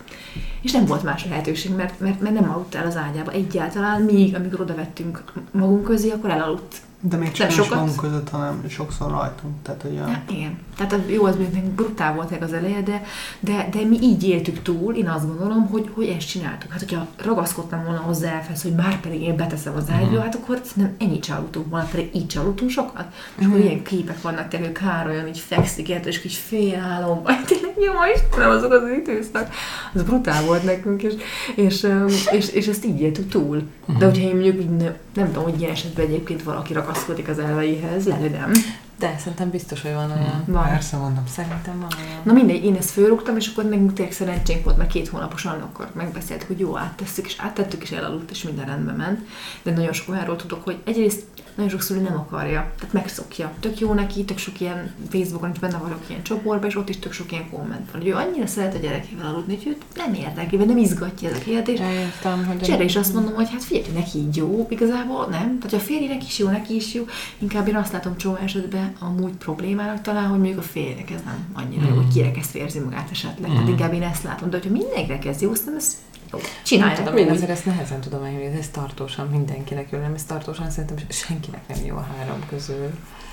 és 0.62 0.72
nem 0.72 0.86
volt 0.86 1.02
más 1.02 1.24
lehetőség, 1.24 1.74
mert, 1.74 2.00
mert, 2.00 2.20
mert 2.20 2.40
nem 2.40 2.50
aludt 2.50 2.74
el 2.74 2.86
az 2.86 2.96
ágyába 2.96 3.30
egyáltalán, 3.32 4.02
míg 4.02 4.34
amikor 4.34 4.60
oda 4.60 4.74
vettünk 4.74 5.24
magunk 5.50 5.84
közé, 5.84 6.10
akkor 6.10 6.30
elaludt. 6.30 6.76
De 7.08 7.16
még 7.16 7.32
csak 7.32 7.48
nem 7.48 7.56
sokat. 7.56 7.78
magunk 7.78 7.96
között, 7.96 8.28
hanem 8.28 8.64
sokszor 8.68 9.10
rajtunk. 9.10 9.54
Tehát, 9.62 9.82
hogy 9.82 9.98
a... 9.98 10.06
Hát 10.08 10.30
igen. 10.30 10.58
Tehát 10.76 10.92
az- 10.92 11.00
jó, 11.10 11.24
az 11.24 11.36
még 11.52 11.64
brutál 11.64 12.14
volt 12.14 12.42
az 12.42 12.52
eleje, 12.52 12.80
de, 12.82 13.02
de, 13.40 13.68
de 13.70 13.84
mi 13.84 13.98
így 14.02 14.28
éltük 14.28 14.62
túl, 14.62 14.94
én 14.94 15.08
azt 15.08 15.26
gondolom, 15.26 15.66
hogy, 15.66 15.90
hogy 15.94 16.08
ezt 16.08 16.28
csináltuk. 16.28 16.70
Hát, 16.70 16.80
hogyha 16.80 17.06
ragaszkodtam 17.24 17.84
volna 17.84 17.98
hozzá 18.00 18.30
elfesz, 18.32 18.62
hogy 18.62 18.74
már 18.74 19.00
pedig 19.00 19.22
én 19.22 19.36
beteszem 19.36 19.74
az 19.76 19.84
ágyba, 19.90 20.20
hát 20.20 20.34
akkor 20.34 20.60
nem 20.74 20.94
ennyit 20.98 21.22
csaludtunk 21.22 21.70
volna, 21.70 21.88
pedig 21.90 22.10
így 22.14 22.26
csaludtunk 22.26 22.70
sokat. 22.70 23.04
És 23.38 23.46
akkor 23.46 23.58
ilyen 23.60 23.82
képek 23.82 24.22
vannak, 24.22 24.48
tényleg 24.48 24.76
hogy 24.78 24.86
Károlyan 24.86 25.26
így 25.28 25.38
fekszik, 25.38 25.88
érted, 25.88 26.06
és 26.06 26.20
kis 26.20 26.38
fél 26.38 26.80
álomban, 26.80 27.34
tényleg 27.46 27.74
jó, 27.76 27.92
Istenem, 28.14 28.50
azok 28.50 28.72
az 28.72 28.82
időszak. 28.98 29.48
Az 29.94 30.02
brutál 30.02 30.44
volt 30.44 30.64
nekünk, 30.64 31.02
és, 31.02 31.14
és, 31.54 31.82
öm, 31.82 32.06
és, 32.32 32.48
és 32.48 32.66
ezt 32.66 32.84
így 32.84 33.00
éltük 33.00 33.28
túl. 33.28 33.62
De 33.98 34.04
hogyha 34.04 34.22
én 34.22 34.34
mondjuk 34.34 34.60
így 34.60 34.76
nem, 34.76 34.94
nem 35.14 35.26
tudom, 35.26 35.42
hogy 35.42 35.60
ilyen 35.60 35.72
esetben 35.72 36.06
egyébként 36.06 36.42
valaki 36.42 36.72
ragaszkodik 36.72 36.95
az 37.28 37.38
elveihez, 37.38 38.06
lehet, 38.06 38.22
hogy 38.22 38.30
nem. 38.30 38.52
De 38.98 39.16
szerintem 39.18 39.50
biztos, 39.50 39.82
hogy 39.82 39.92
van 39.92 40.10
olyan. 40.10 40.44
Van. 40.46 40.64
Persze 40.64 40.96
vannak. 40.96 41.28
Szerintem 41.28 41.80
van 41.80 41.90
olyan. 41.98 42.20
Na 42.22 42.32
mindegy, 42.32 42.64
én 42.64 42.74
ezt 42.74 42.90
fölrúgtam, 42.90 43.36
és 43.36 43.48
akkor 43.48 43.64
nekünk 43.64 43.92
tényleg 43.92 44.14
szerencsénk 44.14 44.64
volt, 44.64 44.76
mert 44.76 44.90
két 44.90 45.08
hónaposan 45.08 45.60
akkor 45.60 45.88
megbeszéltük, 45.92 46.46
hogy 46.46 46.58
jó, 46.58 46.76
áttesszük, 46.78 47.26
és 47.26 47.36
áttettük, 47.38 47.82
és 47.82 47.90
elaludt, 47.90 48.30
és 48.30 48.42
minden 48.42 48.66
rendben 48.66 48.94
ment. 48.94 49.20
De 49.62 49.70
nagyon 49.70 49.92
sok 49.92 50.08
olyanról 50.08 50.36
tudok, 50.36 50.64
hogy 50.64 50.78
egyrészt 50.84 51.22
nagyon 51.56 51.70
sok 51.70 51.82
szülő 51.82 52.00
nem 52.00 52.16
akarja, 52.16 52.72
tehát 52.78 52.92
megszokja. 52.92 53.52
Tök 53.60 53.78
jó 53.78 53.92
neki, 53.92 54.24
tök 54.24 54.38
sok 54.38 54.60
ilyen 54.60 54.94
Facebookon 55.10 55.50
is 55.50 55.58
benne 55.58 55.76
vagyok 55.76 56.00
ilyen 56.06 56.22
csoportban, 56.22 56.68
és 56.68 56.76
ott 56.76 56.88
is 56.88 56.98
tök 56.98 57.12
sok 57.12 57.32
ilyen 57.32 57.50
komment 57.50 57.90
van, 57.90 58.00
hogy 58.00 58.10
ő 58.10 58.14
annyira 58.14 58.46
szeret 58.46 58.74
a 58.74 58.78
gyerekével 58.78 59.26
aludni, 59.26 59.56
hogy 59.56 59.66
őt 59.66 59.82
nem 59.94 60.14
érdekli, 60.14 60.56
vagy 60.56 60.66
nem 60.66 60.76
izgatja 60.76 61.28
ez 61.28 61.36
a 61.36 61.40
kérdés. 61.40 61.80
Elértem, 61.80 62.46
hogy... 62.46 62.62
És 62.62 62.68
erre 62.68 62.84
is 62.84 62.96
azt 62.96 63.14
mondom, 63.14 63.34
hogy 63.34 63.50
hát 63.50 63.64
figyelj, 63.64 63.86
neki 63.94 64.18
így 64.18 64.36
jó, 64.36 64.66
igazából 64.70 65.26
nem. 65.26 65.58
Tehát 65.58 65.72
a 65.72 65.86
férjének 65.86 66.26
is 66.26 66.38
jó, 66.38 66.48
neki 66.48 66.74
is 66.74 66.94
jó. 66.94 67.04
Inkább 67.38 67.68
én 67.68 67.76
azt 67.76 67.92
látom 67.92 68.16
csomó 68.16 68.36
esetben 68.36 68.92
amúgy 68.98 69.32
problémának 69.32 70.02
talán, 70.02 70.26
hogy 70.26 70.38
mondjuk 70.38 70.58
a 70.58 70.62
férjnek 70.62 71.10
ez 71.10 71.20
nem 71.24 71.46
annyira 71.52 71.88
jó, 71.88 71.94
hogy 71.94 72.12
kirekesztve 72.12 72.58
érzi 72.58 72.78
magát 72.78 73.10
esetleg. 73.10 73.50
Tehát 73.50 73.68
inkább 73.68 73.92
én 73.92 74.02
ezt 74.02 74.22
látom. 74.22 74.50
De 74.50 74.56
hogyha 74.56 74.72
mindenkinek 74.72 75.24
ez 75.24 75.40
jó, 75.40 75.50
aztán 75.50 75.74
ez 75.74 75.96
jó. 76.32 76.38
Nem 76.38 76.48
Csinálják 76.62 76.98
tudom, 76.98 77.16
én 77.16 77.30
azért 77.30 77.50
ezt 77.50 77.64
nehezen 77.64 78.00
tudom 78.00 78.22
elhinni, 78.22 78.44
hogy 78.46 78.58
ez 78.58 78.68
tartósan 78.68 79.28
mindenkinek 79.28 79.90
jó, 79.90 79.98
nem 79.98 80.14
ez 80.14 80.24
tartósan 80.24 80.70
szerintem 80.70 80.96
senkinek 81.08 81.68
nem 81.68 81.84
jó 81.84 81.96
a 81.96 82.06
három 82.16 82.40
közül. 82.48 82.90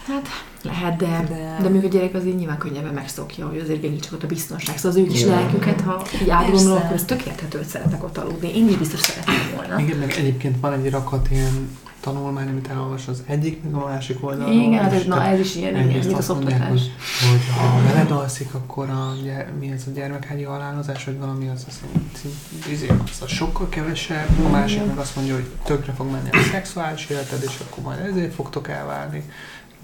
Hát 0.08 0.28
lehet, 0.62 0.96
de, 0.96 1.26
De- 1.30 1.58
de, 1.62 1.70
még 1.70 1.84
a 1.84 1.88
gyerek 1.88 2.16
azért 2.16 2.38
nyilván 2.38 2.58
könnyebben 2.58 2.94
megszokja, 2.94 3.48
hogy 3.48 3.60
azért 3.60 3.82
nincs 3.82 4.12
ott 4.12 4.24
a 4.24 4.28
biztonság. 4.28 4.78
Szóval 4.78 4.92
az 4.92 4.98
ő 4.98 5.12
kis 5.12 5.22
Igen. 5.22 5.34
lelküket, 5.34 5.82
ha 5.82 6.06
így 6.22 6.30
átgondolom, 6.30 6.72
Persze. 6.72 6.86
akkor 6.86 6.96
ez 6.96 7.06
tök 7.06 7.26
érthető, 7.26 7.58
hogy 7.58 7.68
szeretek 7.68 8.04
ott 8.04 8.18
aludni. 8.18 8.58
Én 8.58 8.68
is 8.68 8.76
biztos 8.76 9.00
szeretném 9.00 9.56
volna. 9.56 9.80
Igen, 9.80 9.98
meg 9.98 10.12
egyébként 10.12 10.60
van 10.60 10.74
egy 10.74 10.90
rakat 10.90 11.28
ilyen 11.32 11.78
tanulmány, 12.04 12.48
amit 12.48 12.68
elolvas 12.68 13.08
az 13.08 13.24
egyik, 13.26 13.64
meg 13.64 13.74
a 13.74 13.86
másik 13.86 14.24
oldalon. 14.26 14.54
Igen, 14.54 14.84
hát 14.84 14.94
ez, 14.94 15.06
na 15.06 15.24
ez 15.24 15.40
is 15.40 15.56
ilyen, 15.56 15.76
igen, 15.76 15.88
mint 15.88 16.14
a 16.14 16.18
azt 16.18 16.28
mondják, 16.28 16.58
szoptatás. 16.58 16.82
hogy, 17.20 17.30
hogy 17.30 17.48
ha 17.58 17.94
veled 17.94 18.12
alszik, 18.12 18.54
akkor 18.54 18.90
a, 18.90 19.14
mi 19.60 19.72
ez 19.72 19.84
a 19.88 19.92
gyermekhágyi 19.92 20.44
halálozás, 20.44 21.04
vagy 21.06 21.20
valami 21.20 21.48
az, 21.48 21.66
az, 21.68 21.82
az, 22.14 22.72
izé, 22.72 22.88
az, 22.88 23.22
az 23.22 23.30
sokkal 23.30 23.70
kevesebb, 23.70 24.46
a 24.46 24.50
másik 24.50 24.86
meg 24.86 24.98
azt 24.98 25.16
mondja, 25.16 25.34
hogy 25.34 25.46
tökre 25.64 25.94
fog 25.94 26.12
menni 26.12 26.30
a 26.32 26.42
szexuális 26.52 27.10
életed, 27.10 27.44
és 27.44 27.60
akkor 27.70 27.84
majd 27.84 28.00
ezért 28.00 28.34
fogtok 28.34 28.68
elválni. 28.68 29.24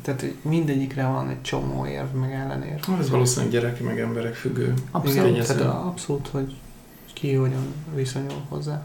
Tehát 0.02 0.22
hogy 0.22 0.36
mindegyikre 0.42 1.06
van 1.06 1.30
egy 1.30 1.42
csomó 1.42 1.86
érv, 1.86 2.12
meg 2.14 2.32
ellenérv. 2.34 2.84
Ez 3.00 3.10
valószínűleg 3.10 3.52
gyereki 3.52 3.84
meg 3.84 4.00
emberek 4.00 4.34
függő. 4.34 4.74
Abszolút. 4.92 5.30
Igen, 5.30 5.46
tehát 5.46 5.62
abszolút, 5.62 6.28
hogy 6.28 6.56
ki 7.14 7.34
hogyan 7.34 7.74
viszonyul 7.96 8.46
hozzá. 8.50 8.82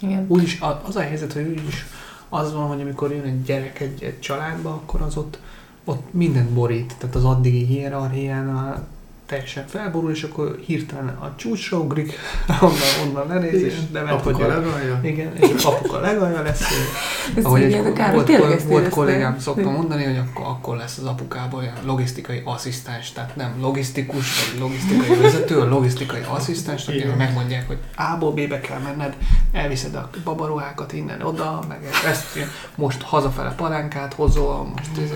Igen. 0.00 0.24
Úgyis 0.28 0.58
az 0.82 0.96
a 0.96 1.00
helyzet, 1.00 1.32
hogy 1.32 1.46
úgyis 1.48 1.86
az 2.30 2.52
van, 2.52 2.66
hogy 2.66 2.80
amikor 2.80 3.12
jön 3.12 3.24
egy 3.24 3.42
gyerek 3.42 3.80
egy, 3.80 4.02
egy 4.02 4.20
családba, 4.20 4.70
akkor 4.70 5.00
az 5.02 5.16
ott, 5.16 5.38
ott 5.84 6.12
mindent 6.12 6.50
borít. 6.50 6.94
Tehát 6.98 7.14
az 7.14 7.24
addigi 7.24 7.64
hierarchiánál 7.64 8.86
teljesen 9.30 9.66
felborul, 9.66 10.10
és 10.10 10.22
akkor 10.22 10.58
hirtelen 10.66 11.08
a 11.08 11.32
csúcsra 11.36 11.78
ugrik, 11.78 12.12
onnan, 12.60 13.08
onnan 13.08 13.26
lenéz, 13.28 13.62
és 13.62 13.74
nevet, 13.92 14.22
hogy 14.22 14.42
a- 14.42 14.46
legalja. 14.46 15.00
igen, 15.02 15.36
és 15.36 15.64
apuka 15.64 16.00
legalja 16.00 16.42
lesz. 16.42 16.62
Ez 17.36 17.44
Ahogy 17.44 17.62
egy, 17.62 17.70
igen, 17.70 17.82
de 17.82 17.92
kár, 17.92 18.14
volt, 18.14 18.36
volt, 18.36 18.62
volt 18.62 18.88
kollégám 18.88 19.38
szokta 19.38 19.70
mondani, 19.70 20.04
hogy 20.04 20.16
akkor, 20.16 20.46
akkor 20.46 20.76
lesz 20.76 20.98
az 20.98 21.04
apukában 21.04 21.60
olyan 21.60 21.74
logisztikai 21.84 22.42
asszisztens, 22.44 23.12
tehát 23.12 23.36
nem 23.36 23.54
logisztikus, 23.60 24.50
vagy 24.50 24.60
logisztikai 24.60 25.16
vezető, 25.16 25.60
a 25.60 25.68
logisztikai 25.68 26.20
asszisztens, 26.28 26.88
Igen. 26.88 27.16
megmondják, 27.16 27.66
hogy 27.66 27.78
A-ból 27.96 28.32
B-be 28.32 28.60
kell 28.60 28.78
menned, 28.78 29.16
elviszed 29.52 29.94
a 29.94 30.10
babaruhákat 30.24 30.92
innen 30.92 31.22
oda, 31.22 31.60
meg 31.68 31.88
ezt 32.06 32.38
most 32.74 33.02
hazafele 33.02 33.50
palánkát 33.50 34.14
hozol, 34.14 34.64
most 34.76 34.90
ez. 34.98 35.10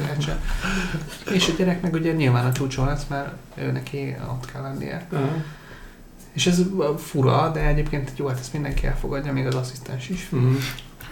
És 1.33 1.49
a 1.49 1.53
gyereknek 1.57 1.95
ugye 1.95 2.13
nyilván 2.13 2.47
a 2.47 2.53
csúcson 2.53 2.87
lesz, 2.87 3.05
mert 3.09 3.29
ő 3.55 3.71
neki 3.71 4.04
ott 4.31 4.53
kell 4.53 4.63
lennie. 4.63 5.07
Aha. 5.13 5.29
És 6.33 6.47
ez 6.47 6.63
fura, 6.99 7.51
de 7.55 7.61
egyébként 7.67 8.13
jó, 8.17 8.27
hát 8.27 8.39
ezt 8.39 8.53
mindenki 8.53 8.87
elfogadja, 8.87 9.33
még 9.33 9.47
az 9.47 9.55
asszisztens 9.55 10.09
is. 10.09 10.29
Mhm. 10.31 10.55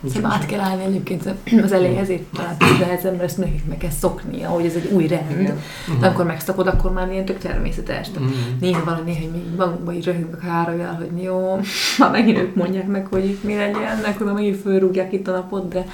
Szerintem 0.06 0.30
át 0.30 0.46
kell 0.46 0.60
állni 0.60 0.84
egyébként 0.84 1.34
az 1.62 1.72
elején 1.72 1.98
ezért 1.98 2.22
talán 2.22 2.56
nehezebb, 2.58 3.12
mert 3.12 3.22
ezt 3.22 3.38
nekik 3.38 3.64
meg 3.68 3.78
kell 3.78 3.90
szoknia, 3.90 4.48
hogy 4.48 4.64
ez 4.64 4.74
egy 4.74 4.90
új 4.92 5.06
rend. 5.06 5.30
Igen. 5.40 5.60
De 6.00 6.06
amikor 6.06 6.24
megszokod, 6.24 6.66
akkor 6.66 6.92
már 6.92 7.10
ilyen 7.12 7.24
tök 7.24 7.38
természetes. 7.38 8.10
Tehát 8.10 8.28
Mhm. 8.28 8.38
Néha 8.60 8.84
van, 8.84 9.02
néha 9.04 9.30
még 9.32 9.42
magunkban 9.56 9.94
így 9.94 10.04
röhögünk 10.04 10.34
a 10.34 10.36
károlyal, 10.36 10.94
hogy 10.94 11.22
jó, 11.22 11.60
már 11.98 12.10
megint 12.10 12.38
ők 12.38 12.54
mondják 12.54 12.86
meg, 12.86 13.06
hogy 13.06 13.24
itt 13.24 13.42
mi 13.44 13.54
legyen, 13.56 13.98
akkor 14.04 14.26
már 14.26 14.34
megint 14.34 14.60
fölrúgják 14.60 15.12
itt 15.12 15.28
a 15.28 15.32
napot, 15.32 15.68
de, 15.68 15.86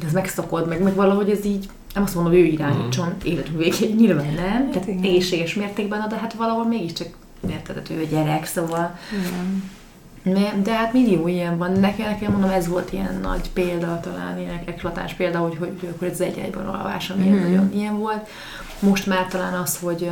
de 0.00 0.06
ez 0.06 0.12
megszokod, 0.12 0.68
meg, 0.68 0.82
meg 0.82 0.94
valahogy 0.94 1.30
ez 1.30 1.44
így, 1.44 1.68
nem 1.94 2.02
azt 2.02 2.14
mondom, 2.14 2.32
hogy 2.32 2.42
ő 2.42 2.44
irányítson 2.44 3.14
életünk 3.24 3.58
végéig, 3.58 3.96
nyilván 3.96 4.34
nem, 4.34 4.70
tehát 4.70 4.88
igen. 4.88 5.02
egészséges 5.02 5.54
mértékben, 5.54 6.08
de 6.08 6.16
hát 6.16 6.32
valahol 6.32 6.66
mégiscsak 6.66 7.08
érted, 7.50 7.76
hát 7.76 7.90
ő 7.90 8.02
a 8.02 8.06
gyerek, 8.06 8.44
szóval 8.44 8.98
Igen. 10.22 10.62
De 10.62 10.72
hát 10.74 10.92
millió 10.92 11.28
ilyen 11.28 11.58
van. 11.58 11.72
Nekem, 11.72 12.10
nekem 12.10 12.32
mondom, 12.32 12.50
ez 12.50 12.68
volt 12.68 12.92
ilyen 12.92 13.18
nagy 13.22 13.50
példa, 13.52 14.00
talán 14.00 14.38
ilyen 14.38 14.60
eklatáns 14.64 15.12
példa, 15.12 15.38
hogy, 15.38 15.56
hogy, 15.58 15.72
hogy 15.80 15.88
akkor 15.88 16.08
ez 16.08 16.20
egy 16.20 16.38
egyben 16.38 16.66
alvás, 16.66 17.10
ami 17.10 17.28
mm-hmm. 17.28 17.42
nagyon 17.42 17.72
ilyen 17.74 17.98
volt. 17.98 18.28
Most 18.78 19.06
már 19.06 19.26
talán 19.28 19.54
az, 19.54 19.78
hogy, 19.78 20.10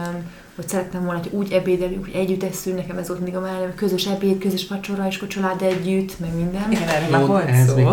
hogy 0.58 0.68
szerettem 0.68 1.04
volna, 1.04 1.18
hogy 1.20 1.30
úgy 1.32 1.52
ebédelünk, 1.52 2.04
hogy 2.04 2.14
együtt 2.14 2.42
eszünk, 2.42 2.76
nekem 2.76 2.98
ez 2.98 3.08
volt 3.08 3.20
mindig 3.20 3.38
a 3.38 3.40
mellem, 3.40 3.74
közös 3.74 4.06
ebéd, 4.06 4.38
közös 4.38 4.68
vacsora, 4.68 5.06
és 5.08 5.16
akkor 5.16 5.28
család 5.28 5.62
együtt, 5.62 6.20
meg 6.20 6.34
minden. 6.36 6.70
Igen, 6.72 6.88
erről 6.88 7.08
már 7.10 7.26
volt 7.26 7.48
ez 7.48 7.68
szó. 7.68 7.74
még- 7.74 7.86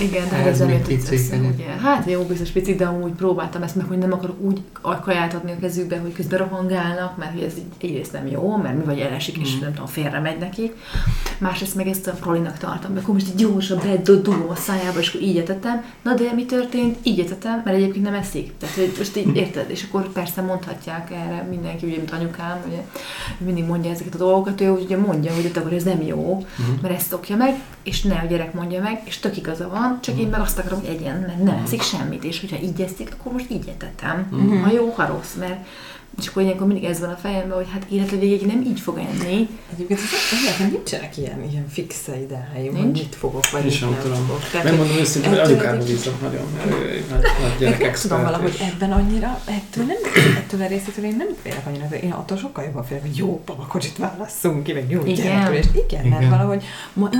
Igen, 0.00 0.28
de 0.30 0.36
Ez 0.36 0.46
ezzel 0.46 0.66
még 0.66 0.82
ugye. 1.54 1.64
Hát 1.64 2.10
jó, 2.10 2.22
biztos 2.22 2.50
picit, 2.50 2.76
de 2.78 2.84
amúgy 2.86 3.12
próbáltam 3.12 3.62
ezt 3.62 3.76
meg, 3.76 3.86
hogy 3.86 3.98
nem 3.98 4.12
akarok 4.12 4.40
úgy 4.40 4.60
a 4.80 5.00
kaját 5.00 5.34
adni 5.34 5.52
a 5.52 5.58
kezükbe, 5.60 5.98
hogy 5.98 6.12
közben 6.12 6.38
rohangálnak, 6.38 7.16
mert 7.16 7.32
hogy 7.32 7.42
ez 7.42 7.52
így 7.56 7.64
egyrészt 7.90 8.12
nem 8.12 8.26
jó, 8.26 8.56
mert 8.56 8.76
mi 8.76 8.84
vagy 8.84 8.98
elesik, 8.98 9.36
és 9.38 9.56
Mm. 9.56 9.60
nem 9.60 9.72
tudom, 9.72 9.86
félre 9.86 10.20
megy 10.20 10.38
nekik. 10.38 10.72
Másrészt 11.38 11.74
meg 11.74 11.86
ezt 11.86 12.06
a 12.06 12.12
prolinak 12.12 12.58
tartom, 12.58 12.90
mert 12.92 13.02
akkor 13.02 13.14
most 13.14 13.34
gyorsan 13.36 13.78
bedugom 13.84 14.46
a 14.48 14.54
szájába, 14.54 14.98
és 14.98 15.08
akkor 15.08 15.20
így 15.20 15.36
etetem. 15.36 15.84
Na 16.02 16.14
de 16.14 16.32
mi 16.34 16.44
történt? 16.46 16.96
Így 17.02 17.18
etetem, 17.20 17.62
mert 17.64 17.76
egyébként 17.76 18.04
nem 18.04 18.14
eszik. 18.14 18.52
Tehát, 18.58 18.74
hogy 18.74 18.94
most 18.98 19.16
így 19.16 19.36
érted, 19.36 19.70
és 19.70 19.84
akkor 19.88 20.08
persze 20.12 20.40
mondhatják 20.42 21.10
erre 21.10 21.46
mindenki, 21.50 21.86
ugye, 21.94 22.02
mint 22.02 22.12
anyukám, 22.12 22.62
ugye, 22.66 22.84
mindig 23.38 23.64
mondja 23.64 23.90
ezeket 23.90 24.14
a 24.14 24.18
dolgokat, 24.18 24.60
ő 24.60 24.70
ugye 24.70 24.96
mondja, 24.96 25.34
hogy 25.34 25.50
akkor 25.54 25.72
ez 25.72 25.82
nem 25.82 26.02
jó, 26.02 26.46
mert 26.82 26.94
ezt 26.94 27.06
szokja 27.06 27.36
meg, 27.36 27.60
és 27.82 28.02
ne 28.02 28.14
a 28.14 28.26
gyerek 28.26 28.54
mondja 28.54 28.82
meg, 28.82 29.02
és 29.04 29.18
tök 29.18 29.36
igaza 29.36 29.68
van, 29.68 29.98
csak 30.02 30.18
én 30.18 30.28
meg 30.28 30.40
azt 30.40 30.58
akarom, 30.58 30.80
hogy 30.80 30.88
egyen, 30.88 31.20
mert 31.20 31.42
nem 31.42 31.60
eszik 31.64 31.82
semmit, 31.82 32.24
és 32.24 32.40
hogyha 32.40 32.62
így 32.62 32.80
eszik, 32.80 33.16
akkor 33.18 33.32
most 33.32 33.50
így 33.50 33.68
etetem. 33.68 34.28
Ha 34.62 34.72
jó, 34.72 34.92
ha 34.96 35.06
rossz, 35.06 35.34
mert 35.38 35.66
és 36.20 36.26
akkor 36.26 36.42
ilyenkor 36.42 36.66
mindig 36.66 36.84
ez 36.84 37.00
van 37.00 37.08
a 37.10 37.16
fejemben, 37.22 37.56
hogy 37.56 37.66
hát 37.72 37.86
élete 37.90 38.16
végéig 38.16 38.46
nem 38.46 38.60
így 38.60 38.80
fog 38.80 38.98
enni. 38.98 39.48
Egyébként 39.72 40.00
az 40.00 40.50
nekem 40.50 40.72
nincsenek 40.72 41.16
ilyen, 41.16 41.42
ilyen 41.50 41.68
fixe 41.68 42.20
ideáim, 42.20 42.76
hogy 42.76 42.90
mit 42.90 43.14
fogok, 43.18 43.50
vagy 43.50 43.64
mit 43.64 43.80
nem 43.80 43.96
tudom. 44.02 44.26
fogok. 44.26 44.42
Tehát, 44.52 44.66
Megmondom 44.66 44.96
őszintén, 44.96 45.30
hogy 45.30 45.38
egy- 45.38 45.84
bízom 45.84 46.14
nagyon, 46.22 46.42
mert 46.56 46.70
nagy, 47.10 47.20
nagy 47.40 47.58
gyerek 47.58 47.80
Én 47.80 47.86
nem 47.86 47.94
tudom 48.00 48.22
valahogy 48.22 48.52
és- 48.54 48.60
ebben 48.72 48.92
annyira, 48.92 49.40
ettől, 49.44 49.84
nem, 49.84 49.96
ettől 50.36 50.62
a 50.62 50.66
részétől 50.66 51.04
én 51.04 51.16
nem 51.16 51.28
félek 51.42 51.66
annyira, 51.66 51.86
én 52.02 52.10
attól 52.12 52.36
sokkal 52.36 52.64
jobban 52.64 52.84
félek, 52.84 53.02
hogy 53.02 53.16
jó 53.16 53.42
babakocsit 53.46 53.98
válasszunk 53.98 54.62
ki, 54.62 54.72
meg 54.72 54.90
jó 54.90 55.02
Igen. 55.04 55.24
gyerekülést. 55.24 55.70
Igen, 55.88 56.06
mert 56.06 56.28
valahogy, 56.28 56.64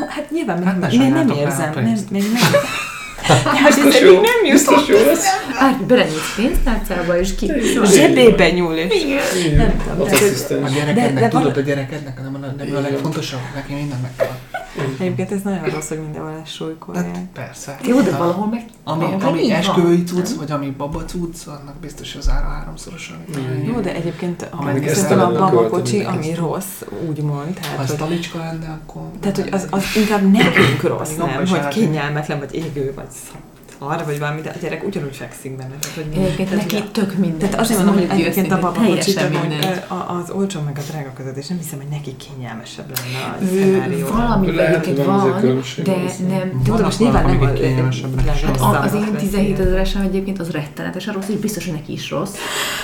hát 0.09 0.31
nyilván 0.31 0.65
Hát 0.65 0.91
még, 0.91 0.99
nem 1.13 1.31
érzem, 1.31 1.73
nem, 1.75 1.99
még 2.11 2.23
nem. 2.23 2.43
Hogy 3.65 3.75
Biztos 3.75 3.95
ez 3.95 4.01
jó, 4.03 4.13
nem 4.21 4.53
biztos 4.53 4.87
jó 4.89 4.97
lesz. 4.97 5.25
Hát 5.55 5.85
belenyúlsz 5.87 6.35
pénztárcába, 6.37 7.19
és 7.21 7.35
ki. 7.35 7.53
zsebébe 7.85 8.51
nyúl, 8.51 8.75
és 8.75 9.05
Igen. 9.05 9.57
nem 9.57 9.83
tudom. 10.49 10.65
A 10.65 10.69
gyerekednek, 10.69 11.15
De- 11.15 11.21
de 11.21 11.29
tudod, 11.29 11.57
a 11.57 11.61
gyerekednek 11.61 12.23
nem, 12.23 12.35
a- 12.35 12.63
nem 12.65 12.77
a 12.77 12.81
legfontosabb, 12.81 13.41
neki 13.55 13.75
mindent 13.75 14.03
meg 14.03 14.11
kell. 14.17 14.54
Egyébként 14.99 15.33
ez 15.33 15.43
nagyon 15.43 15.65
rossz, 15.65 15.89
hogy 15.89 16.01
mindenhol 16.01 16.31
Hát 16.31 16.41
lesúlykolják. 16.41 17.31
persze. 17.33 17.79
Jó, 17.83 18.01
de 18.01 18.11
Hát, 18.11 18.19
valahol 18.19 18.47
meg... 18.47 18.65
Ami, 18.85 19.05
valahol 19.05 19.29
ami 19.29 19.51
esküvői 19.53 20.05
cucc, 20.05 20.29
vagy 20.37 20.51
ami 20.51 20.71
baba 20.71 21.05
cucc, 21.05 21.47
annak 21.47 21.75
biztos 21.81 22.15
az 22.15 22.29
ára 22.29 22.47
háromszorosan. 22.47 23.17
Jó, 23.67 23.81
de 23.81 23.95
egyébként, 23.95 24.49
ha 24.51 24.63
Meg 24.63 24.75
megnéztem 24.75 25.19
a 25.21 25.23
ezt 25.31 25.39
babakocsi, 25.39 26.01
ellenőr 26.01 26.19
ami 26.19 26.35
rossz, 26.35 26.83
úgymond, 27.09 27.59
Ha 27.59 27.61
tehát, 27.61 27.79
az 27.79 27.89
hogy 27.89 27.99
talicska 27.99 28.39
lenne, 28.39 28.79
akkor... 28.83 29.03
Tehát, 29.21 29.37
hogy 29.37 29.49
az, 29.53 29.67
az 29.71 29.83
inkább 29.97 30.31
nekünk 30.31 30.83
rossz, 30.83 31.15
nem? 31.17 31.47
Hogy 31.47 31.69
kényelmetlen, 31.69 32.39
vagy 32.39 32.55
égő, 32.55 32.93
vagy 32.95 33.07
szar, 33.79 34.05
vagy 34.05 34.19
valami, 34.19 34.41
de 34.41 34.51
a 34.51 34.59
gyerek 34.61 34.85
ugyanúgy 34.87 35.17
fekszik 35.17 35.57
benne. 35.57 35.75
Tehát, 35.81 35.97
hogy 35.97 36.23
Egyébként 36.23 36.49
tehát, 36.49 36.71
neki 36.71 36.85
tök 36.93 37.15
minden. 37.17 37.39
tehát 37.39 37.61
azért 37.61 37.79
Ezt 37.79 37.87
mondom, 37.87 38.09
hogy 38.09 38.19
egyébként 38.21 38.53
a 38.53 38.59
babakocsit, 38.59 39.15
teljesen 39.15 39.37
hogy 39.37 39.83
az 40.23 40.31
olcsó 40.31 40.61
meg 40.61 40.79
a 40.79 40.83
drága 40.91 41.13
között, 41.17 41.37
és 41.37 41.47
nem 41.47 41.59
hiszem, 41.59 41.79
hogy 41.79 41.89
neki 41.89 42.17
kényelmesebb 42.17 42.93
lenne 42.95 43.25
a 43.25 43.47
szenárió. 43.47 44.07
valami 44.07 44.59
egyébként 44.59 45.05
van 45.05 45.63
de 45.85 45.97
nem. 46.29 46.63
Jó, 46.67 46.77
most 46.77 46.99
nyilván 46.99 47.25
nem 47.25 47.89
A, 48.59 48.83
az 48.83 48.95
én 48.95 49.13
veszi. 49.13 49.27
17 49.27 49.59
ezeresen 49.59 50.03
egyébként 50.03 50.41
az 50.41 50.51
rettenetesen 50.51 51.15
rossz, 51.15 51.29
és 51.29 51.37
biztos, 51.37 51.65
hogy 51.65 51.75
neki 51.75 51.93
is 51.93 52.11
rossz. 52.11 52.35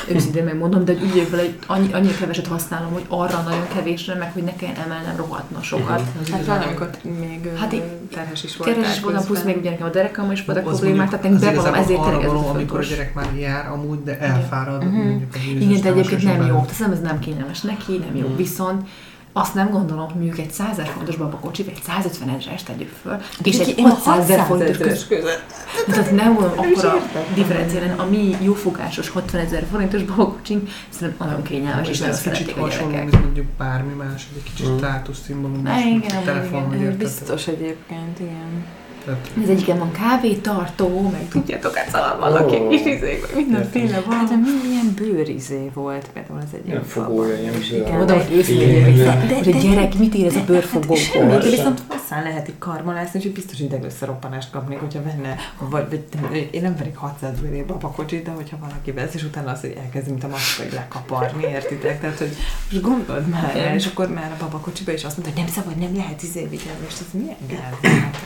Őszintén 0.08 0.44
megmondom, 0.44 0.84
de 0.84 0.92
úgy 0.92 1.30
vele, 1.30 1.42
hogy 1.42 1.58
annyi, 1.66 1.92
annyira 1.92 2.16
keveset 2.18 2.46
használom, 2.46 2.92
hogy 2.92 3.04
arra 3.08 3.42
nagyon 3.42 3.66
kevésre, 3.74 4.14
meg 4.14 4.32
hogy 4.32 4.42
ne 4.42 4.56
kelljen 4.56 4.76
emelnem 4.84 5.16
rohadna 5.16 5.62
sokat. 5.62 6.02
Hát 6.46 6.66
amikor 6.66 6.90
még 7.20 7.48
Hát 7.58 7.74
terhes 8.14 8.44
is 8.44 8.56
voltál 8.56 8.74
Keres 8.74 8.96
is 8.96 9.02
voltam, 9.02 9.24
plusz 9.24 9.42
még 9.42 9.56
ugye 9.56 9.70
nekem 9.70 9.86
a 9.86 9.90
derekam 9.90 10.32
is 10.32 10.44
voltak 10.44 10.66
Az 10.66 10.79
problémák, 10.80 11.10
mondjuk- 11.10 11.22
tehát 11.22 11.40
nekem 11.40 11.54
bevallom, 11.54 11.74
ezért 11.82 12.00
tényleg 12.02 12.14
arra 12.18 12.24
ez 12.26 12.32
való, 12.32 12.46
a 12.46 12.50
amikor 12.50 12.78
a 12.78 12.82
fontos. 12.82 12.88
gyerek 12.88 13.14
már 13.14 13.28
jár 13.38 13.70
amúgy, 13.70 14.02
de 14.02 14.18
elfárad. 14.18 14.84
Mhm. 14.84 14.94
mondjuk 14.96 15.34
a 15.34 15.38
Igen, 15.60 15.80
de 15.80 15.88
egyébként 15.88 16.22
nem 16.22 16.46
jó. 16.46 16.64
Teszem, 16.68 16.92
ez 16.92 17.00
nem 17.00 17.18
kényelmes 17.18 17.60
neki, 17.60 17.96
nem 17.96 18.16
jó. 18.16 18.28
Mm. 18.28 18.36
Viszont 18.36 18.88
azt 19.32 19.54
nem 19.54 19.70
gondolom, 19.70 20.04
hogy 20.04 20.14
mondjuk 20.14 20.38
egy 20.38 20.50
100 20.52 20.76
fontos 20.94 21.16
babakocsi, 21.16 21.62
vagy 21.62 21.72
egy 21.76 21.82
150 21.82 22.28
ezres 22.28 22.62
tegyük 22.62 22.92
föl, 23.02 23.16
és 23.42 23.56
Kiki, 23.58 23.70
egy 23.70 23.78
én 23.78 23.84
a 23.84 23.88
600 23.88 24.18
ezer 24.18 24.38
600 24.38 24.46
forintos 24.46 24.80
ezeres 24.80 25.06
köz. 25.06 25.18
között. 25.18 25.44
Tehát 25.86 26.10
nem 26.10 26.32
Nem 26.32 26.36
akkora 26.36 26.66
értettem. 26.94 27.34
differencia 27.34 27.80
lenne. 27.80 27.94
A 28.02 28.06
mi 28.06 28.36
jófogásos 28.42 29.08
60 29.08 29.40
ezer 29.40 29.66
forintos 29.70 30.02
babakocsink 30.02 30.68
szerintem 30.88 31.26
nagyon 31.26 31.42
kényelmes, 31.42 31.88
és 31.88 32.00
ez 32.00 32.22
kicsit 32.22 32.32
szeretik 32.46 32.56
a 32.62 32.68
gyerekek. 32.68 33.02
mint 33.10 33.20
mondjuk 33.22 33.46
bármi 33.58 33.92
más, 33.94 34.28
egy 34.36 34.42
kicsit 34.42 34.68
Mm. 34.72 34.76
státuszszimbólum, 34.76 35.66
igen, 35.66 36.22
telefon, 36.24 36.74
igen, 36.74 36.88
Ez 36.90 36.96
biztos 36.96 37.46
egyébként, 37.46 38.18
igen. 38.20 38.64
Tehát 39.04 39.30
Az 39.42 39.48
egyiken 39.50 39.78
van 39.78 39.92
kávétartó, 39.92 41.08
meg 41.12 41.28
tudjátok, 41.28 41.74
hát 41.74 41.90
szóval 41.90 42.48
ilyen 42.50 42.68
kis 42.68 42.80
izék, 42.80 43.20
meg 43.20 43.30
mindenféle 43.36 43.94
Hát 43.94 44.04
van. 44.04 44.26
de 44.28 44.36
milyen 44.68 44.94
bőrizé 44.96 45.70
volt 45.74 46.06
például 46.12 46.38
az 46.38 46.52
egyik 46.54 46.66
Ilyen 46.66 46.84
fogója, 46.84 47.38
ilyen. 47.40 47.54
Igen, 47.72 48.06
de- 48.06 48.12
hogy 48.12 48.36
őszintén 48.36 48.96
de- 48.96 49.56
a 49.56 49.60
gyerek 49.60 49.98
mit 49.98 50.14
érez 50.14 50.36
a 50.36 50.42
bőrfogókon. 50.46 50.96
Semmi, 50.96 51.32
de 51.32 51.40
Sem. 51.40 51.50
viszont 51.50 51.82
hosszán 52.10 52.32
lehet 52.32 52.48
így 52.48 52.58
karmolászni, 52.58 53.18
úgyhogy 53.18 53.32
biztos 53.32 53.58
idegrösszeroppanást 53.60 54.50
kapnék, 54.50 54.78
hogyha 54.78 55.02
venne, 55.02 55.36
vagy, 55.58 55.88
vagy 55.88 56.48
én 56.50 56.62
nem 56.62 56.76
verik 56.76 56.96
600 56.96 57.40
millió 57.40 57.64
babakocsit, 57.64 58.24
de 58.24 58.30
hogyha 58.30 58.58
valaki 58.58 58.92
vesz, 58.92 59.14
és 59.14 59.22
utána 59.22 59.50
az, 59.50 59.60
hogy 59.60 59.76
elkezdi, 59.82 60.10
mint 60.10 60.24
a 60.24 60.28
maszka, 60.28 60.62
hogy 60.62 60.72
lekaparni, 60.72 61.42
értitek? 61.42 62.00
Tehát, 62.00 62.18
hogy 62.18 62.36
most 62.70 62.82
gondold 62.82 63.28
már 63.28 63.54
rá, 63.54 63.74
és 63.74 63.86
akkor 63.86 64.08
már 64.08 64.32
a 64.32 64.44
babakocsiba 64.44 64.92
is 64.92 65.04
azt 65.04 65.16
mondta, 65.16 65.34
hogy 65.34 65.44
nem 65.44 65.54
szabad, 65.62 65.76
nem 65.76 65.96
lehet 65.96 66.22
izé 66.22 66.46
vigyázni, 66.46 66.86
és 66.88 66.94
ez 67.00 67.20
milyen 67.20 67.36
gáz. 67.46 67.92
Hát, 67.92 68.16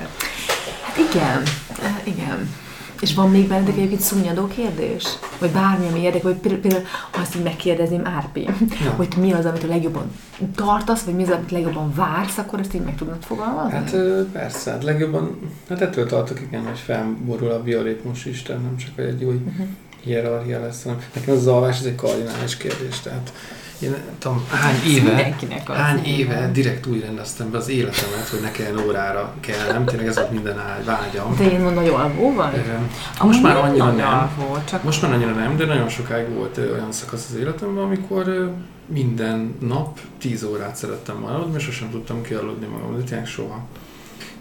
Igen, 1.10 1.42
eh, 1.82 2.06
igen. 2.06 2.54
És 3.00 3.14
van 3.14 3.30
még 3.30 3.48
bennetek 3.48 3.74
egyébként 3.76 4.00
szunnyadó 4.00 4.46
kérdés? 4.46 5.04
Vagy 5.38 5.50
bármi, 5.50 5.86
ami 5.86 6.00
érdekel, 6.00 6.30
vagy 6.30 6.40
például, 6.40 6.60
például 6.62 6.84
azt 7.10 7.36
így 7.36 7.42
megkérdezném 7.42 8.06
Árpi, 8.06 8.40
Ja. 8.84 8.90
hogy 8.96 9.08
mi 9.20 9.32
az, 9.32 9.44
amit 9.44 9.62
a 9.62 9.66
legjobban 9.66 10.10
tartasz, 10.54 11.02
vagy 11.02 11.14
mi 11.14 11.22
az, 11.22 11.30
amit 11.30 11.50
legjobban 11.50 11.92
vársz, 11.94 12.38
akkor 12.38 12.60
ezt 12.60 12.74
így 12.74 12.80
meg 12.84 12.96
tudod 12.96 13.16
fogalmazni? 13.20 13.72
Hát 13.72 13.96
persze, 14.32 14.70
hát 14.70 14.82
legjobban, 14.84 15.38
hát 15.68 15.80
ettől 15.80 16.06
tartok 16.06 16.40
igen, 16.40 16.64
hogy 16.66 16.78
felborul 16.78 17.50
a 17.50 17.62
bioritmus 17.62 18.24
is, 18.24 18.42
tehát 18.42 18.62
nem 18.62 18.76
csak 18.76 18.90
hogy 18.94 19.04
egy 19.04 19.24
új 19.24 19.34
Mhm. 19.34 19.62
hierarchia 20.00 20.60
lesz, 20.60 20.82
hanem 20.82 20.98
nekem 21.14 21.34
az 21.34 21.46
alvás 21.46 21.78
ez 21.78 21.84
egy 21.84 21.94
kardinális 21.94 22.56
kérdés, 22.56 23.00
tehát 23.00 23.32
én 23.78 23.90
nem 23.90 24.00
tudom, 24.18 24.46
hány 24.50 24.82
éve, 24.86 25.02
Mindenkinek 25.06 25.70
az 25.70 25.76
hány 25.76 26.04
éve 26.04 26.50
direkt 26.52 26.86
úgy 26.86 27.00
rendeztem 27.00 27.50
be 27.50 27.58
az 27.58 27.68
életemet, 27.68 28.28
hogy 28.30 28.40
ne 28.40 28.50
kelljen 28.50 28.78
órára 28.86 29.34
kell, 29.40 29.72
nem 29.72 29.84
tényleg 29.84 30.06
ez 30.06 30.16
volt 30.16 30.30
minden 30.30 30.58
ágy, 30.58 30.84
vágyam. 30.84 31.36
De 31.36 31.50
én 31.50 31.60
nagyon 31.60 32.00
alvó 32.00 32.34
vagy? 32.34 32.54
Ö, 32.54 32.72
Amúgy 33.18 33.32
Most 33.32 33.42
már 33.42 33.56
annyira 33.56 33.90
nem. 33.92 34.08
alvó, 34.08 34.58
csak 34.64 34.82
Most 34.82 35.02
már 35.02 35.12
annyira 35.12 35.32
nem, 35.32 35.56
de 35.56 35.64
nagyon 35.64 35.88
sokáig 35.88 36.28
volt 36.28 36.58
olyan 36.58 36.92
szakasz 36.92 37.26
az 37.30 37.36
életemben, 37.36 37.84
amikor 37.84 38.54
minden 38.86 39.54
nap 39.60 39.98
10 40.18 40.42
órát 40.44 40.76
szerettem 40.76 41.20
volna 41.20 41.36
aludni, 41.36 41.56
és 41.56 41.62
sosem 41.64 41.90
tudtam 41.90 42.22
kialudni 42.22 42.66
magam, 42.66 42.96
de 42.96 43.02
tényleg 43.02 43.26
soha. 43.26 43.60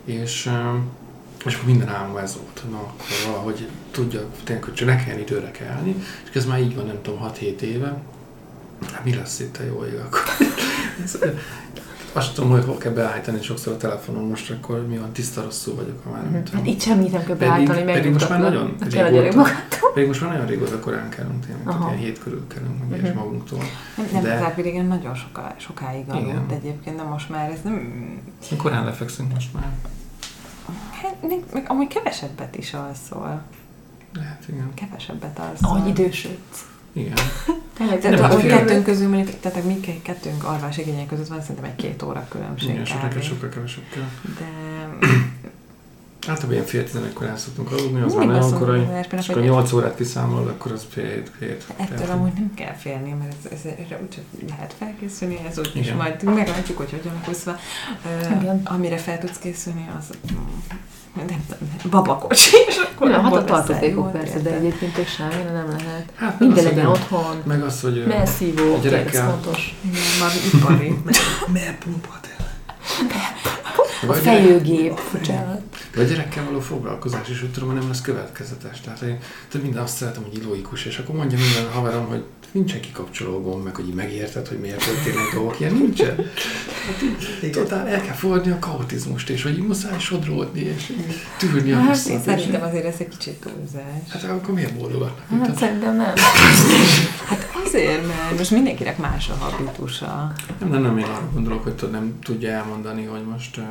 És, 0.06 0.50
és 1.46 1.54
akkor 1.56 1.66
minden 1.66 1.90
álmom 1.90 2.18
ez 2.18 2.36
volt, 2.36 2.60
hogy 2.62 2.72
na 2.72 2.78
akkor 2.78 3.06
valahogy 3.26 3.68
tudja, 3.92 4.22
tényleg, 4.44 4.64
hogy 4.64 4.74
csak 4.74 4.88
ne 4.88 4.96
kelljen 4.96 5.20
időre 5.20 5.52
kelni, 5.52 5.96
és 6.30 6.36
ez 6.36 6.46
már 6.46 6.60
így 6.60 6.76
van, 6.76 6.86
nem 6.86 6.98
tudom, 7.02 7.32
6-7 7.40 7.60
éve. 7.60 7.98
Hát 8.92 9.04
mi 9.04 9.16
lesz 9.16 9.40
itt 9.40 9.58
a 9.58 9.64
jó 9.64 9.84
ég 9.86 10.00
akkor? 10.00 10.22
Azt 12.16 12.34
tudom, 12.34 12.50
hogy 12.50 12.64
hol 12.66 12.78
kell 12.78 12.92
beállítani 12.92 13.42
sokszor 13.42 13.74
a 13.74 13.78
telefonon, 13.78 14.24
most 14.24 14.50
akkor 14.52 14.88
mi 14.88 14.98
van, 14.98 15.12
tiszta 15.12 15.42
rosszul 15.42 15.76
vagyok, 15.76 16.04
ha 16.04 16.10
már 16.10 16.24
nem 16.24 16.34
Hát 16.34 16.44
tudom. 16.44 16.66
itt 16.66 16.82
semmit 16.82 17.12
nem 17.12 17.24
kell 17.26 17.36
Pedig- 17.36 17.48
beállítani, 17.68 17.92
pedig 17.92 18.12
most 18.12 18.30
már 18.30 18.40
megnyugtatlak. 18.42 18.92
nagyon 19.04 19.24
régóta. 19.24 19.50
Pedig 19.94 20.08
most 20.08 20.22
már 20.22 20.32
nagyon 20.32 20.46
régóta 20.46 20.80
korán 20.80 21.10
kelünk 21.10 21.46
tényleg, 21.46 21.64
tehát 21.64 21.80
Aha. 21.80 21.90
ilyen 21.90 22.02
hét 22.04 22.20
körül 22.20 22.48
kelünk, 22.48 22.90
meg 22.90 23.00
Mhm. 23.00 23.08
és 23.08 23.14
magunktól. 23.14 23.60
nem, 23.98 24.08
nem 24.12 24.22
De- 24.24 24.54
de... 24.56 24.62
régen 24.62 24.86
nagyon 24.86 25.16
soká, 25.16 25.56
sokáig 25.58 26.06
aludt 26.10 26.52
egyébként, 26.52 26.96
de 26.96 27.04
most 27.04 27.30
már 27.30 27.50
ez 27.52 27.60
nem... 27.64 28.08
Korán 28.58 28.86
lefekszünk 28.86 29.34
most 29.34 29.54
már. 29.54 29.70
Hát, 31.02 31.16
még, 31.22 31.44
még 31.54 31.64
amúgy 31.68 31.88
kevesebbet 31.88 32.56
is 32.58 32.74
alszol. 32.74 33.42
Lehet, 34.14 34.44
igen. 34.50 34.72
Kevesebbet 34.74 35.40
alszol. 35.40 35.70
Ahogy 35.78 35.88
idősödsz. 35.88 36.66
Igen. 36.94 37.14
Tényleg, 37.78 38.00
Tehát 38.00 38.20
Nem, 38.20 38.26
a 38.26 38.34
hát 38.34 38.42
fél- 38.42 38.58
kettőnk 38.58 38.84
közül 38.84 39.08
mondjuk, 39.10 39.40
tehát 39.40 39.64
mi 39.64 39.80
ke- 39.80 40.02
kettőnk 40.02 40.44
alvás 40.44 40.78
igények 40.78 41.06
között 41.06 41.28
van 41.28 41.42
szerintem 41.42 41.66
egy 41.66 41.76
két 41.76 42.04
óra 42.04 42.26
különbség 42.30 42.70
Igen, 42.70 42.88
neked 43.02 43.24
sokkal 43.24 43.50
kevesebb 43.50 43.84
kell. 43.94 44.10
De 44.40 44.46
Általában 46.28 46.54
ilyen 46.54 46.66
fél 46.66 46.84
tizenegykor 46.84 47.28
el 47.28 47.38
szoktunk 47.38 47.72
aludni, 47.72 48.02
az 48.02 48.14
már 48.14 48.26
nagyon 48.26 48.54
korai. 48.54 48.88
És 49.18 49.30
akkor 49.30 49.42
hogy 49.42 49.52
8 49.52 49.72
órát 49.74 49.96
kiszámolod, 49.96 50.48
akkor 50.48 50.72
az 50.72 50.86
fél 50.90 51.06
hét, 51.06 51.32
hét. 51.40 51.66
ettől 51.78 51.98
Tehát, 51.98 52.14
amúgy 52.14 52.34
nem 52.34 52.52
kell 52.56 52.74
félni, 52.74 53.12
mert 53.20 53.34
ez, 53.46 53.52
ez, 53.52 53.66
erre 53.66 54.00
úgyse 54.04 54.22
lehet 54.48 54.74
felkészülni, 54.78 55.40
ez 55.50 55.60
úgy 55.60 55.72
is 55.74 55.94
majd 55.94 56.24
meglátjuk, 56.24 56.78
hogy 56.78 56.90
hogyan 56.92 57.22
hozva. 57.26 57.56
Igen. 58.42 58.62
Amire 58.64 58.98
fel 58.98 59.20
tudsz 59.20 59.38
készülni, 59.38 59.90
az 59.98 60.18
nem 61.16 61.26
tudom, 61.26 61.92
babakocsi, 61.92 62.56
és 62.68 62.76
akkor 62.94 63.10
Nem, 63.10 63.24
hát 63.24 63.34
a 63.34 63.44
tartozékok 63.44 64.12
persze, 64.12 64.40
de 64.40 64.50
egyébként 64.54 64.94
tök 64.94 65.08
semmire 65.08 65.52
nem 65.52 65.68
lehet. 65.70 66.06
Hát, 66.16 66.40
Minden 66.40 66.64
legyen 66.64 66.86
otthon, 66.86 67.42
Meg 67.46 67.64
az, 67.64 67.82
hogy 67.82 68.04
melszívó, 68.08 68.74
a 68.74 68.80
tényleg 68.80 69.06
ez 69.06 69.12
gyerekkel- 69.12 69.30
fontos. 69.30 69.76
Igen, 69.82 70.02
valami 70.20 70.40
ipari. 70.54 70.98
Miért 71.52 71.84
pumpa 71.84 72.20
tényleg? 72.22 72.42
A 74.08 74.14
fejőgép, 74.14 75.00
bocsánat. 75.12 75.62
Vagy 75.96 76.04
a 76.06 76.08
gyerekkel 76.08 76.44
való 76.46 76.60
foglalkozás 76.60 77.30
is, 77.30 77.44
úgy 77.44 77.52
tudom, 77.52 77.70
hogy 77.70 77.78
nem 77.80 77.88
lesz 77.88 78.02
következetes. 78.02 78.82
Tehát 78.82 79.02
én 79.02 79.18
több 79.50 79.62
minden 79.62 79.84
azt 79.84 79.96
szeretem, 79.96 80.24
hogy 80.24 80.38
ilóikus, 80.42 80.86
és 80.86 80.98
akkor 80.98 81.16
mondja 81.16 81.38
minden 81.38 81.72
haverom, 81.74 82.06
hogy 82.06 82.24
nincsen 82.52 82.80
kikapcsoló 82.82 83.42
gomb, 83.42 83.64
meg 83.64 83.76
hogy 83.76 83.86
megérted, 83.86 84.48
hogy 84.48 84.60
miért 84.60 84.86
történnek 84.86 85.34
dolgok, 85.34 85.60
ilyen 85.60 85.74
nincsen. 85.74 86.16
Hát 86.86 87.02
így, 87.44 87.52
totál 87.52 87.88
el 87.88 88.02
kell 88.02 88.14
fogadni 88.14 88.52
a 88.52 88.60
kaotizmust, 88.60 89.30
és 89.30 89.44
hogy 89.44 89.58
muszáj 89.58 90.00
sodródni, 90.00 90.60
és 90.62 90.94
tűrni 91.38 91.72
a 91.72 91.78
Hát, 91.80 91.90
visszat. 91.90 92.12
és- 92.18 92.22
Szerintem 92.24 92.62
azért 92.62 92.86
ez 92.86 92.96
egy 93.00 93.08
kicsit 93.08 93.34
túlzás. 93.34 93.84
Hát 94.10 94.24
akkor 94.24 94.54
miért 94.54 94.74
boldogatnak? 94.78 95.40
Hát 95.40 95.48
Hát, 95.48 95.58
szerintem 95.58 95.96
nem. 95.96 96.14
Hát 97.26 97.52
azért, 97.66 98.08
mert 98.08 98.38
most 98.38 98.52
mindenkinek 98.52 98.98
más 98.98 99.30
a 99.30 99.34
habitusa. 99.34 100.34
nem, 100.60 100.70
nem, 100.70 100.82
nem, 100.82 100.98
én 100.98 101.04
arra 101.04 101.30
gondolok, 101.34 101.64
hogy 101.64 101.74
tudod, 101.76 101.94
nem 101.94 102.20
tudja 102.24 102.50
elmondani, 102.52 103.06
hogy 103.06 103.24
most 103.32 103.58
uh, 103.58 103.64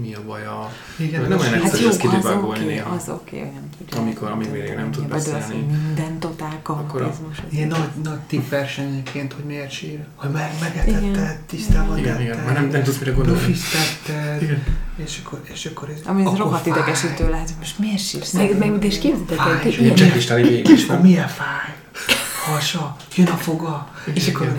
mi 0.00 0.14
a 0.14 0.20
baja. 0.26 0.72
Igen, 0.96 1.20
Nem 1.28 1.38
olyan 1.52 1.62
egyszerű. 1.64 1.70
Hát 1.72 1.80
jó, 1.82 1.88
ezt 1.88 1.98
kidivagolni 1.98 2.52
az 2.52 2.60
oké, 2.62 2.64
néha. 2.74 2.90
az 2.94 3.08
oké, 3.08 3.38
hogy 3.38 3.50
nem 3.52 3.68
tudja. 3.78 4.00
Amikor- 4.00 4.30
amíg 4.30 4.50
még 4.50 4.72
nem 4.76 4.90
tud 4.90 5.08
beszélni. 5.08 5.54
minden 5.54 6.18
totál 6.18 6.60
a- 6.62 6.70
az 7.02 7.16
Ilyen 7.50 7.68
nagy, 7.68 7.88
nagy 8.04 8.18
tipp 8.26 8.48
versenyeként, 8.48 9.32
hogy 9.32 9.44
miért 9.44 9.70
sír. 9.70 9.98
Hogy 10.16 10.30
meg, 10.30 10.50
Igen. 10.56 10.72
megetetted, 11.02 11.38
tisztában 11.46 11.98
Igen, 11.98 12.20
igen, 12.20 12.38
már 12.44 12.54
nem, 12.54 12.68
nem 12.68 12.82
tudsz 12.82 12.98
mire 12.98 13.10
gondolni. 13.10 13.40
Lufisztetted, 13.40 14.42
Igen. 14.42 14.62
és 15.04 15.20
akkor, 15.24 15.40
és 15.52 15.66
akkor 15.66 15.88
ez 15.88 16.00
Ami 16.06 16.24
ez 16.26 16.36
rohadt 16.36 16.66
idegesítő 16.66 17.28
lehet, 17.30 17.46
hogy 17.46 17.56
most 17.58 17.78
miért 17.78 18.06
sírsz? 18.06 18.32
Meg, 18.32 18.58
meg 18.58 18.84
és 18.84 18.98
képzeljétek 18.98 19.38
el, 19.38 19.56
hogy 19.56 19.66
És 19.66 19.78
ilyen 19.78 19.94
cseklistáli 19.94 20.42
végig 20.42 20.68
is 20.68 20.86
van. 20.86 21.00
milyen 21.00 21.28
fáj? 21.28 21.74
Hasa, 22.44 22.96
jön 23.16 23.26
a 23.26 23.36
foga, 23.36 23.88
és 24.14 24.28
akkor 24.28 24.54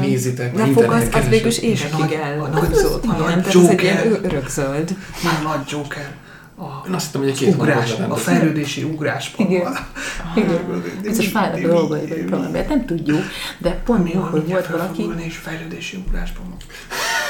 Nézitek, 0.00 0.54
De 0.54 0.62
a 0.62 0.64
vagy 0.64 0.74
fog 0.74 0.92
az, 0.92 1.08
az 1.12 1.28
végül 1.28 1.48
is 1.48 1.60
keresek. 1.60 1.62
És 1.88 1.92
a 1.92 1.98
nagy- 1.98 2.10
évekig 2.10 2.18
a 2.18 2.24
el. 2.24 2.36
nagy- 2.36 2.48
a 2.50 2.58
nagy 3.30 3.46
ez 3.46 3.54
egy 3.68 3.82
ilyen 3.82 3.96
Joker. 3.96 4.06
ö- 4.06 4.24
örökzöld. 4.24 4.96
milyen 5.22 5.42
nagy 5.42 5.60
Joker. 5.68 6.10
A 6.10 6.27
Én 6.86 6.92
azt 6.92 7.06
hittem, 7.06 7.20
hogy 7.20 7.30
egy 7.30 7.38
két 7.38 7.54
ugrás, 7.54 7.94
a 8.08 8.16
fejlődési 8.16 8.82
ugrás. 8.82 9.34
Igen. 9.36 9.76
Igen. 10.36 10.82
Biztos 11.02 11.28
fájnak 11.28 11.70
a 11.70 11.74
dolgai, 11.74 12.24
vagy 12.30 12.66
nem 12.68 12.86
tudjuk, 12.86 13.22
de 13.58 13.70
pont 13.84 14.02
Mi 14.02 14.14
mikor 14.14 14.44
volt 14.46 14.66
valaki, 14.66 15.08
és 15.16 15.36
fejlődési 15.36 16.04
ugrásban 16.06 16.44
van. 16.48 16.56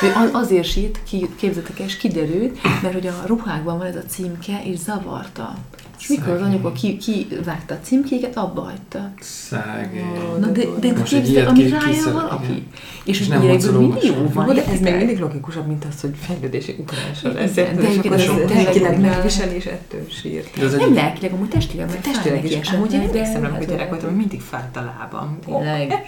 Ő 0.03 0.12
az- 0.14 0.30
azért 0.32 0.99
képzeljétek 1.36 1.80
el, 1.80 1.86
és 1.86 1.96
kiderült, 1.96 2.62
mert 2.82 2.94
hogy 2.94 3.07
a 3.07 3.22
ruhákban 3.26 3.78
van 3.78 3.86
ez 3.86 3.96
a 3.96 4.03
címke, 4.09 4.61
és 4.64 4.78
zavarta. 4.78 5.55
És 6.01 6.09
mikor 6.09 6.28
az 6.32 6.40
anyuka 6.42 6.72
ki, 6.72 6.96
kivágta 6.96 7.74
a 7.74 7.78
címkéket, 7.82 8.36
abba 8.36 8.61
hagyta. 8.61 9.11
Szegény. 9.20 10.12
Na 10.40 10.46
de, 10.46 10.62
de, 10.80 10.92
de 11.32 11.46
amit 11.46 11.64
ki- 11.64 11.68
rájön 11.84 12.12
valaki. 12.12 12.44
igen. 12.51 12.66
És, 13.05 13.20
És 13.20 13.26
nem 13.26 13.40
millió 13.40 14.30
van. 14.32 14.55
De 14.55 14.64
ez 14.64 14.80
még 14.80 14.94
mindig 14.96 15.18
logikusabb, 15.18 15.66
mint 15.66 15.84
az, 15.84 16.01
hogy 16.01 16.14
fejlődési 16.26 16.74
ugrásra 16.78 17.32
lesz. 17.32 17.53
De 17.55 17.62
és 17.62 17.78
egyébként 17.78 18.55
lelkileg 18.55 18.99
nem- 19.01 19.11
megvisel, 19.11 19.49
és 19.49 19.64
ettől 19.66 20.07
sírt. 20.20 20.76
Nem 20.78 20.94
lelkileg, 20.94 21.32
amúgy 21.32 21.49
testileg, 21.49 21.86
mert 21.86 22.05
fáj 22.05 22.12
Testileg 22.14 22.44
is. 22.44 22.70
Amúgy 22.70 22.92
én 22.92 23.01
emlékszem 23.01 23.42
rá, 23.42 23.49
amikor 23.49 23.66
gyerek 23.66 23.88
voltam, 23.88 24.14
mindig 24.14 24.40
fájt 24.40 24.76
a 24.76 24.80
lábam. 24.99 25.38
Tényleg. 25.46 26.07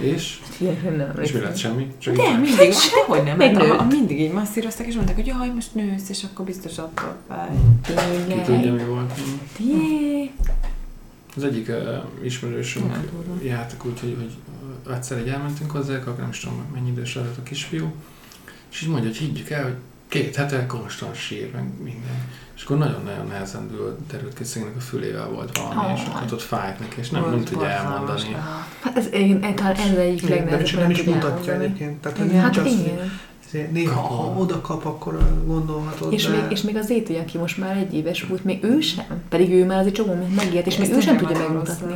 és? 0.00 0.40
Nem 0.58 1.12
És 1.22 1.32
mi 1.32 1.40
lett 1.40 1.56
semmi? 1.56 1.86
Csak 1.98 2.16
De 2.16 2.22
így- 2.22 2.40
mindig, 2.40 2.72
dehogy 3.08 3.24
nem, 3.24 3.36
Megnőtt. 3.36 3.70
hát, 3.70 3.80
a- 3.80 3.84
mindig 3.84 4.20
így 4.20 4.32
masszíroztak, 4.32 4.86
és 4.86 4.94
mondták, 4.94 5.16
hogy 5.16 5.26
jaj, 5.26 5.48
most 5.48 5.74
nősz, 5.74 6.08
és 6.08 6.24
akkor 6.24 6.44
biztos 6.44 6.78
attól 6.78 7.16
fáj. 7.28 7.48
Ki 7.86 7.92
tudja, 7.92 8.42
Tényleg. 8.44 8.72
mi 8.72 8.84
volt. 8.84 9.12
Jé. 9.58 10.30
Az 11.36 11.44
egyik 11.44 11.68
uh, 11.68 12.24
ismerősünk 12.24 12.96
jártak 13.42 13.84
úgy, 13.84 14.00
hogy, 14.00 14.16
hogy 14.18 14.36
egyszer 14.94 15.18
egy 15.18 15.28
elmentünk 15.28 15.70
hozzá, 15.70 15.94
akkor 15.96 16.16
nem 16.18 16.28
is 16.28 16.38
tudom, 16.40 16.64
mennyi 16.74 16.90
idős 16.90 17.14
lehetett 17.14 17.38
a 17.38 17.42
kisfiú, 17.42 17.92
és 18.70 18.82
így 18.82 18.88
mondja, 18.88 19.08
hogy 19.08 19.18
higgyük 19.18 19.50
el, 19.50 19.62
hogy 19.62 19.74
két 20.08 20.36
hete 20.36 20.66
konstant 20.66 21.14
sír, 21.16 21.50
meg 21.54 21.64
minden. 21.82 22.28
És 22.62 22.68
akkor 22.68 22.78
nagyon-nagyon 22.78 23.26
nehezen 23.26 23.70
derült 24.10 24.34
ki, 24.34 24.44
a 24.76 24.80
fülével 24.80 25.28
volt 25.28 25.58
valami, 25.58 25.92
Oh. 25.92 26.00
és 26.00 26.06
akkor 26.08 26.32
ott 26.32 26.40
fájt 26.42 26.78
neki, 26.78 27.00
és 27.00 27.10
nem, 27.10 27.30
nem 27.30 27.44
tudja 27.44 27.68
elmondani. 27.68 28.36
Hát 28.80 28.96
ez, 28.96 29.12
én, 29.12 29.54
talán 29.54 29.74
ez 29.76 29.96
egyik 29.96 30.28
Nem, 30.28 30.44
nem, 30.44 30.60
is, 30.60 30.72
legnehezebb, 30.72 30.80
nem 30.80 30.90
is 30.90 31.02
mutatja 31.02 31.52
egyébként. 31.52 32.00
Tehát 32.00 32.18
Hát 32.18 32.66
igen. 32.66 33.10
Néha, 33.72 34.00
ha 34.00 34.34
oda 34.38 34.60
kap, 34.60 34.84
akkor 34.86 35.18
gondolhatod, 35.46 36.12
És 36.12 36.24
de... 36.26 36.30
még, 36.30 36.40
és 36.50 36.60
még 36.62 36.76
az 36.76 36.86
Zéti, 36.86 37.16
aki 37.16 37.38
most 37.38 37.58
már 37.58 37.76
egy 37.76 37.94
éves 37.94 38.22
volt, 38.24 38.44
még 38.44 38.64
ő 38.64 38.80
sem. 38.80 39.04
Pedig 39.28 39.52
ő 39.52 39.64
már 39.66 39.78
azért 39.78 39.94
csomó 39.94 40.12
mindent 40.12 40.36
megélt, 40.36 40.66
és 40.66 40.76
még 40.76 40.90
ő 40.92 41.00
sem 41.00 41.16
tudja 41.16 41.38
megmutatni. 41.38 41.94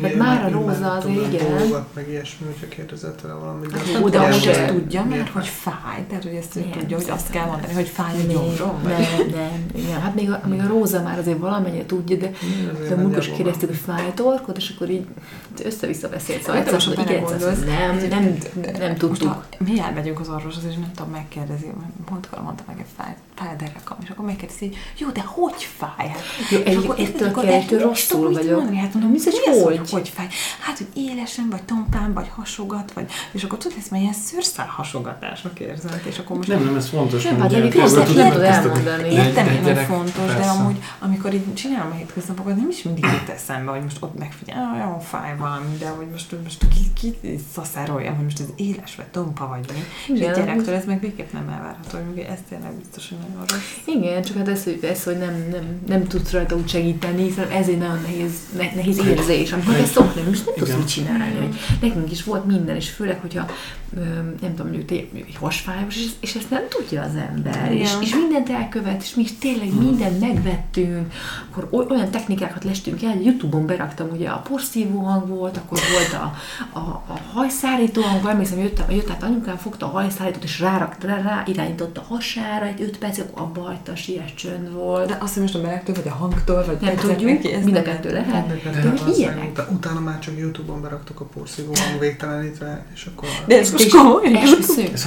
Tehát 0.00 0.16
már 0.16 0.44
a 0.44 0.50
róza 0.50 0.92
azért 0.92 1.32
igen. 1.32 1.48
dolgokat, 1.58 1.86
meg 1.94 2.08
ilyesmi, 2.08 2.46
hogyha 2.46 2.68
kérdezett 2.76 3.20
tőle 3.20 3.34
valamit. 3.34 3.70
Hát 3.76 4.02
de 4.02 4.08
de 4.10 4.18
az 4.20 4.32
hogy 4.32 4.42
se- 4.42 4.50
ezt 4.62 4.72
tudja, 4.72 5.04
mert 5.04 5.28
hogy 5.28 5.46
fáj? 5.46 6.04
tehát 6.08 6.22
hogy 6.22 6.34
ezt 6.34 6.54
Nem, 6.54 6.70
tudja, 6.70 6.96
hogy 6.96 7.10
azt 7.10 7.30
kell 7.30 7.46
mondani, 7.46 7.72
hogy 7.72 7.88
fáj 7.88 8.12
a 8.14 8.16
Nem, 8.16 8.26
gyomrom. 8.28 8.82
vagy- 8.82 8.92
nem, 8.92 9.26
nem, 9.40 9.66
igen. 9.74 10.00
Hát 10.00 10.14
még 10.14 10.30
a, 10.30 10.40
még 10.48 10.60
a 10.60 10.66
Róza 10.66 11.02
már 11.02 11.18
azért 11.18 11.38
valamennyire 11.38 11.86
tudja, 11.86 12.16
de 12.16 12.30
de 12.88 12.94
a 12.94 12.96
múltkor 12.96 13.22
is 13.22 13.30
kérdeztük, 13.36 13.68
hogy 13.68 13.78
fáj 13.78 14.06
a 14.06 14.14
torkod, 14.14 14.56
és 14.56 14.72
akkor 14.76 14.90
így 14.90 15.06
össze-vissza 15.64 16.08
beszélt. 16.08 16.40
Szóval 16.40 16.56
Hát, 16.56 16.64
de 16.64 16.72
most 16.72 16.92
igen, 16.92 17.08
egyszer 17.08 17.58
nem, 17.58 18.00
nem, 18.10 18.36
nem 18.78 18.88
Most 18.88 18.98
tudtuk. 19.00 19.44
mi 19.58 19.80
elmegyünk 19.80 20.20
az 20.20 20.28
orvoshoz, 20.28 20.64
és 20.70 20.75
nem 20.80 20.90
tudom, 20.94 21.10
megkérdezi, 21.12 21.66
múltkor 22.10 22.42
mondta 22.42 22.62
meg, 22.66 22.76
hogy 22.76 22.84
fáj, 22.96 23.14
fáj 23.34 23.48
a 23.48 23.56
derekam, 23.56 23.96
és 24.02 24.10
akkor 24.10 24.24
megkérdezi, 24.24 24.66
hogy 24.66 24.76
jó, 24.98 25.08
de 25.08 25.20
hogy 25.26 25.62
fáj? 25.78 26.08
Hát, 26.08 26.20
Jó, 26.50 26.58
és 26.58 26.64
egyébként 26.64 26.84
akkor 26.84 26.98
ettől 27.04 27.28
akkor 27.28 27.42
kell, 27.44 27.52
el- 27.52 27.60
ettől 27.60 27.80
rosszul 27.80 28.32
vagyok. 28.32 28.56
Mondani. 28.56 28.76
Hát 28.76 28.92
mondom, 28.92 29.10
mi 29.10 29.16
az, 29.16 29.62
hogy? 29.62 29.76
hogy? 29.78 29.90
hogy 29.90 30.08
fáj? 30.08 30.26
Hát, 30.60 30.76
hogy 30.78 30.86
élesen, 30.94 31.48
vagy 31.50 31.62
tompán, 31.62 32.12
vagy 32.12 32.28
hasogat, 32.34 32.92
vagy, 32.92 33.10
és 33.32 33.44
akkor 33.44 33.58
tudod, 33.58 33.76
ez 33.80 33.88
már 33.90 34.00
ilyen 34.00 34.12
szőrszál 34.12 34.66
hasogatásnak 34.66 35.60
érzed, 35.60 36.02
és 36.06 36.18
akkor 36.18 36.36
most 36.36 36.48
Nem, 36.48 36.64
nem, 36.64 36.76
ez 36.76 36.88
fontos. 36.88 37.22
Nem, 37.24 37.40
hát 37.40 37.52
pedig 37.52 37.76
ezt 37.76 37.96
nem 37.96 38.04
tudod 38.06 38.40
elmondani. 38.42 39.02
Egy- 39.02 39.12
Értem 39.12 39.48
egy 39.48 39.62
hogy 39.62 39.76
fontos, 39.84 40.34
de 40.34 40.44
amúgy, 40.44 40.78
amikor 40.98 41.34
így 41.34 41.54
csinálom 41.54 41.90
a 41.92 41.94
hétköznapokat, 41.94 42.56
nem 42.56 42.68
is 42.70 42.82
mindig 42.82 43.04
jut 43.04 43.28
eszembe, 43.28 43.70
hogy 43.70 43.82
most 43.82 43.96
ott 44.00 44.18
megfigyel, 44.18 44.70
ah, 44.74 44.78
jó, 44.90 44.98
fáj 44.98 45.36
valami, 45.38 45.76
de 45.78 45.88
hogy 45.88 46.06
most, 46.10 46.34
most 46.42 46.64
ki, 46.68 46.92
ki 47.20 47.38
szaszároljam, 47.54 48.14
hogy 48.14 48.24
most 48.24 48.40
ez 48.40 48.46
éles 48.56 48.94
vagy 48.96 49.06
tompa 49.06 49.46
vagy 49.48 49.72
mi. 49.72 50.14
És 50.14 50.20
egy 50.20 50.34
gyerek 50.34 50.64
Ettől 50.66 50.78
ez 50.78 50.86
meg 50.86 51.00
végképp 51.00 51.32
nem 51.32 51.48
elvárható, 51.48 51.98
hogy 52.08 52.18
ez 52.18 52.38
tényleg 52.48 52.72
biztos, 52.72 53.08
hogy 53.08 53.18
nagyon 53.18 53.44
rossz. 53.46 53.96
Igen, 53.96 54.22
csak 54.22 54.36
hát 54.36 54.48
ez, 54.48 54.64
hogy, 54.64 54.78
ez, 54.82 55.04
hogy 55.04 55.18
nem, 55.18 55.48
nem, 55.50 55.80
nem 55.86 56.06
tudsz 56.06 56.30
rajta 56.30 56.56
úgy 56.56 56.68
segíteni, 56.68 57.22
hiszen 57.22 57.48
ez 57.48 57.68
egy 57.68 57.78
nagyon 57.78 58.00
nehéz, 58.02 58.32
ne, 58.56 58.74
nehéz 58.74 58.98
érzés, 59.06 59.52
amikor 59.52 59.74
ezt 59.74 59.92
szokni, 59.92 60.22
most 60.22 60.44
nem 60.44 60.54
tudsz 60.54 60.76
mit 60.76 60.88
csinálni. 60.88 61.36
Hogy 61.38 61.54
nekünk 61.80 62.10
is 62.10 62.24
volt 62.24 62.46
minden, 62.46 62.76
és 62.76 62.90
főleg, 62.90 63.20
hogyha 63.20 63.46
nem 64.40 64.54
tudom, 64.54 64.72
mondjuk 64.72 64.90
egy 64.90 65.36
hasfájos, 65.40 65.96
és, 65.96 66.10
és 66.20 66.34
ezt 66.34 66.50
nem 66.50 66.62
tudja 66.68 67.02
az 67.02 67.14
ember, 67.14 67.72
és, 67.72 67.88
Igen. 67.90 68.02
és 68.02 68.14
mindent 68.14 68.50
elkövet, 68.50 69.02
és 69.02 69.14
mi 69.14 69.22
is 69.22 69.38
tényleg 69.38 69.74
mindent 69.74 70.20
megvettünk, 70.20 71.12
akkor 71.50 71.68
oly- 71.70 71.90
olyan 71.90 72.10
technikákat 72.10 72.64
lestünk 72.64 73.02
el, 73.02 73.20
Youtube-on 73.22 73.66
beraktam, 73.66 74.08
ugye 74.12 74.28
a 74.28 74.38
porszívó 74.38 74.98
hang 74.98 75.28
volt, 75.28 75.56
akkor 75.56 75.78
volt 75.92 76.22
a, 76.22 76.34
a, 76.78 76.80
a 77.06 77.18
hajszárító 77.32 78.02
hang, 78.02 78.26
emlékszem, 78.28 78.58
jött, 78.58 78.82
jött 78.90 79.10
át 79.10 79.22
anyukám, 79.22 79.56
fogta 79.56 79.86
a 79.86 79.90
hajszárítót, 79.90 80.44
és 80.44 80.55
rárakta, 80.60 81.06
rá, 81.06 81.22
rá 81.22 81.42
irányította 81.46 82.00
a 82.00 82.04
hasára 82.04 82.64
egy 82.66 82.82
öt 82.82 82.98
percig, 82.98 83.24
akkor 83.30 83.42
abba 83.42 83.60
hagyta, 83.60 83.92
a 83.92 83.96
sies 83.96 84.34
csönd 84.34 84.72
volt. 84.72 85.06
De 85.08 85.12
azt 85.14 85.28
hiszem, 85.28 85.42
most 85.42 85.54
a 85.54 85.60
melegtől, 85.60 85.94
vagy 85.94 86.08
a 86.08 86.14
hangtól, 86.14 86.64
vagy 86.64 86.76
nem 86.80 86.96
tudjuk, 86.96 87.30
neki, 87.30 87.52
ez 87.52 87.64
mind 87.64 87.76
a 87.76 87.82
kettő 87.82 88.12
lehet. 88.12 88.46
De, 88.46 88.70
De 88.70 88.80
de, 88.80 88.92
aztán 88.92 89.12
ilyenek. 89.14 89.50
utána, 89.50 89.68
utána 89.70 90.00
már 90.00 90.18
csak 90.18 90.38
Youtube-on 90.38 90.82
beraktuk 90.82 91.20
a 91.20 91.24
porszívó 91.24 91.72
hang 91.74 92.00
végtelenítve, 92.06 92.84
és 92.94 93.08
akkor... 93.14 93.28
De 93.46 93.58
ez 93.58 93.70
most 93.72 93.84
És 93.84 93.92
komoly? 93.92 94.30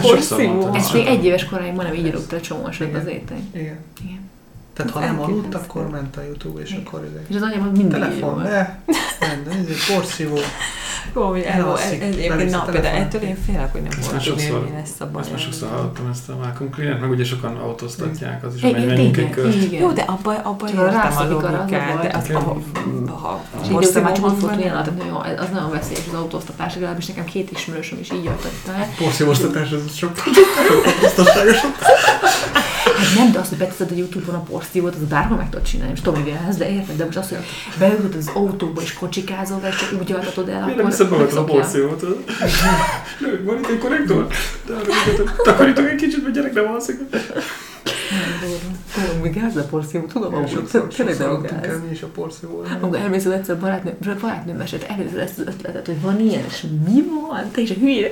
Porszívó. 0.01 0.73
Ezt 0.73 0.93
még 0.93 1.05
egy 1.05 1.25
éves 1.25 1.45
koráig 1.45 1.73
ma 1.73 1.83
nem 1.83 1.93
így 1.93 2.11
rúgta 2.11 2.35
a 2.35 2.41
csomósat 2.41 2.95
az 2.95 3.07
étel. 3.07 3.37
Igen. 3.53 3.77
Igen. 4.03 4.29
Tehát 4.73 4.91
ha 4.91 5.03
Ez 5.03 5.09
nem 5.09 5.19
aludt, 5.21 5.55
akkor 5.55 5.89
ment 5.89 6.17
a 6.17 6.21
Youtube, 6.23 6.61
és 6.61 6.69
Igen. 6.69 6.83
akkor. 6.85 7.09
És 7.29 7.35
az 7.35 7.41
anyám 7.41 7.61
mindig 7.63 7.89
Telefon, 7.89 8.43
de 8.43 8.79
ez 9.19 9.67
egy 9.67 9.95
porszívó. 9.95 10.37
Komoly, 11.13 11.39
ez, 11.39 11.45
ez, 11.45 11.53
Elalszik, 11.53 12.01
ez 12.01 12.07
egyébként 12.07 12.35
belész 12.35 12.53
a 12.53 12.57
na, 12.57 12.63
például 12.63 12.83
telefonba. 12.83 13.17
ettől 13.17 13.21
én 13.29 13.37
félek, 13.45 13.71
hogy 13.71 13.81
nem 13.81 13.91
fogok 13.91 14.65
mi 14.65 14.71
lesz 14.75 14.99
a 14.99 15.09
baj. 15.11 15.21
Ezt 15.21 15.31
már 15.31 15.39
sokszor 15.39 15.69
hallottam 15.69 16.09
ezt 16.11 16.29
a 16.29 16.35
Malcolm 16.35 16.69
Cleaner, 16.71 16.99
meg 16.99 17.09
ugye 17.09 17.23
sokan 17.23 17.55
autóztatják, 17.57 18.43
az 18.43 18.55
is 18.55 18.61
megy 18.61 18.85
menjünk. 18.85 19.35
Jó, 19.79 19.91
de 19.91 20.01
abban 20.01 20.35
abba 20.35 20.67
értem 20.69 21.17
a 21.17 21.23
logikát, 21.23 22.01
de 22.01 22.17
az, 22.17 22.27
ha, 22.27 23.41
hogy 23.51 23.67
jó, 25.07 25.17
az 25.37 25.49
nagyon 25.51 25.71
veszélyes 25.71 26.03
az 26.07 26.13
autóztatás, 26.13 26.73
legalábbis 26.73 27.05
nekem 27.05 27.25
két 27.25 27.51
ismerősöm 27.51 27.99
is 27.99 28.11
így 28.11 28.23
jöttek 28.23 28.51
el. 28.67 28.87
Porszívóztatás, 28.97 29.71
ez 29.71 29.95
sokkal 29.95 30.23
biztonságosabb. 31.01 31.73
Hát 32.99 33.15
nem, 33.15 33.31
de 33.31 33.39
azt, 33.39 33.49
hogy 33.49 33.57
beteszed 33.57 33.91
a 33.91 33.95
Youtube-on 33.95 34.35
a 34.35 34.43
porszívót, 34.43 34.95
az 34.95 35.01
bárhol 35.09 35.37
meg 35.37 35.49
tudod 35.49 35.65
csinálni, 35.65 35.91
most 35.91 36.03
tudom, 36.03 36.23
hogy 36.23 36.33
ez, 36.49 36.57
de 36.57 36.69
érted, 36.71 36.95
de 36.95 37.05
most 37.05 37.17
azt, 37.17 37.29
hogy 37.29 37.37
beülöd 37.79 38.15
az 38.17 38.29
autóba 38.33 38.81
és 38.81 38.93
kocsikázol, 38.93 39.61
és 39.69 39.75
csak 39.75 40.01
úgy 40.01 40.11
altatod 40.11 40.49
el, 40.49 40.65
Miért 40.65 40.77
nem 40.77 40.85
akkor 40.85 40.89
hiszed 40.89 41.09
magadra 41.09 41.39
a 41.39 41.43
megszokja. 41.43 41.61
porszívót? 41.61 42.01
Van 43.43 43.57
itt 43.57 43.67
egy 43.69 43.77
konnektor? 43.77 44.27
Takarítok 45.43 45.89
egy 45.89 45.95
kicsit, 45.95 46.23
mert 46.23 46.35
gyerek 46.35 46.53
nem 46.53 46.67
alszik. 46.73 46.99
Tudom, 48.93 49.21
mi 49.21 49.29
gáz 49.29 49.55
a 49.55 49.63
porszívó, 49.63 50.05
tudom, 50.05 50.33
amúgy, 50.35 50.49
tényleg 50.49 51.15
sokszor 51.15 51.41
nem 51.51 51.61
gáz. 51.61 51.91
is 51.91 52.01
a 52.01 52.07
porszívóra. 52.07 52.67
Amikor 52.81 52.99
elmész 52.99 53.25
az 53.25 53.31
egyszer 53.31 53.59
barátnő, 53.59 53.97
barátnőm 54.21 54.55
mesélt 54.57 54.83
először 54.83 55.19
ezt 55.19 55.39
az 55.39 55.45
ötletet, 55.47 55.85
hogy 55.85 56.01
van 56.01 56.19
ilyen, 56.19 56.43
és 56.47 56.65
mi 56.85 57.03
van? 57.29 57.51
Te 57.51 57.61
is 57.61 57.69
a 57.69 57.73
ilyen. 57.79 58.11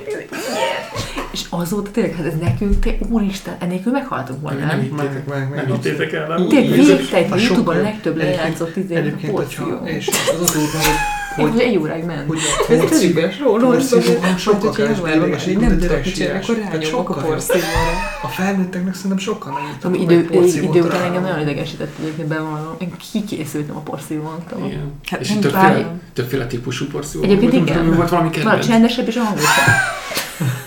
És 1.32 1.44
azóta 1.48 1.90
tényleg, 1.90 2.14
hát 2.14 2.26
ez 2.26 2.34
nekünk, 2.40 2.78
te 2.78 2.90
úristen, 3.08 3.56
ennélkül 3.58 3.92
meghaltunk 3.92 4.40
volna. 4.40 4.58
Nem 4.58 4.66
nem? 4.68 4.80
hittétek, 4.80 5.26
Meg, 5.26 5.48
meg, 5.50 5.66
nem 5.66 5.74
hittétek 5.74 6.12
el, 6.12 6.26
nem? 6.26 6.48
Tényleg 6.48 6.78
végtelen, 6.78 7.32
a 7.32 7.36
Youtube-on 7.36 7.80
legtöbb 7.80 8.16
lejátszott 8.16 8.76
izé, 8.76 9.14
porszívó. 9.30 9.84
és 9.84 10.08
az 10.08 10.40
az 10.40 10.56
út, 10.56 10.70
hogy, 10.70 11.17
Hogy 11.42 11.60
egy 11.60 11.76
óráig 11.76 12.04
ment. 12.04 12.26
hogy 12.26 12.38
a 12.68 12.72
Ez 12.72 12.98
tényleg 13.00 13.36
róla, 13.40 13.66
hang 13.66 14.38
sokkal 14.38 14.74
mint 14.78 15.04
a 15.04 15.60
nem 15.60 15.78
tudok 15.78 16.04
mit 16.04 16.14
csinálni, 16.14 16.38
akkor 16.42 16.58
rányomok 16.72 17.10
a 17.10 17.14
porszívóra. 17.14 17.92
A 18.22 18.26
felnőtteknek 18.28 18.94
szerintem 18.94 19.18
sokkal 19.18 19.52
nagyobb. 19.52 19.84
Ami 19.94 20.02
idő, 20.02 20.28
idő 20.62 20.80
után 20.82 21.02
engem 21.02 21.22
nagyon 21.22 21.40
idegesített 21.40 21.98
egyébként 22.00 22.28
bevallom. 22.28 22.74
Én 22.78 22.92
kikészültem 23.12 23.76
a 23.76 23.80
porszívóntól. 23.80 24.72
Hát 25.04 25.20
És 25.20 25.28
többféle, 25.28 25.98
többféle 26.12 26.46
típusú 26.46 26.86
porszívó. 26.86 27.24
Egyébként 27.24 27.52
igen. 27.52 27.94
Volt 27.94 28.08
valami 28.08 28.28
Van 28.28 28.30
kedvenc. 28.30 28.66
csendesebb 28.66 29.06
és 29.06 29.16
a 29.16 29.20
hangosabb. 29.20 29.46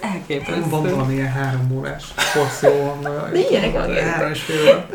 Elképesztő. 0.00 0.62
Van 0.68 0.82
valamilyen 0.82 1.28
három 1.32 1.70
órás 1.78 2.04
porszívó 2.34 2.84
hang. 2.84 3.32
De 3.32 3.38
ilyenek 3.50 3.74
a 3.74 3.86
gyerekek. 3.86 4.08
Három 4.08 4.32
és 4.32 4.40
fél 4.40 4.62
óra. 4.62 4.86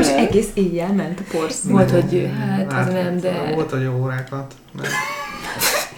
És 0.00 0.08
egész 0.08 0.48
éjjel 0.54 0.92
ment 0.92 1.20
a 1.20 1.36
porszívó. 1.36 1.72
Volt, 1.72 1.90
hogy 1.90 2.30
hát 2.68 2.86
az 2.86 2.92
nem, 2.92 3.20
de... 3.20 3.52
Volt, 3.54 3.70
hogy 3.70 3.82
jó 3.82 3.92
órákat. 3.92 4.54
Nem. 4.72 4.90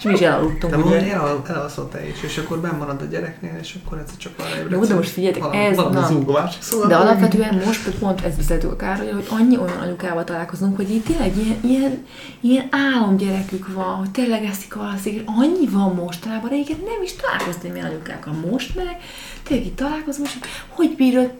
És 0.03 0.09
mi 0.09 0.15
is 0.15 0.21
elaludtunk. 0.21 0.73
De 0.75 0.79
ugye. 0.79 1.13
el, 1.13 1.41
elalszol 1.47 1.89
te 1.89 2.07
is, 2.07 2.23
és 2.23 2.37
akkor 2.37 2.59
benn 2.59 2.77
marad 2.77 3.01
a 3.01 3.05
gyereknél, 3.05 3.57
és 3.61 3.75
akkor 3.83 3.97
egyszer 3.97 4.17
csak 4.17 4.33
arra 4.37 4.57
ébredsz. 4.57 4.71
Jó, 4.71 4.85
de 4.85 4.95
most 4.95 5.09
figyeljetek, 5.09 5.43
valami, 5.43 5.63
ez- 5.63 5.75
valami 5.75 5.95
na. 5.95 6.49
szóval. 6.59 6.87
De 6.87 6.95
alapvetően 6.95 7.61
most 7.65 7.89
pont 7.89 8.21
ezt 8.21 8.37
beszéltük 8.37 8.71
a 8.71 8.75
Károly, 8.75 9.11
hogy 9.11 9.27
annyi 9.29 9.57
olyan 9.57 9.77
anyukával 9.77 10.23
találkozunk, 10.23 10.75
hogy 10.75 10.89
itt 10.89 11.05
tényleg 11.05 11.37
ilyen, 11.37 11.57
ilyen, 11.61 12.05
ilyen 12.39 12.67
álomgyerekük 12.71 13.73
van, 13.73 13.95
hogy 13.95 14.11
tényleg 14.11 14.43
eszik, 14.43 14.75
alszik, 14.75 15.13
és 15.13 15.21
annyi 15.25 15.67
van 15.67 15.93
mostanában, 15.95 16.49
régen 16.49 16.77
nem 16.85 17.03
is 17.03 17.15
találkoztam 17.15 17.75
ilyen 17.75 17.85
anyukákkal. 17.85 18.33
Most 18.51 18.75
meg 18.75 18.97
tényleg 19.43 19.65
itt 19.65 19.75
találkozunk, 19.75 20.27
és 20.27 20.37
hogy 20.67 20.95
bírod? 20.97 21.31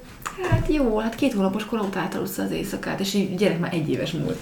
Hát 0.49 0.65
jó, 0.73 0.97
hát 0.99 1.15
két 1.15 1.33
hónapos 1.33 1.65
kor 1.65 1.79
óta 1.79 1.99
átalussza 1.99 2.43
az 2.43 2.51
éjszakát, 2.51 2.99
és 2.99 3.13
így 3.13 3.35
gyerek 3.35 3.59
már 3.59 3.73
egy 3.73 3.89
éves 3.89 4.11
múlt. 4.11 4.37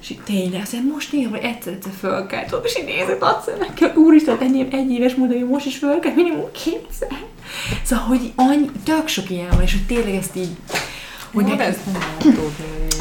És 0.00 0.10
így 0.10 0.20
tényleg, 0.24 0.60
azt 0.62 0.72
mondja, 0.72 0.92
most 0.92 1.12
néha, 1.12 1.30
hogy 1.30 1.40
egyszer-egyszer 1.42 1.92
fölkelt, 1.98 2.54
és 2.64 2.78
így 2.78 2.84
nézek 2.84 3.22
a 3.22 3.42
szemekkel, 3.46 3.96
úristen, 3.96 4.38
ennyi 4.40 4.66
egy 4.70 4.90
éves 4.90 5.14
múlt, 5.14 5.32
hogy 5.32 5.46
most 5.48 5.66
is 5.66 5.76
fölkelt, 5.76 6.14
minimum 6.14 6.50
kétszer. 6.52 7.08
Szóval, 7.84 8.04
hogy 8.04 8.32
annyi, 8.36 8.70
tök 8.84 9.08
sok 9.08 9.30
ilyen 9.30 9.48
van, 9.50 9.62
és 9.62 9.72
hogy 9.72 9.86
tényleg 9.86 10.14
ezt 10.14 10.36
így, 10.36 10.56
hogy 11.32 11.44
Hogy 11.44 11.44
neki- 11.44 11.62
ezt 11.62 11.80
nem. 11.92 12.34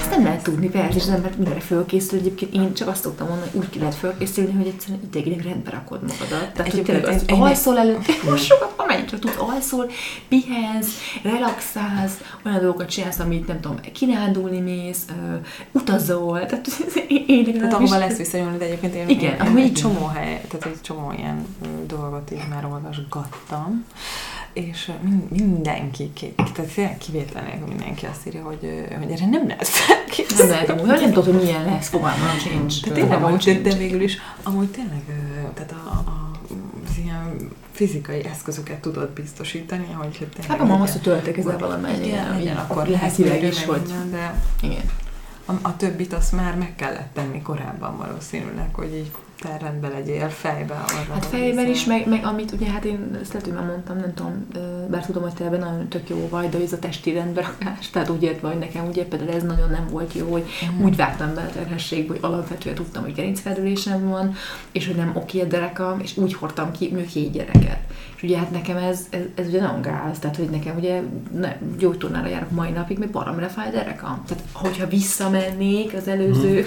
Ezt 0.08 0.16
nem 0.16 0.26
lehet 0.26 0.44
tudni, 0.44 0.70
persze, 0.70 0.96
és 0.98 1.04
az 1.04 1.10
ember 1.10 1.32
mindenre 1.36 1.60
fölkészül. 1.60 2.20
Egyébként 2.20 2.54
én 2.54 2.74
csak 2.74 2.88
azt 2.88 3.04
szoktam 3.04 3.28
mondani, 3.28 3.50
hogy 3.52 3.60
úgy 3.60 3.70
ki 3.70 3.80
lehet 3.80 3.96
fölkészülni, 3.96 4.52
hogy 4.54 4.68
egyszerűen 4.68 5.00
idegileg 5.04 5.42
rendbe 5.42 5.70
rakod 5.70 6.02
magadat. 6.02 6.54
Tehát, 6.54 6.72
hogy 6.72 6.84
tényleg 6.84 7.04
ez- 7.06 7.16
az 7.16 7.24
én- 7.30 7.42
alszol 7.42 7.78
előtt, 7.80 8.24
most 8.30 8.44
sokat, 8.46 8.74
amennyit 8.76 9.10
csak 9.10 9.20
tudsz, 9.20 9.36
alszol, 9.40 9.90
pihensz, 10.28 10.88
relaxálsz, 11.24 12.18
olyan 12.46 12.60
dolgokat 12.60 12.90
csinálsz, 12.90 13.20
amit 13.20 13.48
nem 13.48 13.60
tudom, 13.60 13.80
kirándulni 13.94 14.60
mész, 14.60 15.06
utazol, 15.72 16.46
tehát 16.46 16.68
én, 17.08 17.24
én 17.28 17.54
Tehát 17.54 17.74
ahova 17.74 17.98
lesz 17.98 18.18
visszanyúlni, 18.18 18.58
de 18.58 18.66
egyébként 18.66 18.94
én, 18.96 19.10
Igen, 19.10 19.48
én, 19.48 19.58
én 19.58 19.64
egy 19.64 19.74
csomó 19.74 20.06
hely, 20.06 20.42
tehát 20.48 20.66
egy 20.66 20.82
csomó 20.82 21.14
ilyen 21.18 21.46
dolgot 21.88 22.32
így 22.32 22.48
már 22.50 22.66
olvasgattam, 22.66 23.86
és 24.58 24.92
mindenki, 25.30 26.12
ki- 26.14 26.34
tehát 26.54 26.98
kivétel 26.98 27.44
nélkül 27.44 27.68
mindenki 27.68 28.06
azt 28.06 28.28
írja, 28.28 28.44
hogy, 28.44 28.88
hogy 29.00 29.12
erre 29.12 29.26
nem 29.26 29.48
lehet 29.48 29.68
felkészülni. 29.68 30.42
nem 30.42 30.50
lehet 30.50 30.70
amúgy, 30.70 30.86
nem 30.88 31.12
tudod, 31.12 31.34
hogy 31.34 31.44
milyen 31.44 31.66
lesz, 31.66 31.88
fogalmam 31.88 32.38
sincs. 32.38 32.82
De 32.82 32.92
tényleg, 32.92 33.24
amúgy, 33.24 33.44
de, 33.44 33.70
de 33.70 33.76
végül 33.76 34.02
is, 34.02 34.18
amúgy 34.44 34.68
tényleg, 34.68 35.02
tehát 35.54 35.72
a, 35.72 35.90
a, 35.90 36.32
az 36.86 36.98
ilyen 37.04 37.50
fizikai 37.72 38.26
eszközöket 38.26 38.80
tudod 38.80 39.10
biztosítani, 39.10 39.88
hogy 39.98 40.10
tényleg... 40.18 40.48
Hát 40.48 40.60
a 40.60 40.66
mama 40.66 40.84
azt, 40.84 40.92
hogy 40.92 41.02
töltekezel 41.02 41.58
valamennyire, 41.58 42.06
Igen, 42.06 42.30
legyen 42.30 42.58
akkor 42.58 42.88
lelkileg 42.88 43.44
is, 43.44 43.66
hogy 43.66 43.82
minden, 43.82 44.12
de 44.12 44.42
igen. 44.62 44.92
a, 45.46 45.52
a 45.62 45.76
többit 45.76 46.14
azt 46.14 46.32
már 46.32 46.56
meg 46.56 46.76
kellett 46.76 47.10
tenni 47.14 47.42
korábban 47.42 47.98
valószínűleg, 47.98 48.74
hogy 48.74 48.94
így 48.94 49.12
te 49.42 49.58
rendben 49.62 49.92
legyél 49.92 50.30
fejbe. 50.30 50.74
arra, 50.74 51.14
Hát 51.14 51.26
fejben 51.26 51.68
is, 51.68 51.86
meg, 51.86 52.08
meg 52.08 52.26
amit 52.26 52.52
ugye, 52.52 52.70
hát 52.70 52.86
én 52.86 53.18
ezt 53.22 53.34
lehet, 53.34 53.48
hogy 53.48 53.58
már 53.58 53.66
mondtam, 53.66 53.98
nem 53.98 54.14
tudom, 54.14 54.48
bár 54.90 55.06
tudom, 55.06 55.24
hogy 55.24 55.34
te 55.34 55.46
ebben 55.46 55.60
nagyon 55.60 55.88
tök 55.88 56.10
jó 56.10 56.28
vagy, 56.30 56.50
de 56.50 56.58
ez 56.64 56.74
a 56.74 56.80
testi 56.80 57.12
rendberakás, 57.14 57.90
tehát 57.92 58.10
úgy 58.10 58.24
értve, 58.24 58.48
hogy 58.48 58.58
nekem 58.58 58.88
ugye 58.88 59.06
például 59.06 59.32
ez 59.32 59.44
nagyon 59.44 59.70
nem 59.70 59.88
volt 59.92 60.14
jó, 60.14 60.32
hogy 60.32 60.46
Mhm. 60.74 60.84
úgy 60.86 60.96
vágtam 60.96 61.34
be 61.34 61.42
a 61.42 61.50
terhességbe, 61.54 62.14
hogy 62.14 62.24
alapvetően 62.24 62.76
tudtam, 62.76 63.04
hogy 63.04 63.14
gerincfeldülésem 63.14 64.08
van, 64.10 64.34
és 64.72 64.86
hogy 64.88 64.96
nem 64.96 65.12
oké 65.16 65.42
a 65.42 65.46
derekam, 65.46 66.00
és 66.00 66.18
úgy 66.18 66.34
hordtam 66.34 66.72
ki 66.72 66.96
két 67.14 67.32
gyereket. 67.32 67.80
És 68.16 68.24
ugye 68.24 68.38
hát 68.38 68.52
nekem 68.52 68.78
ez, 68.78 69.00
ez, 69.10 69.22
ez 69.36 69.48
ugye 69.48 69.62
nagyon 69.62 69.82
gáz, 69.82 70.20
tehát 70.20 70.36
hogy 70.36 70.50
nekem 70.50 70.76
ugye 70.78 71.02
ne, 71.40 71.56
gyógytornára 71.78 72.28
járok 72.28 72.52
mai 72.52 72.70
napig, 72.70 72.98
még 72.98 73.10
baromra 73.10 73.48
fáj 73.48 73.68
a 73.68 73.72
derekam. 73.72 74.24
Tehát 74.28 74.44
hogyha 74.54 74.88
visszamennék 74.88 75.94
az 75.94 76.08
előző 76.08 76.66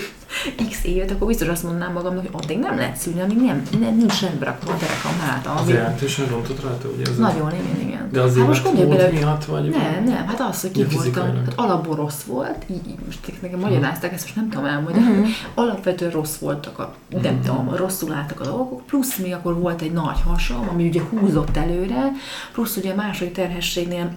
x 0.70 0.85
évet, 0.85 1.11
akkor 1.11 1.26
biztos 1.26 1.49
azt 1.49 1.62
mondanám 1.62 1.93
magamnak, 1.93 2.26
hogy 2.26 2.43
addig 2.43 2.59
nem 2.59 2.76
lehet 2.76 2.97
szülni, 2.97 3.20
amíg 3.20 3.37
nem, 3.37 3.62
nem 3.81 3.97
nincs 3.97 4.20
rendbe 4.20 4.45
rakva 4.45 4.72
a 4.72 4.76
derekam 4.76 5.18
háta. 5.28 5.55
Az 5.55 5.68
jelentősen 5.68 6.26
rontott 6.28 6.62
rajta, 6.62 6.89
ugye? 6.89 7.11
Ez 7.11 7.16
nagyon, 7.18 7.53
igen, 7.53 7.89
igen. 7.89 8.09
De 8.12 8.20
az 8.20 8.37
hát 8.39 8.47
most 8.47 8.64
gondolj 8.64 8.89
bele, 8.89 9.09
miatt, 9.11 9.45
vagy? 9.45 9.68
nem, 9.68 10.05
nem, 10.05 10.26
hát 10.26 10.41
az, 10.41 10.61
hogy 10.61 10.70
ki 10.70 10.85
voltam, 10.95 11.24
hát 11.24 11.53
alapból 11.57 11.97
rossz 11.97 12.22
volt, 12.22 12.64
így, 12.70 12.89
így 12.89 12.99
most 13.07 13.33
nekem 13.43 13.59
magyarázták, 13.59 14.12
ezt 14.12 14.22
most 14.22 14.37
nem 14.37 14.49
tudom 14.49 14.64
elmondani, 14.64 15.05
Mhm. 15.11 15.24
alapvetően 15.55 16.11
rossz 16.11 16.37
voltak, 16.37 16.78
a, 16.78 16.95
nem 17.22 17.35
Mhm. 17.35 17.45
tudom, 17.45 17.74
rosszul 17.76 18.12
álltak 18.12 18.41
a 18.41 18.45
dolgok, 18.45 18.87
plusz 18.87 19.16
még 19.18 19.33
akkor 19.33 19.59
volt 19.61 19.83
egy 19.83 19.93
nagy 19.93 20.20
hasom, 20.26 20.68
ami 20.72 20.89
ugye 20.89 21.01
húzott 21.11 21.57
előre, 21.57 22.12
plusz 22.53 22.76
ugye 22.76 22.93
a 22.93 22.95
második 22.95 23.33
terhességnél 23.35 24.11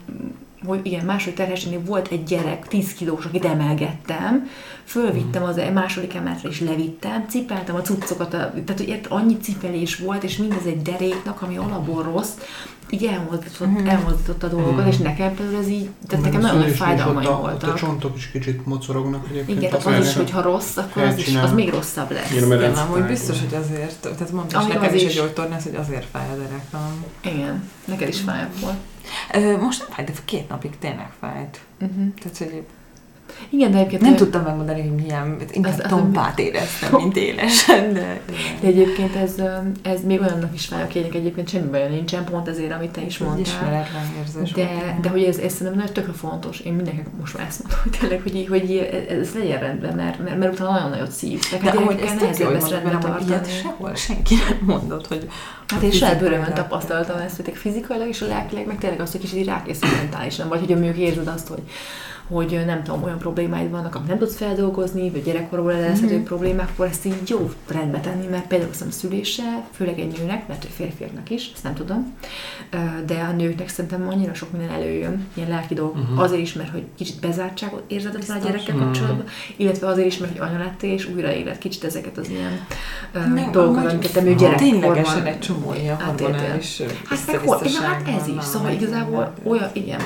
hogy 0.65 0.79
igen, 0.83 1.05
második 1.05 1.35
terhességnél 1.35 1.81
volt 1.85 2.07
egy 2.11 2.23
gyerek, 2.23 2.67
10 2.67 2.93
kilós, 2.93 3.25
akit 3.25 3.45
emelgettem, 3.45 4.47
fölvittem 4.85 5.43
az 5.43 5.61
második 5.73 6.15
emeletre 6.15 6.49
is 6.49 6.59
levittem, 6.61 7.25
cipeltem 7.29 7.75
a 7.75 7.81
cuccokat, 7.81 8.33
a, 8.33 8.37
tehát 8.37 8.77
hogy 8.77 8.87
ért, 8.87 9.07
annyi 9.07 9.37
cipelés 9.37 9.95
volt, 9.97 10.23
és 10.23 10.37
mindez 10.37 10.65
egy 10.65 10.81
deréknak, 10.81 11.41
ami 11.41 11.57
alapból 11.57 12.03
rossz, 12.03 12.31
így 12.89 13.03
elmozdított, 13.05 13.67
Mhm. 13.67 13.87
elmozdított 13.87 14.43
a 14.43 14.47
dolgokat, 14.47 14.77
Mhm. 14.79 14.87
és 14.87 14.97
nekem 14.97 15.35
például 15.35 15.57
ez 15.57 15.67
így, 15.67 15.89
tehát 16.07 16.25
nekem 16.25 16.41
nagyon 16.41 16.57
nagy 16.59 16.71
fájdalmaim 16.75 17.27
a, 17.27 17.31
ott 17.31 17.37
a 17.37 17.41
voltak. 17.41 17.75
csontok 17.75 18.15
is 18.17 18.31
kicsit 18.31 18.65
mocorognak 18.65 19.25
egyébként. 19.29 19.57
Igen, 19.57 19.69
Tehát 19.79 19.99
az 19.99 20.07
is, 20.07 20.13
hogyha 20.15 20.41
rossz, 20.41 20.77
akkor 20.77 21.03
az, 21.03 21.17
is, 21.17 21.35
az 21.35 21.51
még 21.53 21.69
rosszabb 21.69 22.11
lesz. 22.11 22.31
Igen, 22.31 22.47
mert 22.47 22.61
Igen, 22.61 22.73
amúgy 22.73 23.03
biztos, 23.07 23.39
hogy 23.39 23.53
azért, 23.61 24.01
tehát 24.01 24.31
mondta 24.31 24.59
is 24.61 24.65
nekem 24.67 24.83
az 24.83 24.93
is 24.93 25.01
is. 25.01 25.07
egy 25.09 25.15
gyógytornász, 25.15 25.63
hogy 25.63 25.75
azért 25.75 26.05
fáj 26.11 26.25
a 26.31 26.35
derekam. 26.35 27.03
Igen, 27.21 27.63
neked 27.85 28.07
is 28.07 28.19
fáj 28.19 28.47
volt. 28.61 28.75
Most 29.59 29.79
nem 29.79 29.89
fájt, 29.89 30.07
de 30.07 30.13
két 30.25 30.49
napig 30.49 30.77
tényleg 30.79 31.11
fájt. 31.19 31.61
Uh-huh. 31.81 32.13
Tehát, 32.13 32.37
hogy 32.37 32.65
Igen, 33.49 33.71
de 33.71 33.77
egyébként 33.77 34.01
nem 34.01 34.15
tudtam 34.15 34.43
megmondani, 34.43 34.81
hogy 34.81 34.95
milyen, 34.95 35.35
inkább 35.51 35.73
Az- 35.73 35.79
az- 35.83 35.89
tompát 35.89 36.39
éreztem, 36.39 36.95
mint 36.95 37.17
élesen, 37.17 37.93
de... 37.93 38.19
De 38.61 38.67
egyébként 38.67 39.15
ez, 39.15 39.35
ez 39.81 40.03
még 40.05 40.21
olyannak 40.21 40.53
is 40.53 40.65
fáj, 40.65 40.81
akinek 40.81 41.13
egyébként 41.13 41.49
semmi 41.49 41.69
baja 41.69 41.89
nincsen, 41.89 42.23
pont 42.23 42.47
ezért, 42.47 42.71
amit 42.71 42.89
te 42.91 43.01
is 43.01 43.17
mondtál. 43.17 43.41
ismeretlen 43.41 44.11
érzés. 44.19 44.51
De, 44.51 44.63
volt. 44.65 44.99
de 44.99 45.09
hogy 45.09 45.23
ez, 45.23 45.37
ez 45.37 45.51
szerintem 45.51 45.75
nagyon 45.77 45.93
tökre 45.93 46.13
fontos. 46.13 46.59
Én 46.59 46.73
mindenkinek 46.73 47.07
most 47.19 47.37
már 47.37 47.45
ezt 47.47 47.61
mondom, 47.61 47.79
hogy 47.83 47.97
tényleg, 47.99 48.21
hogy, 48.21 48.45
hogy 48.49 48.89
ez, 49.09 49.17
ez 49.17 49.33
legyen 49.35 49.59
rendben, 49.59 49.95
mert, 49.95 50.23
mert, 50.23 50.37
mert 50.37 50.53
utána 50.53 50.71
nagyon 50.71 50.89
nagyot 50.89 51.11
szív. 51.11 51.39
de 51.51 51.57
Neked 51.61 51.75
ahogy 51.81 51.95
gyerekekkel 51.95 52.27
ez 52.27 52.35
tök 52.37 52.45
jó, 52.45 52.45
hogy 52.53 52.55
ezt 52.55 52.83
mondod, 52.83 53.27
ilyet 53.27 53.61
sehol 53.61 53.95
senki 53.95 54.35
nem 54.35 54.59
mondott, 54.65 55.07
hogy 55.07 55.27
Hát 55.67 55.81
én 55.81 55.91
saját 55.91 56.19
bőrömön 56.19 56.53
tapasztaltam 56.53 57.17
ezt, 57.19 57.35
hogy 57.35 57.51
fizikailag 57.55 58.07
és 58.07 58.21
a 58.21 58.27
lelkileg, 58.27 58.65
meg 58.67 58.77
tényleg 58.77 58.99
azt, 58.99 59.11
hogy 59.11 59.21
kicsit 59.21 59.45
rákészül 59.45 59.89
mentálisan, 59.97 60.47
vagy 60.47 60.59
hogy 60.59 60.69
mondjuk 60.69 60.97
érzed 60.97 61.27
azt, 61.27 61.47
hogy 61.47 61.61
hogy 62.27 62.63
nem 62.65 62.83
tudom, 62.83 63.03
olyan 63.03 63.17
problémáid 63.17 63.69
vannak, 63.71 63.95
amit 63.95 64.07
nem 64.07 64.17
tudsz 64.17 64.35
feldolgozni, 64.35 65.09
vagy 65.09 65.23
gyerekkorból 65.23 65.73
eredezhető 65.73 66.15
Mhm. 66.15 66.23
problémák, 66.23 66.69
akkor 66.73 66.85
ezt 66.85 67.05
így 67.05 67.29
jó 67.29 67.49
rendbe 67.67 67.99
tenni, 67.99 68.27
mert 68.27 68.47
például 68.47 68.69
hiszem 68.71 68.89
szüléssel, 68.89 69.65
főleg 69.71 69.99
egy 69.99 70.17
nőnek, 70.17 70.47
mert 70.47 70.61
hogy 70.61 70.71
férfiaknak 70.75 71.29
is, 71.29 71.51
ezt 71.53 71.63
nem 71.63 71.73
tudom, 71.73 72.13
de 73.05 73.13
a 73.29 73.31
nőknek 73.31 73.69
szerintem 73.69 74.07
annyira 74.07 74.33
sok 74.33 74.51
minden 74.51 74.69
előjön, 74.71 75.27
ilyen 75.33 75.49
lelki 75.49 75.73
dolgok, 75.73 76.09
Mhm. 76.09 76.19
azért 76.19 76.41
is, 76.41 76.53
mert 76.53 76.69
hogy 76.69 76.83
kicsit 76.97 77.19
bezártságot 77.19 77.83
érzed 77.87 78.15
a 78.15 78.33
gyerekkel 78.43 78.75
Mhm. 78.75 78.83
kapcsolatban, 78.83 79.25
illetve 79.55 79.87
azért 79.87 80.07
is, 80.07 80.17
mert 80.17 80.37
hogy 80.37 80.47
anya 80.49 80.57
lettél, 80.57 80.91
és 80.93 81.09
újra 81.15 81.31
élet 81.33 81.57
kicsit 81.57 81.83
ezeket 81.83 82.17
az 82.17 82.29
ilyen 82.29 82.59
Meg 83.33 83.49
dolgokat, 83.49 83.91
amiket 83.91 84.11
te 84.13 84.21
még 84.21 84.35
gyerekkorban 84.37 84.71
Ténylegesen 84.81 85.25
egy 85.25 85.39
csomó 85.39 85.73
ilyen 85.73 85.97
átéltél. 86.01 86.25
hormonális 86.27 86.81
Hát 87.05 87.27
meg 87.27 87.45
na, 87.45 87.57
hát 87.87 88.07
ez 88.21 88.27
is, 88.27 88.43
szóval 88.43 88.71
igazából 88.71 89.33
olyan, 89.43 89.69
igen. 89.73 89.99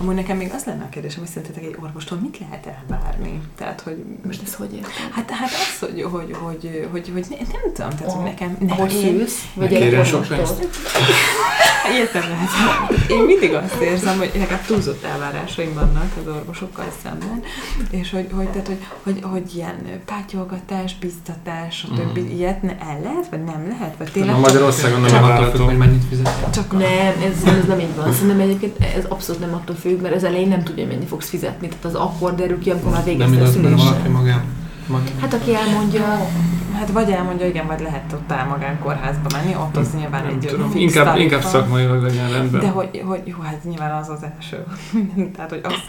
Amúgy 0.00 0.14
nekem 0.14 0.36
még 0.36 0.52
az 0.54 0.64
lenne 0.64 0.84
a 0.84 0.88
kérdésem, 0.88 1.18
hogy 1.18 1.28
szerintetek 1.28 1.62
egy 1.62 1.76
orvostól 1.82 2.18
mit 2.18 2.38
lehet 2.38 2.66
elvárni? 2.66 3.40
Tehát, 3.56 3.80
hogy 3.80 4.04
Most 4.26 4.42
ez 4.44 4.54
hogy 4.54 4.74
érted? 4.74 5.10
Hát, 5.10 5.30
hát 5.30 5.50
az, 5.50 5.78
hogy, 5.78 6.02
hogy, 6.02 6.36
hogy, 6.40 6.88
hogy, 6.90 7.10
hogy 7.12 7.26
nem, 7.30 7.38
nem 7.38 7.72
tudom, 7.72 7.90
tehát, 7.90 8.12
hogy 8.12 8.24
nekem... 8.24 8.56
Ne, 8.60 8.72
Ahogy 8.72 8.92
én, 8.92 9.00
szülsz, 9.00 9.48
vagy 9.54 10.04
sok 10.04 10.26
pénzt. 10.26 10.68
Értem, 11.92 12.22
lehet. 12.28 13.10
Én 13.10 13.22
mindig 13.22 13.54
azt 13.54 13.80
érzem, 13.80 14.18
hogy 14.18 14.30
nekem 14.38 14.60
túlzott 14.66 15.04
elvárásaim 15.04 15.74
vannak 15.74 16.12
az 16.20 16.32
orvosokkal 16.32 16.92
szemben, 17.02 17.42
és 17.90 18.10
hogy, 18.10 18.26
hogy, 18.32 18.48
tehát, 18.48 18.66
hogy, 18.66 18.86
hogy, 19.02 19.20
hogy 19.22 19.54
ilyen 19.54 20.02
pátyolgatás, 20.04 20.98
biztatás, 20.98 21.76
stb. 21.76 22.18
Mhm. 22.18 22.36
ilyet 22.36 22.62
ne, 22.62 22.78
el 22.78 23.00
lehet, 23.02 23.28
vagy 23.30 23.44
nem 23.44 23.66
lehet, 23.68 23.94
vagy 23.98 24.12
tényleg 24.12 24.38
Magyarországon 24.38 25.00
nem 25.00 25.14
elvárható. 25.14 25.64
hogy 25.64 25.76
mennyit 25.76 26.04
fizet. 26.08 26.50
csak 26.52 26.72
Nem, 26.72 26.82
ez, 27.22 27.52
ez 27.52 27.64
nem 27.66 27.80
így 27.80 27.94
van. 27.96 28.12
Szerintem 28.12 28.40
egyébként 28.40 28.76
ez 28.96 29.04
abszolút 29.04 29.40
nem 29.40 29.54
attól 29.60 29.76
függ, 29.76 30.00
mert 30.00 30.14
ez 30.14 30.22
elején 30.24 30.48
nem 30.48 30.62
tudja, 30.62 30.86
mennyi 30.86 31.04
fogsz 31.06 31.28
fizetni. 31.28 31.68
Tehát 31.68 31.84
az 31.84 31.94
akkor 31.94 32.34
derül 32.34 32.58
ki, 32.58 32.70
amikor 32.70 32.90
már 32.90 33.04
Nem 33.04 33.30
végeztél 33.30 33.42
a 33.42 33.48
igaz, 33.48 33.56
mert 33.62 33.82
valaki 33.82 34.08
magán. 34.08 34.42
magán. 34.86 35.12
Hát 35.20 35.34
aki 35.34 35.54
elmondja, 35.54 36.28
Hát 36.78 36.90
vagy 36.90 37.10
elmondja, 37.10 37.46
igen, 37.46 37.66
vagy 37.66 37.80
lehet 37.80 38.12
ott 38.12 38.30
el 38.30 38.46
magánkórházba 38.46 39.28
menni, 39.32 39.54
ott 39.54 39.76
az 39.76 39.94
nyilván 39.94 40.24
Nem 40.24 40.32
egy 40.32 40.46
tudom, 40.46 40.70
fix 40.70 40.80
inkább, 40.82 41.04
tarifa. 41.04 41.22
inkább 41.24 41.42
szakmailag 41.42 42.02
legyen 42.02 42.30
rendben. 42.30 42.60
De 42.60 42.68
hogy, 42.68 43.02
hogy 43.06 43.22
jó, 43.24 43.38
hát 43.40 43.64
nyilván 43.64 43.90
az 43.90 44.08
az 44.08 44.18
első. 44.36 44.64
Tehát, 45.34 45.50
hogy 45.50 45.60
azt 45.62 45.84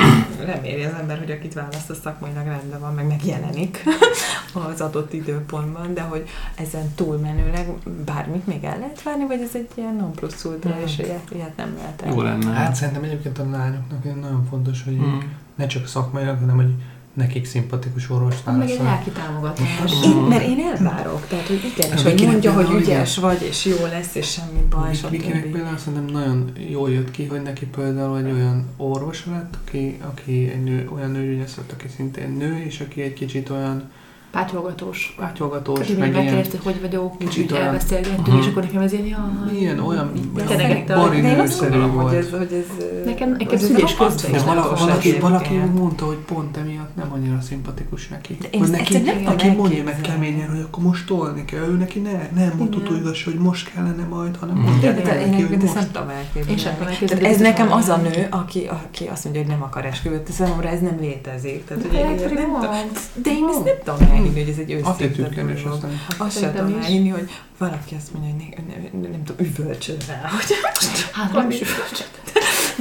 reméli 0.45 0.83
az 0.83 0.93
ember, 0.99 1.17
hogy 1.17 1.31
akit 1.31 1.53
választ, 1.53 1.89
az 1.89 1.99
szakmailag 2.03 2.45
rendben 2.45 2.79
van, 2.79 2.93
meg 2.93 3.07
megjelenik 3.07 3.83
az 4.73 4.81
adott 4.81 5.13
időpontban, 5.13 5.93
de 5.93 6.01
hogy 6.01 6.29
ezen 6.55 6.91
túlmenőleg 6.95 7.67
bármit 8.05 8.47
még 8.47 8.63
el 8.63 8.79
lehet 8.79 9.03
várni, 9.03 9.25
vagy 9.27 9.41
ez 9.41 9.51
egy 9.55 9.69
ilyen 9.75 9.95
non 9.95 10.11
plus 10.11 10.45
ultra, 10.45 10.71
Hmm. 10.71 10.83
és 10.83 10.97
ilyet, 10.97 11.29
ilyet 11.31 11.55
nem 11.57 11.73
lehet 11.77 12.01
el. 12.01 12.09
Jó 12.13 12.21
lenne. 12.21 12.51
Hát 12.51 12.75
szerintem 12.75 13.03
egyébként 13.03 13.39
a 13.39 13.43
lányoknak 13.51 14.03
nagyon 14.03 14.45
fontos, 14.49 14.83
hogy 14.83 14.97
Mm. 14.99 15.17
ne 15.55 15.65
csak 15.67 15.87
szakmailag, 15.87 16.39
hanem 16.39 16.55
hogy 16.55 16.73
nekik 17.19 17.45
szimpatikus 17.45 18.09
orvos 18.09 18.35
meg 18.45 18.69
egy 18.69 18.79
lelki 18.83 19.09
támogatás. 19.09 19.91
Én, 20.03 20.15
mert 20.15 20.43
én 20.47 20.59
elvárok, 20.59 21.27
tehát 21.27 21.47
hogy 21.47 21.61
igen, 21.75 21.91
és 21.97 22.03
A 22.05 22.09
hogy 22.09 22.25
mondja, 22.25 22.53
hogy 22.53 22.81
ügyes 22.81 23.17
vagy, 23.17 23.41
és 23.49 23.65
jó 23.65 23.85
lesz, 23.85 24.15
és 24.15 24.31
semmi 24.31 24.61
baj, 24.69 24.89
Vik- 24.91 25.09
Vikinek 25.09 25.43
stb. 25.43 25.51
például 25.51 25.77
szerintem 25.77 26.05
nagyon 26.05 26.51
jól 26.69 26.89
jött 26.91 27.11
ki, 27.11 27.25
hogy 27.25 27.41
neki 27.41 27.65
például 27.65 28.17
egy 28.17 28.31
olyan 28.31 28.65
orvos 28.77 29.25
lett, 29.25 29.57
aki, 29.65 29.97
aki 30.13 30.49
egy 30.49 30.63
nő, 30.63 30.89
olyan 30.95 31.11
nőgyógyász 31.11 31.55
lett, 31.57 31.71
aki 31.71 31.87
szintén 31.95 32.29
nő, 32.31 32.63
és 32.65 32.79
aki 32.79 33.01
egy 33.01 33.13
kicsit 33.13 33.49
olyan 33.49 33.89
Pátyolgatós. 34.31 35.15
átyolgatós, 35.19 35.79
Aki 35.79 35.89
még 35.91 35.99
meg 35.99 36.09
ilyen, 36.11 36.23
megkérdezte, 36.23 36.57
hogy 36.63 36.81
vagyok, 36.81 37.17
kicsit 37.17 37.43
úgy 37.43 37.51
olyan- 37.53 37.65
elbeszélgettünk, 37.65 38.27
Aha. 38.27 38.37
és 38.39 38.47
akkor 38.47 38.63
nekem 38.63 38.81
ez 38.81 38.93
ilyen, 38.93 39.05
jaj. 39.05 39.57
ilyen 39.59 39.79
olyan 39.79 40.11
olyan 40.35 40.47
tegette 40.47 40.93
a- 40.95 40.99
bari 41.01 41.21
De 41.21 41.27
én 41.31 41.39
azt 41.39 41.47
nőszerű 41.47 41.69
gondolom, 41.69 41.95
hogy 41.95 42.01
volt. 42.03 42.15
ez, 42.25 42.29
hogy 42.31 42.53
ez 42.53 42.85
Nekem- 43.05 43.31
nekem 43.39 43.57
szülés 43.57 43.95
közben 43.95 44.35
is 44.35 44.41
vala, 44.41 44.75
valaki, 44.79 45.19
valaki 45.19 45.57
úgy 45.57 45.73
mondta, 45.73 46.05
hogy 46.05 46.15
pont 46.15 46.57
emiatt 46.57 46.95
nem 46.95 47.11
annyira 47.13 47.41
szimpatikus 47.41 48.07
neki. 48.07 48.37
De 48.41 48.47
én 48.51 48.61
neki, 48.71 48.97
nem 48.97 49.19
neki 49.19 49.49
mondja 49.49 49.83
meg 49.83 50.01
keményen, 50.01 50.49
hogy 50.49 50.59
akkor 50.59 50.83
most 50.83 51.05
tolni 51.07 51.45
kell. 51.45 51.63
Ő 51.63 51.71
neki 51.77 51.99
ne, 51.99 52.11
nem 52.11 52.67
Igen. 52.71 52.95
igaz, 52.95 53.23
hogy 53.23 53.33
most 53.35 53.71
kellene 53.73 54.03
majd, 54.09 54.35
hanem 54.39 54.55
Mhm. 54.55 54.69
mondja 54.69 54.89
én 54.89 54.95
neki, 55.29 55.41
hogy 55.43 55.57
most. 55.57 55.73
nem 55.73 55.89
tudom 55.91 56.09
elképzelni. 56.09 57.23
Én 57.23 57.25
ez 57.33 57.39
nekem 57.39 57.71
az 57.71 57.87
a 57.89 57.97
nő, 57.97 58.27
aki, 58.29 58.69
aki 58.83 59.05
azt 59.11 59.23
mondja, 59.23 59.41
hogy 59.41 59.51
nem 59.51 59.63
akar 59.63 59.85
esküvőt, 59.85 60.23
de 60.23 60.31
számomra 60.31 60.67
ez 60.67 60.79
nem 60.81 60.97
létezik. 60.99 61.65
Tehát, 61.65 61.83
hogy 61.83 61.93
én 61.93 62.05
ilyet 62.05 62.21
hogy 62.23 62.33
nem 62.33 62.45
tudom. 62.45 62.75
De 63.23 63.29
én 63.31 63.45
ezt 63.49 63.63
nem 63.63 63.73
tudom 63.83 64.17
elhinni, 64.19 64.39
hogy 64.39 64.49
ez 64.49 64.57
egy 64.57 64.71
őszinte 64.71 64.89
Attitűdken 64.89 65.49
és 65.49 65.63
aztán. 65.63 65.91
Azt 66.17 66.39
sem 66.39 66.53
tudom 66.53 66.79
elhinni, 66.81 67.09
hogy 67.09 67.29
valaki 67.57 67.95
azt 67.95 68.13
mondja, 68.13 68.33
hogy 68.33 68.63
ne, 68.67 68.73
ne, 68.73 69.01
ne, 69.01 69.07
nem 69.07 69.23
tudom, 69.23 69.45
üvölcsön 69.45 69.97
rá, 70.07 70.29
hogy 70.29 70.55
Hát 71.11 71.33
nem 71.33 71.49
is 71.49 71.61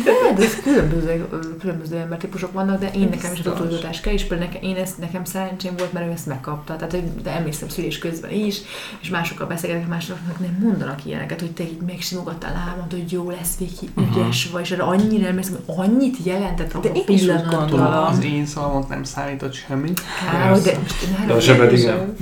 de, 0.05 0.11
de 0.37 0.45
ez 0.45 0.57
különböző, 0.63 1.29
különböző 1.61 1.97
embertípusok 1.97 2.53
vannak, 2.53 2.81
de 2.81 2.91
én 2.91 3.09
nekem 3.11 3.33
is 3.33 3.41
Biztos. 3.43 3.61
utózatás 3.61 4.01
kell, 4.01 4.13
és 4.13 4.25
például 4.25 4.51
nekem, 4.51 4.69
én 4.71 4.77
ezt, 4.77 4.99
nekem 4.99 5.25
szerencsém 5.25 5.73
volt, 5.79 5.93
mert 5.93 6.07
ő 6.07 6.11
ezt 6.11 6.27
megkapta. 6.27 6.77
Tehát, 6.77 6.91
hogy- 6.93 7.23
de 7.23 7.31
emlékszem 7.31 7.69
szülés 7.69 7.99
közben 7.99 8.31
is, 8.31 8.57
és 9.01 9.09
másokkal 9.09 9.47
beszélgetek, 9.47 9.89
másoknak 9.89 10.39
nem 10.39 10.59
mondanak 10.63 11.05
ilyeneket, 11.05 11.41
hogy 11.41 11.51
te 11.53 11.63
így 11.63 11.79
megsimogattál 11.87 12.65
álmod, 12.69 12.91
hogy 12.91 13.13
jó 13.13 13.31
lesz, 13.31 13.57
Viki, 13.59 13.89
ügyes 13.99 14.49
vagy, 14.53 14.63
és 14.63 14.71
erre 14.71 14.83
annyira 14.83 15.27
emlékszem, 15.27 15.57
hogy 15.67 15.87
annyit 15.89 16.17
jelentett 16.23 16.73
a 16.75 16.79
De 16.79 16.89
tudom, 17.07 17.37
gondolom. 17.51 17.93
az 18.07 18.25
én 18.25 18.47
szavamot 18.47 18.89
nem 18.89 19.05
számított 19.05 19.53
semmi. 19.55 19.93
Károly, 20.31 20.61
de 20.61 20.79
De 21.27 21.33
a 21.33 21.41
zsebed 21.41 21.73
igen. 21.73 22.17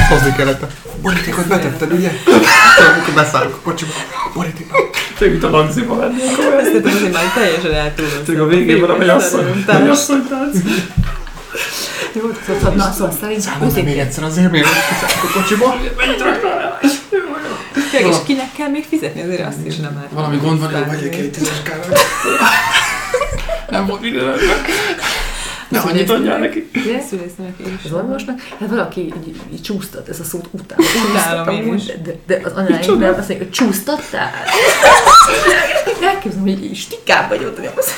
Azt 0.00 0.08
hozni 0.10 0.32
kellett. 0.36 0.62
A 0.62 0.66
borítékot 1.02 1.48
betetted, 1.48 1.92
ugye? 1.92 2.10
Amikor 2.94 3.14
beszállok 3.14 3.54
a 3.54 3.58
kocsiba. 3.62 3.92
Borítékot. 4.34 4.87
Tényleg 5.18 5.36
itt 5.36 5.44
a 5.44 5.50
lagziba 5.50 5.96
venni. 5.96 6.20
Azt 6.60 6.70
hittem, 6.72 6.92
hogy 7.02 7.10
már 7.12 7.32
teljesen 7.34 7.72
eltúloztam. 7.72 8.24
Tényleg 8.24 8.44
a 8.44 8.48
végén 8.48 8.80
van 8.80 8.90
a 8.90 8.96
mennyasszony. 8.96 9.64
Mennyasszony 9.66 10.26
tánc. 10.28 10.56
Jó, 12.12 12.22
szóval, 12.46 12.74
na, 12.74 12.92
szóval 12.92 13.16
szerintem 13.20 13.52
Mondom 13.60 13.84
még 13.84 13.98
egyszer 13.98 14.24
azért, 14.24 14.50
kiszállok 14.50 15.24
a 15.24 15.38
kocsiba. 15.38 15.74
És 17.90 18.16
kinek 18.26 18.52
kell 18.56 18.68
még 18.68 18.84
fizetni, 18.88 19.22
azért 19.22 19.46
azt 19.46 19.66
is 19.66 19.76
nem 19.76 19.94
lehet. 19.94 20.10
Valami 20.12 20.36
gond 20.36 20.60
van, 20.60 20.70
jó 20.72 20.84
vagy 20.86 21.02
egy 21.02 21.08
két 21.08 21.32
tízes 21.32 21.62
kávé. 21.62 21.94
Nem 23.70 23.86
volt 23.86 24.00
mindennek. 24.00 24.36
Ne 25.68 25.78
annyit 25.78 26.10
adjál 26.10 26.38
neki. 26.38 26.70
ugye? 26.74 27.00
Szülésznőnek 27.00 27.54
is. 27.58 27.84
az 27.84 27.92
orvosnak, 27.92 28.40
hát 28.58 28.68
valaki 28.68 29.00
így, 29.00 29.40
így 29.52 29.62
csúsztat, 29.62 30.08
ez 30.08 30.20
a 30.20 30.24
szót 30.24 30.48
utál. 30.50 30.78
Utálom 31.10 31.48
én 31.48 31.74
is. 31.74 31.84
De, 31.84 32.14
de, 32.26 32.40
az 32.44 32.52
anyáim 32.52 32.98
nem 32.98 33.08
azt 33.08 33.28
mondja, 33.28 33.36
hogy 33.36 33.50
csúsztattál? 33.50 34.30
Elképzelem, 36.08 36.46
hogy 36.46 36.64
így 36.64 36.76
stikább 36.76 37.28
vagy 37.28 37.44
ott, 37.44 37.56
hogy 37.58 37.70
azt 37.76 37.90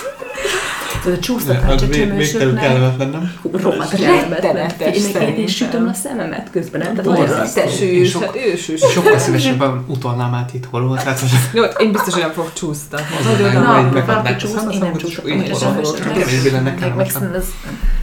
tudod, 1.03 1.19
a 1.19 1.21
csúsztatás 1.21 1.81
csecsemősöknek. 1.81 2.63
kellemetlen, 2.63 3.09
nem? 3.09 3.33
Rettenetes 3.43 4.01
kellemetlen. 4.01 5.23
Én, 5.23 5.43
is 5.45 5.57
sütöm 5.57 5.89
a 5.89 5.93
szememet 5.93 6.49
közben, 6.53 6.81
nem? 6.81 6.95
Tehát 6.95 7.19
nagyon 7.19 7.47
szűs. 7.47 7.77
sűs, 7.77 8.11
sok- 8.11 8.25
hát 8.25 8.37
ő 8.37 8.57
sűs. 8.57 8.81
Sokkal 8.93 9.19
szívesebben 9.19 9.85
utalnám 9.87 10.35
át 10.35 10.55
itt 10.55 10.65
hol 10.71 10.87
volt. 10.87 11.03
Tehát, 11.03 11.21
Jó, 11.53 11.63
én 11.65 11.93
biztos, 11.93 12.13
hogy 12.13 12.23
nem 12.23 12.33
fogok 12.33 12.53
csúsztatni. 12.53 13.17
Az 13.19 13.25
Vagy 13.27 13.45
a 13.45 13.49
oda 13.49 13.59
Na, 13.61 13.67
Na, 13.67 13.73
megyek. 13.77 13.93
meg- 13.93 14.07
valaki 14.07 14.29
meg- 14.31 14.39
csúsz, 14.39 14.53
meg- 14.53 14.73
én 14.75 14.79
nem 14.81 14.93
a 14.93 14.97
csecsemősöknek. 14.97 16.13
kevésbé 16.19 16.51
lenne 16.51 16.75
kellemetlen. 16.75 17.43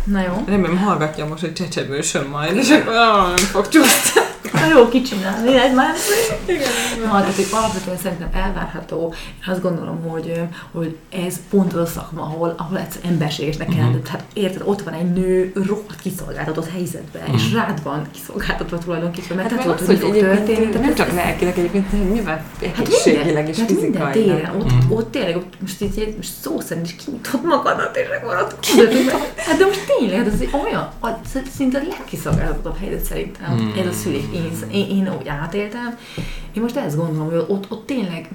Na 0.04 0.20
jó. 0.22 0.44
Remélem 0.48 0.78
hallgatja 0.78 1.26
most, 1.28 1.42
hogy 1.42 1.54
csecsemősöm 1.54 2.28
majd, 2.32 2.56
és 2.56 2.70
akkor 2.70 2.94
nem 3.26 3.36
fog 3.36 3.68
csúsztatni. 3.68 4.27
Na 4.62 4.68
jó, 4.78 4.88
kicsinálni, 4.90 5.58
ez 5.58 5.74
már... 5.74 5.94
Na, 7.04 7.10
tehát, 7.20 7.36
hogy 7.36 7.48
alapvetően 7.52 7.98
szerintem 7.98 8.30
elvárható. 8.34 9.14
Én 9.48 9.54
azt 9.54 9.62
gondolom, 9.62 10.02
hogy, 10.10 10.42
hogy 10.72 10.98
ez 11.26 11.36
pont 11.50 11.74
az 11.74 11.80
a 11.80 11.86
szakma, 11.86 12.22
ahol, 12.22 12.54
ahol 12.58 12.78
egyszer 12.80 13.02
emberségesnek 13.06 13.68
kell. 13.68 13.86
Mhm. 13.88 14.02
Tehát 14.04 14.24
érted, 14.34 14.62
ott 14.66 14.82
van 14.82 14.94
egy 14.94 15.12
nő 15.14 15.52
rohadt 15.56 16.00
kiszolgáltatott 16.02 16.70
helyzetben, 16.72 17.22
és 17.34 17.54
rád 17.54 17.84
van 17.84 18.02
kiszolgáltatva 18.12 18.78
tulajdonképpen, 18.78 19.38
mert 19.38 19.50
Hát 19.50 19.58
te 19.58 19.64
tudod, 19.64 19.80
az, 19.82 19.86
hogy 19.88 20.00
fog 20.00 20.14
történni. 20.18 20.32
egyébként 20.42 20.72
tehát 20.72 20.82
nem 20.82 20.92
ez- 20.92 20.98
csak 20.98 21.14
lelkileg, 21.14 21.58
egyébként 21.58 22.14
nyilván 22.14 22.38
Hát 22.38 22.78
egészségileg 22.78 23.50
és 23.50 23.58
hát 23.60 23.70
minden 23.72 24.12
fizikailag. 24.12 24.38
téren, 24.42 24.56
ott, 24.56 24.72
Mm. 24.74 24.92
ott 24.92 25.12
tényleg, 25.12 25.36
ott 25.38 25.54
most 25.62 25.82
így 25.82 26.14
most 26.16 26.30
szó 26.42 26.60
szerint 26.60 26.86
is 26.86 26.96
kinyitod 27.06 27.46
magadat, 27.46 27.98
és 27.98 28.06
akkor 28.22 28.38
ott 28.42 28.66
hát 29.38 29.58
de 29.58 29.66
most 29.66 29.80
tényleg, 29.98 30.18
hát 30.18 30.28
ez 30.34 30.40
egy 30.40 30.50
olyan, 30.64 30.90
szinte 31.58 31.78
a 31.78 31.82
legkiszolgáltatottabb 31.88 32.78
helyzet 32.80 33.04
szerintem, 33.06 33.54
Mm. 33.54 33.80
ez 33.80 33.86
a 33.88 33.92
szülés. 33.92 34.24
Én, 34.48 34.72
én, 34.72 34.90
én 34.90 35.14
úgy 35.20 35.28
átéltem, 35.28 35.98
én 36.54 36.62
most 36.62 36.76
ezt 36.76 36.96
gondolom, 36.96 37.26
hogy 37.30 37.46
ott, 37.48 37.72
ott 37.72 37.86
tényleg, 37.86 38.30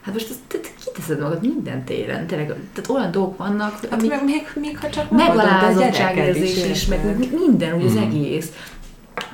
hát 0.00 0.14
most 0.14 0.30
ezt, 0.30 0.38
te, 0.48 0.58
te 0.58 0.68
kiteszed 0.84 1.20
magad 1.20 1.40
minden 1.40 1.84
téren, 1.84 2.26
tényleg, 2.26 2.46
tehát 2.46 2.90
olyan 2.90 3.10
dolgok 3.10 3.36
vannak, 3.36 3.72
Hát 3.72 3.92
amik 3.92 4.10
meg, 4.10 4.24
még, 4.24 4.42
még 4.54 4.78
ha 4.78 4.88
csak 4.90 5.10
megalázottságérzés 5.10 6.54
gyereked 6.54 6.70
is, 6.76 6.86
meg 6.86 7.30
minden, 7.46 7.74
úgy 7.74 7.84
az 7.84 7.94
Mm. 7.94 8.02
egész. 8.02 8.50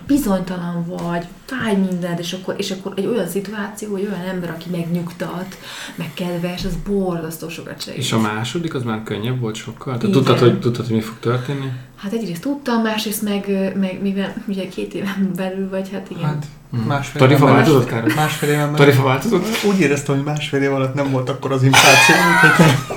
Bizonytalan 0.06 0.84
vagy, 0.86 1.24
fáj 1.46 1.76
mindent, 1.76 2.18
és 2.18 2.32
akkor, 2.32 2.54
és 2.58 2.70
akkor 2.70 2.92
egy 2.96 3.06
olyan 3.06 3.28
szituáció, 3.28 3.90
hogy 3.90 4.08
olyan 4.12 4.28
ember, 4.28 4.50
aki 4.50 4.68
megnyugtat, 4.70 5.58
meg 5.94 6.10
kedves, 6.14 6.64
az 6.64 6.76
borzasztó 6.88 7.48
sokat 7.48 7.82
segít. 7.82 7.98
És 8.00 8.12
a 8.12 8.18
második 8.20 8.74
az 8.74 8.82
már 8.82 9.02
könnyebb 9.02 9.40
volt 9.40 9.54
sokkal? 9.54 9.98
Tehát 9.98 10.14
tudtad, 10.14 10.38
hogy, 10.38 10.58
tudtad, 10.60 10.86
hogy 10.86 10.94
mi 10.94 11.00
fog 11.00 11.16
történni? 11.20 11.72
Hát 11.96 12.12
egyrészt 12.12 12.40
tudtam, 12.42 12.82
másrészt 12.82 13.22
meg, 13.22 13.72
meg 13.76 13.98
mivel 14.02 14.34
ugye 14.46 14.68
két 14.68 14.94
éven 14.94 15.30
belül 15.36 15.68
vagy, 15.68 15.90
hát 15.92 16.06
igen. 16.10 16.24
Hát 16.24 16.46
Mhm. 16.70 16.86
másfél 16.86 17.20
Tarifa 17.20 17.44
változott, 17.46 17.86
Károly? 17.86 18.14
Másfél 18.14 18.48
éven 18.48 18.60
belül- 18.60 18.76
Tarifa 18.78 19.02
változott? 19.02 19.46
Úgy 19.68 19.80
éreztem, 19.80 20.14
hogy 20.14 20.24
másfél 20.24 20.62
év 20.62 20.72
alatt 20.72 20.94
nem 20.94 21.10
volt 21.10 21.28
akkor 21.28 21.52
az 21.52 21.62
infláció, 21.62 22.14
úgyhogy 22.42 22.96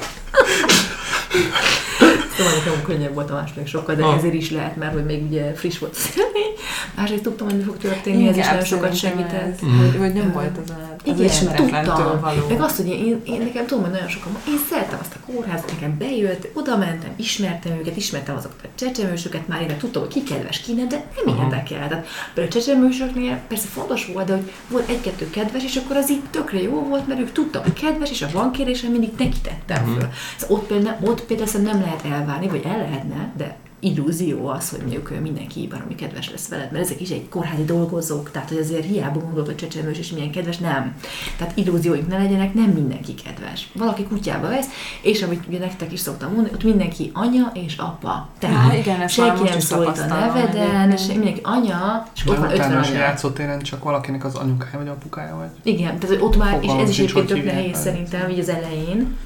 nekem 2.66 2.82
könnyebb 2.84 3.14
volt 3.14 3.30
a 3.30 3.34
második 3.34 3.68
sokkal, 3.68 3.96
de 3.96 4.04
Ah. 4.04 4.16
ezért 4.18 4.34
is 4.34 4.52
lehet, 4.52 4.76
mert 4.76 4.94
hogy 4.94 5.06
még 5.06 5.24
ugye 5.24 5.54
friss 5.54 5.78
volt 5.78 5.92
a 5.96 5.98
személy. 6.00 6.54
Másrészt 6.96 7.24
tudtam, 7.24 7.48
hogy 7.48 7.58
mi 7.58 7.64
fog 7.64 7.78
történni, 7.78 8.24
ez 8.28 8.30
is 8.30 8.36
Inkább 8.38 8.52
nagyon 8.52 8.66
sokat 8.68 8.96
segített. 8.96 9.66
Mm. 9.66 9.78
Hogy, 9.78 9.96
hogy 9.98 10.14
nem 10.14 10.32
volt 10.32 10.58
az, 10.64 10.70
a, 10.70 10.74
az 11.06 11.18
Igen, 11.18 11.26
ismeretlentől 11.26 11.94
tudtam. 11.96 12.20
való. 12.22 12.48
Meg 12.50 12.62
azt, 12.62 12.76
hogy 12.76 12.88
én, 12.88 13.06
én, 13.06 13.22
én 13.26 13.40
nekem 13.42 13.66
tudom, 13.66 13.84
hogy 13.84 13.92
nagyon 13.94 14.08
sokan, 14.08 14.32
én 14.48 14.58
szeretem 14.70 14.98
azt 15.02 15.16
a 15.16 15.32
kórházat, 15.32 15.72
nekem 15.72 15.98
bejött, 15.98 16.48
oda 16.54 16.78
mentem, 16.78 17.10
ismertem 17.16 17.72
őket, 17.80 17.98
ismertem 17.98 18.36
azokat 18.36 18.58
a 18.64 18.68
csecsemősöket, 18.76 19.48
már 19.48 19.62
én 19.62 19.78
tudtam, 19.78 20.02
hogy 20.02 20.14
ki 20.14 20.24
kedves, 20.24 20.60
ki 20.62 20.74
nem, 20.74 20.88
de 20.88 21.06
nem 21.26 21.36
Aha. 21.36 21.44
érdekel. 21.44 21.88
Tehát 21.88 22.08
például 22.34 22.48
a 22.56 22.60
csecsemősöknél 22.60 23.40
persze 23.48 23.68
fontos 23.68 24.10
volt, 24.14 24.26
de 24.26 24.34
hogy 24.34 24.52
volt 24.68 24.90
egy-kettő 24.90 25.30
kedves, 25.30 25.64
és 25.64 25.76
akkor 25.76 25.96
az 25.96 26.12
így 26.12 26.24
tökre 26.32 26.62
jó 26.62 26.86
volt, 26.90 27.08
mert 27.08 27.20
ők 27.20 27.32
tudtak, 27.32 27.64
hogy 27.64 27.74
kedves, 27.74 28.10
és 28.12 28.22
a 28.22 28.28
van 28.34 28.52
kérdésem 28.52 28.92
mindig 28.92 29.10
neki 29.18 29.38
tettem 29.42 29.84
Mhm. 29.84 30.00
föl. 30.00 30.10
Szóval 30.38 30.58
ott 30.58 30.68
például, 30.68 30.98
ott 31.10 31.22
például 31.24 31.62
nem 31.62 31.82
lehet 31.82 32.06
elvárni, 32.12 32.48
vagy 32.52 32.66
el 32.66 32.78
lehetne, 32.78 33.32
de 33.38 33.58
illúzió 33.84 34.48
az, 34.48 34.70
hogy 34.70 34.80
mondjuk 34.80 35.12
mindenki 35.22 35.68
baromi 35.68 35.96
kedves 35.96 36.32
lesz 36.32 36.48
veled, 36.48 36.72
mert 36.72 36.84
ezek 36.84 37.02
is 37.02 37.10
egy 37.10 37.30
kórházi 37.30 37.66
dolgozók, 37.66 38.32
tehát 38.32 38.50
hogy 38.50 38.58
azért 38.58 38.86
hiába 38.86 39.20
gondolod, 39.20 39.46
hogy 39.46 39.56
csecsemős 39.56 39.98
és 39.98 40.12
milyen 40.12 40.32
kedves, 40.32 40.58
nem. 40.58 40.96
Tehát 41.38 41.58
illúzióink 41.58 42.08
ne 42.08 42.18
legyenek, 42.18 42.54
nem 42.54 42.70
mindenki 42.70 43.14
kedves. 43.14 43.70
Valaki 43.76 44.04
kutyába 44.04 44.48
vesz, 44.48 44.66
és 45.02 45.22
amit 45.24 45.44
ugye 45.48 45.60
nektek 45.60 45.92
is 45.92 46.00
szoktam 46.00 46.34
mondani, 46.34 46.54
ott 46.54 46.64
mindenki 46.64 47.12
anya 47.14 47.52
és 47.54 47.76
apa. 47.78 48.30
Tehát 48.40 48.72
Ah, 48.72 48.78
igen, 48.80 49.08
senki 49.08 49.44
nem 49.44 49.60
szólít 49.60 49.98
a 49.98 50.06
neveden, 50.06 50.98
se, 50.98 51.14
mindenki 51.14 51.42
anya, 51.44 52.08
és 52.16 52.28
ott 52.28 52.34
de 52.36 52.40
van 52.40 52.52
50 52.52 52.68
utána 52.68 52.82
is 52.82 52.88
anya. 52.88 53.00
játszótéren 53.00 53.62
csak 53.62 53.84
valakinek 53.84 54.26
az 54.26 54.36
anyukája 54.36 54.78
vagy 54.78 54.88
apukája 54.88 55.36
vagy. 55.36 55.74
Igen, 55.74 56.00
tehát 56.00 56.16
hogy 56.16 56.26
ott 56.26 56.38
már, 56.38 56.60
és 56.62 56.72
ez 56.72 56.90
is 56.90 57.00
egyébként 57.00 57.30
hogy 57.30 57.42
tök 57.42 57.54
nehéz 57.54 57.78
szerintem, 57.78 58.30
így 58.30 58.40
az 58.40 58.50
elején, 58.50 59.18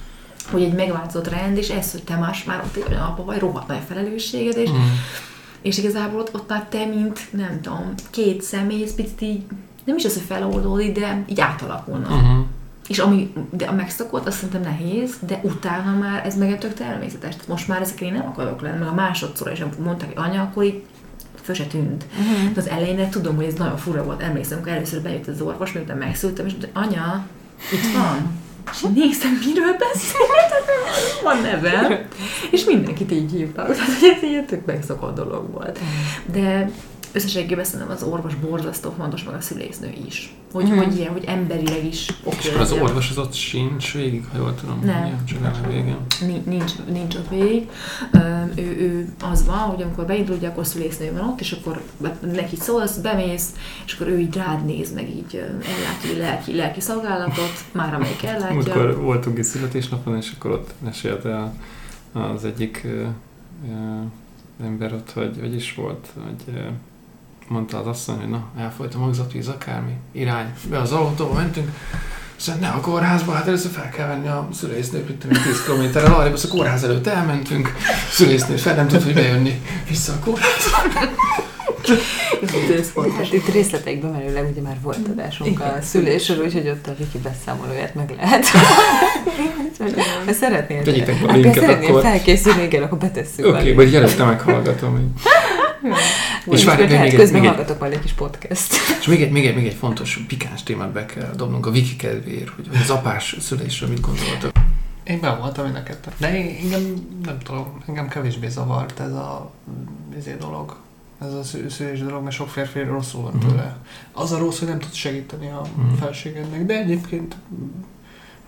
hogy 0.51 0.61
egy 0.63 0.73
megváltozott 0.73 1.29
rend, 1.29 1.57
és 1.57 1.69
ez, 1.69 1.91
hogy 1.91 2.03
te 2.03 2.15
más 2.15 2.43
már 2.43 2.61
ott 2.63 2.75
egy 2.75 2.85
olyan 2.89 3.03
apa 3.03 3.23
vagy, 3.23 3.39
rohadt 3.39 3.67
nagy 3.67 3.81
felelősséged, 3.87 4.57
és, 4.57 4.69
Mm. 4.69 4.75
és 5.61 5.77
igazából 5.77 6.19
ott, 6.19 6.35
ott 6.35 6.49
már 6.49 6.65
te, 6.69 6.85
mint 6.85 7.19
nem 7.31 7.59
tudom, 7.61 7.93
két 8.09 8.41
személy, 8.41 8.83
ez 8.83 8.95
picit 8.95 9.21
így, 9.21 9.43
nem 9.83 9.95
is 9.97 10.05
az, 10.05 10.13
hogy 10.13 10.23
feloldódik, 10.27 10.99
de 10.99 11.23
így 11.27 11.39
átalakulnak. 11.39 12.09
Uh-huh. 12.09 12.45
És 12.87 12.99
ami, 12.99 13.33
de 13.49 13.65
a 13.65 13.73
megszokott, 13.73 14.27
azt 14.27 14.35
szerintem 14.37 14.61
nehéz, 14.61 15.15
de 15.27 15.39
utána 15.43 15.97
már 15.97 16.25
ez 16.25 16.37
meg 16.37 16.57
tök 16.57 16.73
természetes. 16.73 17.33
Tehát 17.33 17.47
most 17.47 17.67
már 17.67 17.81
ezekre 17.81 18.05
én 18.05 18.13
nem 18.13 18.27
akarok 18.27 18.61
lenni, 18.61 18.77
meg 18.77 18.87
a 18.87 18.93
másodszor 18.93 19.51
is, 19.51 19.59
amikor 19.59 19.85
mondták, 19.85 20.13
hogy 20.13 20.29
anya, 20.29 20.41
akkor 20.41 20.63
így 20.63 20.83
föl 21.41 21.55
se 21.55 21.63
tűnt. 21.63 22.05
Mhm. 22.17 22.53
De 22.53 22.59
az 22.59 22.67
elején 22.67 23.09
tudom, 23.09 23.35
hogy 23.35 23.45
ez 23.45 23.53
nagyon 23.53 23.77
fura 23.77 24.03
volt. 24.03 24.21
Emlékszem, 24.21 24.57
amikor 24.57 24.73
először 24.73 25.01
bejött 25.01 25.27
az 25.27 25.41
orvos, 25.41 25.71
miután 25.71 25.97
megszültem, 25.97 26.45
és 26.45 26.51
mondta, 26.51 26.79
anya, 26.79 27.25
itt 27.71 27.93
van. 27.93 28.43
És 28.72 28.84
én 28.84 28.91
néztem, 28.95 29.41
miről 29.45 29.76
beszél, 29.78 30.28
van 31.24 31.41
nevem. 31.41 32.07
És 32.51 32.63
mindenkit 32.66 33.11
így 33.11 33.32
hívtak. 33.32 33.76
Tehát, 33.76 33.89
ez 34.16 34.24
ilyen 34.24 34.45
tök 34.45 34.66
megszokott 34.66 35.16
dolog 35.16 35.51
volt. 35.51 35.80
De 36.26 36.70
összességében 37.16 37.63
szerintem 37.63 37.95
az 37.95 38.03
orvos 38.03 38.36
borzasztó 38.36 38.93
fontos, 38.97 39.24
meg 39.24 39.34
a 39.36 39.41
szülésznő 39.41 39.93
is. 40.07 40.34
Hogy, 40.51 40.63
Mhm. 40.66 40.78
hogy 40.78 40.97
ilyen, 40.97 41.11
hogy 41.11 41.24
emberileg 41.28 41.86
is 41.86 42.09
oké. 42.24 42.38
És 42.39 42.47
akkor 42.47 42.61
az 42.61 42.72
orvos 42.72 43.09
az 43.09 43.18
ott 43.18 43.34
sincs 43.34 43.93
végig, 43.93 44.26
ha 44.32 44.38
jól 44.38 44.55
tudom. 44.55 44.80
Nem. 44.84 45.03
ugye? 45.03 45.13
Csak 45.26 45.55
a 45.63 45.68
végén. 45.68 45.97
Ni- 46.22 46.41
nincs, 46.45 46.72
nincs 46.91 47.16
ott 47.16 47.30
végig. 47.30 47.70
Ő, 48.55 48.61
ő, 48.61 49.13
az 49.32 49.45
van, 49.45 49.57
hogy 49.57 49.82
amikor 49.82 50.05
beindul, 50.05 50.36
ugye 50.36 50.47
akkor 50.47 50.66
szülésznő 50.66 51.11
van 51.11 51.30
ott, 51.30 51.39
és 51.39 51.51
akkor 51.51 51.82
neki 52.34 52.55
szólsz, 52.55 52.97
bemész, 52.97 53.49
és 53.86 53.93
akkor 53.93 54.07
ő 54.07 54.20
így 54.20 54.36
rád 54.36 54.66
néz, 54.66 54.93
meg 54.93 55.09
így 55.09 55.36
ellátja 55.45 56.09
egy 56.09 56.18
lelki, 56.18 56.55
lelki 56.55 56.82
szolgálatot, 56.82 57.53
már 57.72 57.93
amelyik 57.93 58.24
ellátja. 58.24 58.53
Múltkor 58.53 59.01
voltunk 59.01 59.38
egy 59.38 59.43
születésnapon, 59.43 60.16
és 60.18 60.32
akkor 60.38 60.51
ott 60.51 60.74
mesélte 60.84 61.51
az 62.13 62.45
egyik 62.45 62.82
ö, 62.86 63.01
ö, 63.70 64.01
ember 64.66 64.93
ott, 64.93 65.11
hogy, 65.11 65.38
hogy 65.39 65.55
is 65.55 65.74
volt, 65.76 66.07
hogy 66.24 66.55
ö, 66.55 66.59
mondta 67.47 67.79
az 67.79 67.87
asszony, 67.87 68.17
hogy 68.17 68.29
na, 68.29 68.43
elfolyt 68.57 68.93
a 68.93 68.99
magzatvíz, 68.99 69.47
akármi, 69.47 69.93
irány, 70.11 70.53
be 70.69 70.79
az 70.79 70.91
autóba 70.91 71.33
mentünk, 71.33 71.71
Szóval 72.35 72.61
ne 72.61 72.67
a 72.67 72.79
kórházba, 72.79 73.31
hát 73.31 73.47
először 73.47 73.71
fel 73.71 73.89
kell 73.89 74.07
venni 74.07 74.27
a 74.27 74.47
szülésznőt, 74.53 75.07
mint 75.07 75.19
tudom, 75.19 75.41
10 75.43 75.63
kilométerrel 75.63 76.13
arra, 76.13 76.33
a 76.33 76.47
kórház 76.49 76.83
előtt 76.83 77.07
elmentünk, 77.07 77.73
szülésznőt 78.11 78.61
fel 78.61 78.75
nem 78.75 78.87
tud, 78.87 79.03
hogy 79.03 79.13
bejönni 79.13 79.61
vissza 79.89 80.13
a 80.13 80.19
kórházba. 80.23 80.77
Időszpont. 82.65 83.15
Hát 83.15 83.33
itt 83.33 83.47
részleteikben 83.47 84.11
menőleg 84.11 84.49
ugye 84.51 84.61
már 84.61 84.77
volt 84.81 85.07
adásunk 85.11 85.59
a 85.59 85.77
szülésről, 85.81 86.45
úgyhogy 86.45 86.67
ott 86.67 86.87
a 86.87 86.95
Viki 86.97 87.17
beszámolóját 87.17 87.95
meg 87.95 88.13
lehet. 88.17 88.45
Ha 90.25 90.33
szeretnél, 90.33 90.83
Tegyétek 90.83 91.21
be 91.21 91.31
a 91.31 91.33
linket 91.33 91.53
szeretnél 91.53 91.89
akkor. 91.89 92.01
felkészülni, 92.01 92.63
igen, 92.63 92.83
akkor 92.83 92.97
betesszük. 92.97 93.45
Oké, 93.45 93.57
okay, 93.57 93.73
vagy 93.73 93.95
előtte 93.95 94.23
meghallgatom. 94.23 94.91
hogy- 94.91 95.31
És 96.45 96.63
várj, 96.63 96.79
várj, 96.81 96.89
még 96.91 96.97
hát 96.97 97.07
egy- 97.07 97.15
közben 97.15 97.39
még 97.41 97.49
egy- 97.49 97.55
hallgatok 97.55 97.79
majd 97.79 97.93
egy 97.93 97.99
kis 97.99 98.11
podcast. 98.11 98.73
És 98.99 99.07
még 99.07 99.21
egy, 99.21 99.31
még 99.31 99.45
egy, 99.45 99.55
még 99.55 99.65
egy 99.65 99.73
fontos 99.73 100.23
pikáns 100.27 100.63
témát 100.63 100.91
be 100.91 101.05
kell 101.05 101.33
dobnunk 101.36 101.65
a 101.65 101.69
wiki 101.69 101.95
kedvéért, 101.95 102.49
hogy 102.49 102.67
az 102.83 102.89
apás 102.89 103.36
szülésről 103.39 103.89
mit 103.89 103.99
gondoltok. 104.01 104.51
Én 105.03 105.19
be 105.19 105.36
voltam 105.36 105.63
mind 105.63 105.75
a 105.75 105.83
ketten. 105.83 106.13
De 106.17 106.38
én, 106.38 106.55
engem, 106.63 107.07
nem 107.25 107.38
tudom, 107.43 107.81
engem 107.88 108.07
kevésbé 108.07 108.47
zavart 108.47 108.99
ez 108.99 109.11
a 109.11 109.51
izé 110.17 110.36
dolog. 110.39 110.75
Ez 111.21 111.33
a 111.33 111.43
szü- 111.43 111.69
szülés 111.71 111.99
dolog, 111.99 112.23
mert 112.23 112.36
sok 112.36 112.49
férfi 112.49 112.79
rosszul 112.79 113.21
van 113.21 113.33
Mhm. 113.33 113.47
tőle. 113.47 113.77
Az 114.11 114.31
a 114.31 114.38
rossz, 114.38 114.59
hogy 114.59 114.67
nem 114.67 114.79
tud 114.79 114.93
segíteni 114.93 115.47
a 115.47 115.61
Mhm. 115.75 115.93
felségednek, 115.93 116.65
de 116.65 116.73
egyébként 116.79 117.36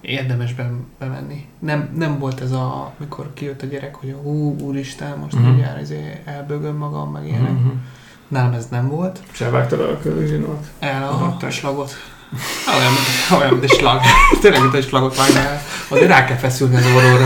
érdemes 0.07 0.53
be, 0.53 0.69
bemenni. 0.99 1.45
Nem, 1.59 1.89
nem 1.97 2.19
volt 2.19 2.41
ez 2.41 2.51
a, 2.51 2.93
mikor 2.97 3.33
kijött 3.33 3.61
a 3.61 3.65
gyerek, 3.65 3.95
hogy 3.95 4.09
a 4.09 4.15
hú, 4.21 4.55
úristen, 4.61 5.17
most 5.17 5.33
Mhm. 5.33 5.41
uh-huh. 5.41 5.55
mindjárt 5.55 5.81
izé 5.81 6.21
elbögöm 6.25 6.75
magam, 6.75 7.11
meg 7.11 7.27
ilyenek. 7.27 7.51
Mhm. 7.51 7.67
Nálam 8.27 8.53
ez 8.53 8.67
nem 8.69 8.87
volt. 8.89 9.19
És 9.33 9.41
elvágtad 9.41 9.79
a 9.79 9.99
közügyinót? 9.99 10.65
El 10.79 11.03
a, 11.03 11.07
Aha, 11.07 11.37
a 11.45 11.49
slagot. 11.49 11.91
Olyan, 12.77 12.93
olyan, 13.41 13.51
mint 13.51 13.63
egy 13.63 13.77
slag. 13.77 14.01
Tényleg, 14.41 14.61
mint 14.61 14.73
egy 14.73 14.83
slagot 14.87 15.15
vágnál. 15.17 15.61
Azért 15.89 16.07
rá 16.07 16.25
kell 16.25 16.37
feszülni 16.37 16.75
az 16.75 16.85
orróra. 16.95 17.25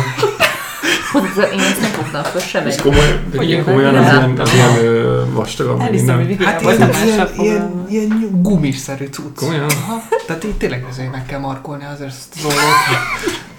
Hozzá, 1.11 1.47
én 1.51 1.59
ezt 1.59 1.81
nem 1.81 1.91
fogtam 1.91 2.23
föl 2.23 2.41
sem 2.41 2.65
Ez 2.65 2.81
komoly, 2.81 3.19
de 3.31 3.37
Hogy 3.37 3.63
komolyan 3.63 3.93
nem 3.93 4.03
az 4.03 4.13
ilyen, 4.13 4.39
az 4.39 4.53
ilyen 4.53 5.33
vastagabb, 5.33 5.79
Elhiszem, 5.79 6.15
hogy 6.25 6.43
Hát 6.43 6.61
volt 6.61 6.77
ilyen, 6.77 7.29
ilyen, 7.37 7.85
ilyen, 7.89 8.41
gumisszerű 8.41 9.05
cucc. 9.05 9.35
Komolyan? 9.35 9.69
Aha. 9.69 10.01
Tehát 10.27 10.43
így 10.43 10.55
tényleg 10.55 10.85
azért 10.89 11.11
meg 11.11 11.25
kell 11.25 11.39
markolni 11.39 11.83
azért 11.93 12.09
ezt 12.09 12.33
az 12.35 12.45
orrót. 12.45 12.59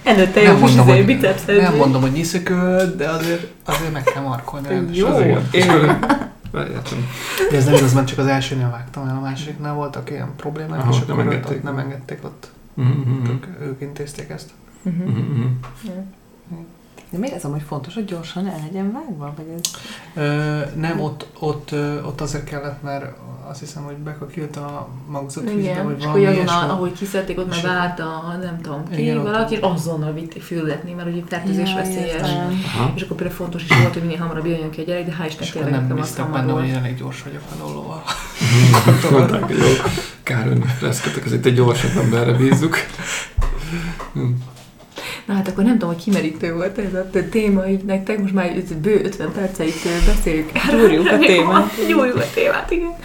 Előtte 0.03 0.41
Nem 0.41 0.53
jó 0.53 0.59
mondom, 0.59 0.85
hogy, 0.87 1.05
biceps 1.05 1.41
nem 1.45 1.75
mondom, 1.75 2.01
hogy 2.01 2.11
nyiszökölt, 2.11 2.95
de 2.95 3.09
azért, 3.09 3.47
azért 3.65 3.93
meg 3.93 4.03
kell 4.03 4.21
markolni. 4.23 4.67
Jó. 4.91 5.07
Értem. 5.51 7.07
De 7.51 7.57
ez 7.57 7.65
nem 7.65 7.73
igaz, 7.73 7.93
mert 7.93 8.07
csak 8.07 8.17
az 8.17 8.25
elsőnél 8.27 8.69
vágtam 8.69 9.07
el, 9.07 9.15
a 9.15 9.19
másodiknál 9.21 9.73
voltak 9.73 10.09
ilyen 10.09 10.29
problémák, 10.37 10.79
Aha, 10.79 10.89
és 10.91 10.97
nem 10.99 11.03
akkor 11.09 11.25
ott- 11.27 11.31
engedték. 11.33 11.57
ott 11.57 11.63
nem 11.63 11.77
engedték 11.77 12.19
ott. 12.23 12.47
Mhm, 12.73 12.89
mhm, 12.89 13.29
Ők, 13.29 13.45
ők 13.61 13.81
intézték 13.81 14.29
ezt. 14.29 14.49
Mhm. 14.81 14.95
mhm, 14.95 15.17
mhm. 15.19 15.45
De 17.13 17.19
miért 17.19 17.35
ez 17.35 17.43
amúgy 17.43 17.61
fontos, 17.67 17.93
hogy 17.93 18.05
gyorsan 18.05 18.47
el 18.47 18.59
legyen 18.65 18.91
vágva? 18.91 19.33
Vagy 19.37 19.45
ez... 19.57 19.61
Ö, 20.23 20.59
nem, 20.75 20.99
ott, 20.99 21.25
ott, 21.39 21.71
ott 22.05 22.21
azért 22.21 22.43
kellett, 22.43 22.81
mert 22.83 23.05
azt 23.49 23.59
hiszem, 23.59 23.83
hogy 23.83 23.95
Beka 23.95 24.25
kiült 24.25 24.55
a 24.57 24.87
magzott 25.07 25.43
vízbe, 25.43 25.59
Igen, 25.61 25.83
vagy 25.85 25.95
és 25.97 26.03
valami 26.05 26.25
akkor 26.25 26.37
azon, 26.37 26.45
ilyesmi. 26.45 26.69
ahogy 26.69 26.91
kiszedték, 26.93 27.39
ott 27.39 27.47
már 27.49 27.57
És- 27.57 27.63
várta, 27.63 28.03
a- 28.03 28.37
nem 28.41 28.61
tudom 28.61 28.89
ki, 28.89 29.01
Igen, 29.01 29.17
ott- 29.17 29.23
valaki, 29.23 29.53
és 29.53 29.59
azonnal 29.61 30.13
vitték 30.13 30.41
fürdetni, 30.41 30.93
mert 30.93 31.07
ugye 31.07 31.21
fertőzés 31.27 31.69
Ja, 31.69 31.75
veszélyes. 31.75 32.27
És 32.95 33.01
akkor 33.01 33.15
például 33.17 33.37
fontos 33.37 33.63
is 33.63 33.77
volt, 33.77 33.93
hogy 33.93 34.01
minél 34.01 34.17
hamarabb 34.17 34.45
jöjjön 34.45 34.69
ki 34.69 34.81
a 34.81 34.83
gyerek, 34.83 35.05
de 35.05 35.15
hál' 35.21 35.25
Isten 35.27 35.43
És 35.43 35.49
tényleg 35.49 35.71
nem 35.71 35.81
nekem 35.81 35.97
az 35.97 36.03
bíztak 36.07 36.25
hamar 36.25 36.39
benne, 36.45 36.59
hogy 36.59 36.67
én 36.67 36.75
elég 36.75 36.97
gyors 36.97 37.23
vagyok 37.23 37.41
a 37.51 37.55
dollóval. 37.65 38.03
Mondták, 39.11 39.43
hogy 39.43 39.57
jó, 39.57 39.65
kár, 40.23 40.47
hogy 40.47 40.61
reszkedtek, 40.81 41.25
ezért 41.25 41.45
egy 41.45 41.55
gyorsabb 41.55 41.97
emberre 42.03 42.31
bízzuk. 42.33 42.75
Na 45.25 45.33
hát 45.33 45.47
akkor 45.47 45.63
nem 45.63 45.73
tudom, 45.73 45.93
hogy 45.93 46.03
kimerítő 46.03 46.53
volt 46.53 46.77
ez 46.77 46.93
a 46.93 47.09
téma 47.29 47.67
így 47.67 47.83
nektek, 47.83 48.19
most 48.19 48.33
már 48.33 48.63
bő 48.81 49.01
50 49.03 49.31
perceig 49.31 49.73
beszéljük. 50.05 50.51
Gyúrjuk 50.71 51.07
a 51.07 51.17
témát. 51.17 51.87
Gyúrjuk 51.87 52.17
a 52.17 52.29
témát, 52.33 52.71
igen. 52.71 52.95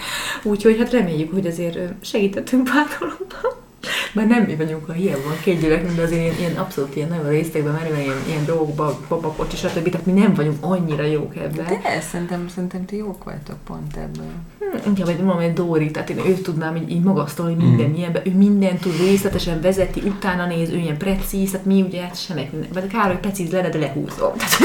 Úgyhogy 0.43 0.79
hát 0.79 0.91
reméljük, 0.91 1.33
hogy 1.33 1.47
azért 1.47 1.79
segítettünk 2.01 2.65
pár 2.65 2.87
dologban. 3.01 3.67
Mert 4.13 4.29
nem 4.29 4.43
mi 4.43 4.57
vagyunk 4.57 4.89
a 4.89 4.93
hiába 4.93 5.23
van 5.25 5.37
két 5.43 5.61
gyerekünk, 5.61 5.97
de 5.97 6.03
azért 6.03 6.21
ilyen, 6.21 6.35
ilyen 6.39 6.57
abszolút 6.57 6.97
ilyen 6.97 7.09
nagyon 7.09 7.29
résztekben 7.29 7.73
menően 7.73 8.01
ilyen, 8.01 8.17
ilyen 8.29 8.45
dolgokba, 8.45 9.01
babakocsi, 9.09 9.57
stb. 9.57 9.89
Tehát 9.91 10.07
mi 10.07 10.13
nem 10.13 10.35
vagyunk 10.35 10.57
annyira 10.61 11.05
jók 11.05 11.37
ebben. 11.37 11.65
De 11.83 12.01
szerintem, 12.11 12.49
szerintem 12.55 12.85
ti 12.85 12.97
jók 12.97 13.25
vagytok 13.25 13.57
pont 13.67 13.97
ebből. 13.97 14.31
Hm, 14.59 14.87
Inkább 14.87 15.09
egy 15.09 15.23
valami 15.23 15.53
Dóri, 15.53 15.91
tehát 15.91 16.11
én 16.11 16.19
őt 16.27 16.43
tudnám 16.43 16.77
így, 16.77 16.91
így 16.91 17.03
magasztalni, 17.03 17.55
minden 17.55 17.87
Mm. 17.89 17.93
milyen, 17.93 18.21
ő 18.25 18.31
mindent 18.37 18.81
tud 18.81 18.97
részletesen 18.99 19.61
vezeti, 19.61 20.01
utána 20.05 20.47
néz, 20.47 20.71
ő 20.71 20.77
ilyen 20.77 20.97
precíz, 20.97 21.53
hát 21.53 21.65
mi 21.65 21.83
ugye 21.83 22.03
hát 22.03 22.21
semmek, 22.21 22.51
vagy 22.73 22.87
kár, 22.87 23.07
hogy 23.07 23.19
precíz 23.19 23.51
lenne, 23.51 23.69
de 23.69 23.79
lehúzom. 23.79 24.33
Tehát, 24.37 24.59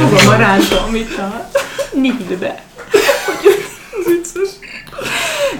Maga 0.00 0.22
marántom 0.24 0.94
itt 0.94 1.16
a 1.18 1.48
nihilbe. 1.94 2.64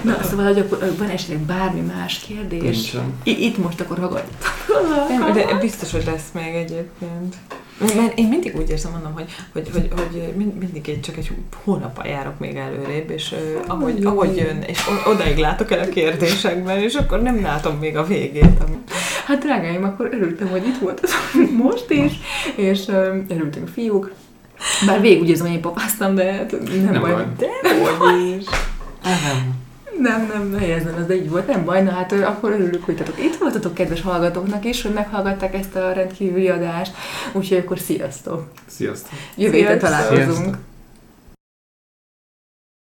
Na, 0.07 0.23
szóval, 0.23 0.45
hogy 0.45 0.59
akkor 0.59 0.93
van 0.97 1.09
esetleg 1.09 1.37
bármi 1.39 1.79
más 1.81 2.19
kérdés? 2.19 2.61
Nincsen. 2.61 3.13
I- 3.23 3.45
itt 3.45 3.57
most 3.57 3.81
akkor 3.81 3.97
hallgattam. 3.99 4.51
Nem, 5.19 5.33
de 5.33 5.57
biztos, 5.61 5.91
hogy 5.91 6.03
lesz 6.05 6.27
még 6.33 6.53
egyébként. 6.55 7.35
Mert- 7.95 8.17
én 8.17 8.27
mindig 8.27 8.55
úgy 8.55 8.69
érzem, 8.69 8.91
mondom, 8.91 9.13
hogy, 9.13 9.25
hogy, 9.53 9.69
hogy, 9.73 9.87
hogy 9.95 10.33
mind- 10.35 10.59
mindig 10.59 10.89
egy, 10.89 10.99
csak 11.01 11.17
egy 11.17 11.31
hónappal 11.63 12.05
járok 12.05 12.39
még 12.39 12.55
előrébb, 12.55 13.09
és 13.09 13.31
uh, 13.31 13.63
ahogy, 13.67 14.05
ahogy 14.05 14.35
jön, 14.37 14.61
és 14.61 14.79
odaig 15.07 15.37
látok 15.37 15.71
el 15.71 15.79
a 15.79 15.89
kérdésekben, 15.89 16.77
és 16.77 16.93
akkor 16.95 17.21
nem 17.21 17.41
látom 17.41 17.75
még 17.77 17.97
a 17.97 18.03
végét. 18.05 18.63
Hát 19.25 19.39
drágáim, 19.43 19.83
akkor 19.83 20.09
örültem, 20.11 20.47
hogy 20.47 20.67
itt 20.67 20.77
volt 20.81 21.07
most 21.57 21.85
is, 21.89 22.11
és 22.55 22.87
ö, 22.87 23.15
örültünk 23.27 23.67
fiúk. 23.67 24.11
Bár 24.85 25.01
végig 25.01 25.21
úgy 25.21 25.29
érzem, 25.29 25.45
hogy 25.45 25.55
én 25.55 25.61
papáztam, 25.61 26.15
de 26.15 26.31
hát 26.33 26.51
nem, 26.51 26.83
Nem 26.91 27.01
baj. 27.01 27.11
baj. 27.11 27.25
De 27.37 27.47
hogy 27.97 28.35
is. 28.39 28.45
Nem. 29.03 29.65
Nem, 29.99 30.31
nem, 30.33 30.59
helyezem, 30.59 30.95
ez 30.95 31.05
de 31.05 31.15
így 31.15 31.29
volt, 31.29 31.47
nem 31.47 31.65
baj. 31.65 31.83
Na 31.83 31.91
hát 31.91 32.11
akkor 32.11 32.51
örülök, 32.51 32.83
hogy 32.83 32.95
tatok 32.95 33.23
itt 33.23 33.35
voltatok, 33.35 33.73
kedves 33.73 34.01
hallgatóknak 34.01 34.65
is, 34.65 34.81
hogy 34.81 34.93
meghallgatták 34.93 35.53
ezt 35.53 35.75
a 35.75 35.91
rendkívüli 35.91 36.49
adást. 36.49 36.93
Úgyhogy 37.33 37.57
akkor 37.57 37.79
sziasztok! 37.79 38.51
Sziasztok! 38.65 39.11
Jövő 39.35 39.57
héten 39.57 39.79
találkozunk. 39.79 40.25
Sziasztok. 40.25 40.55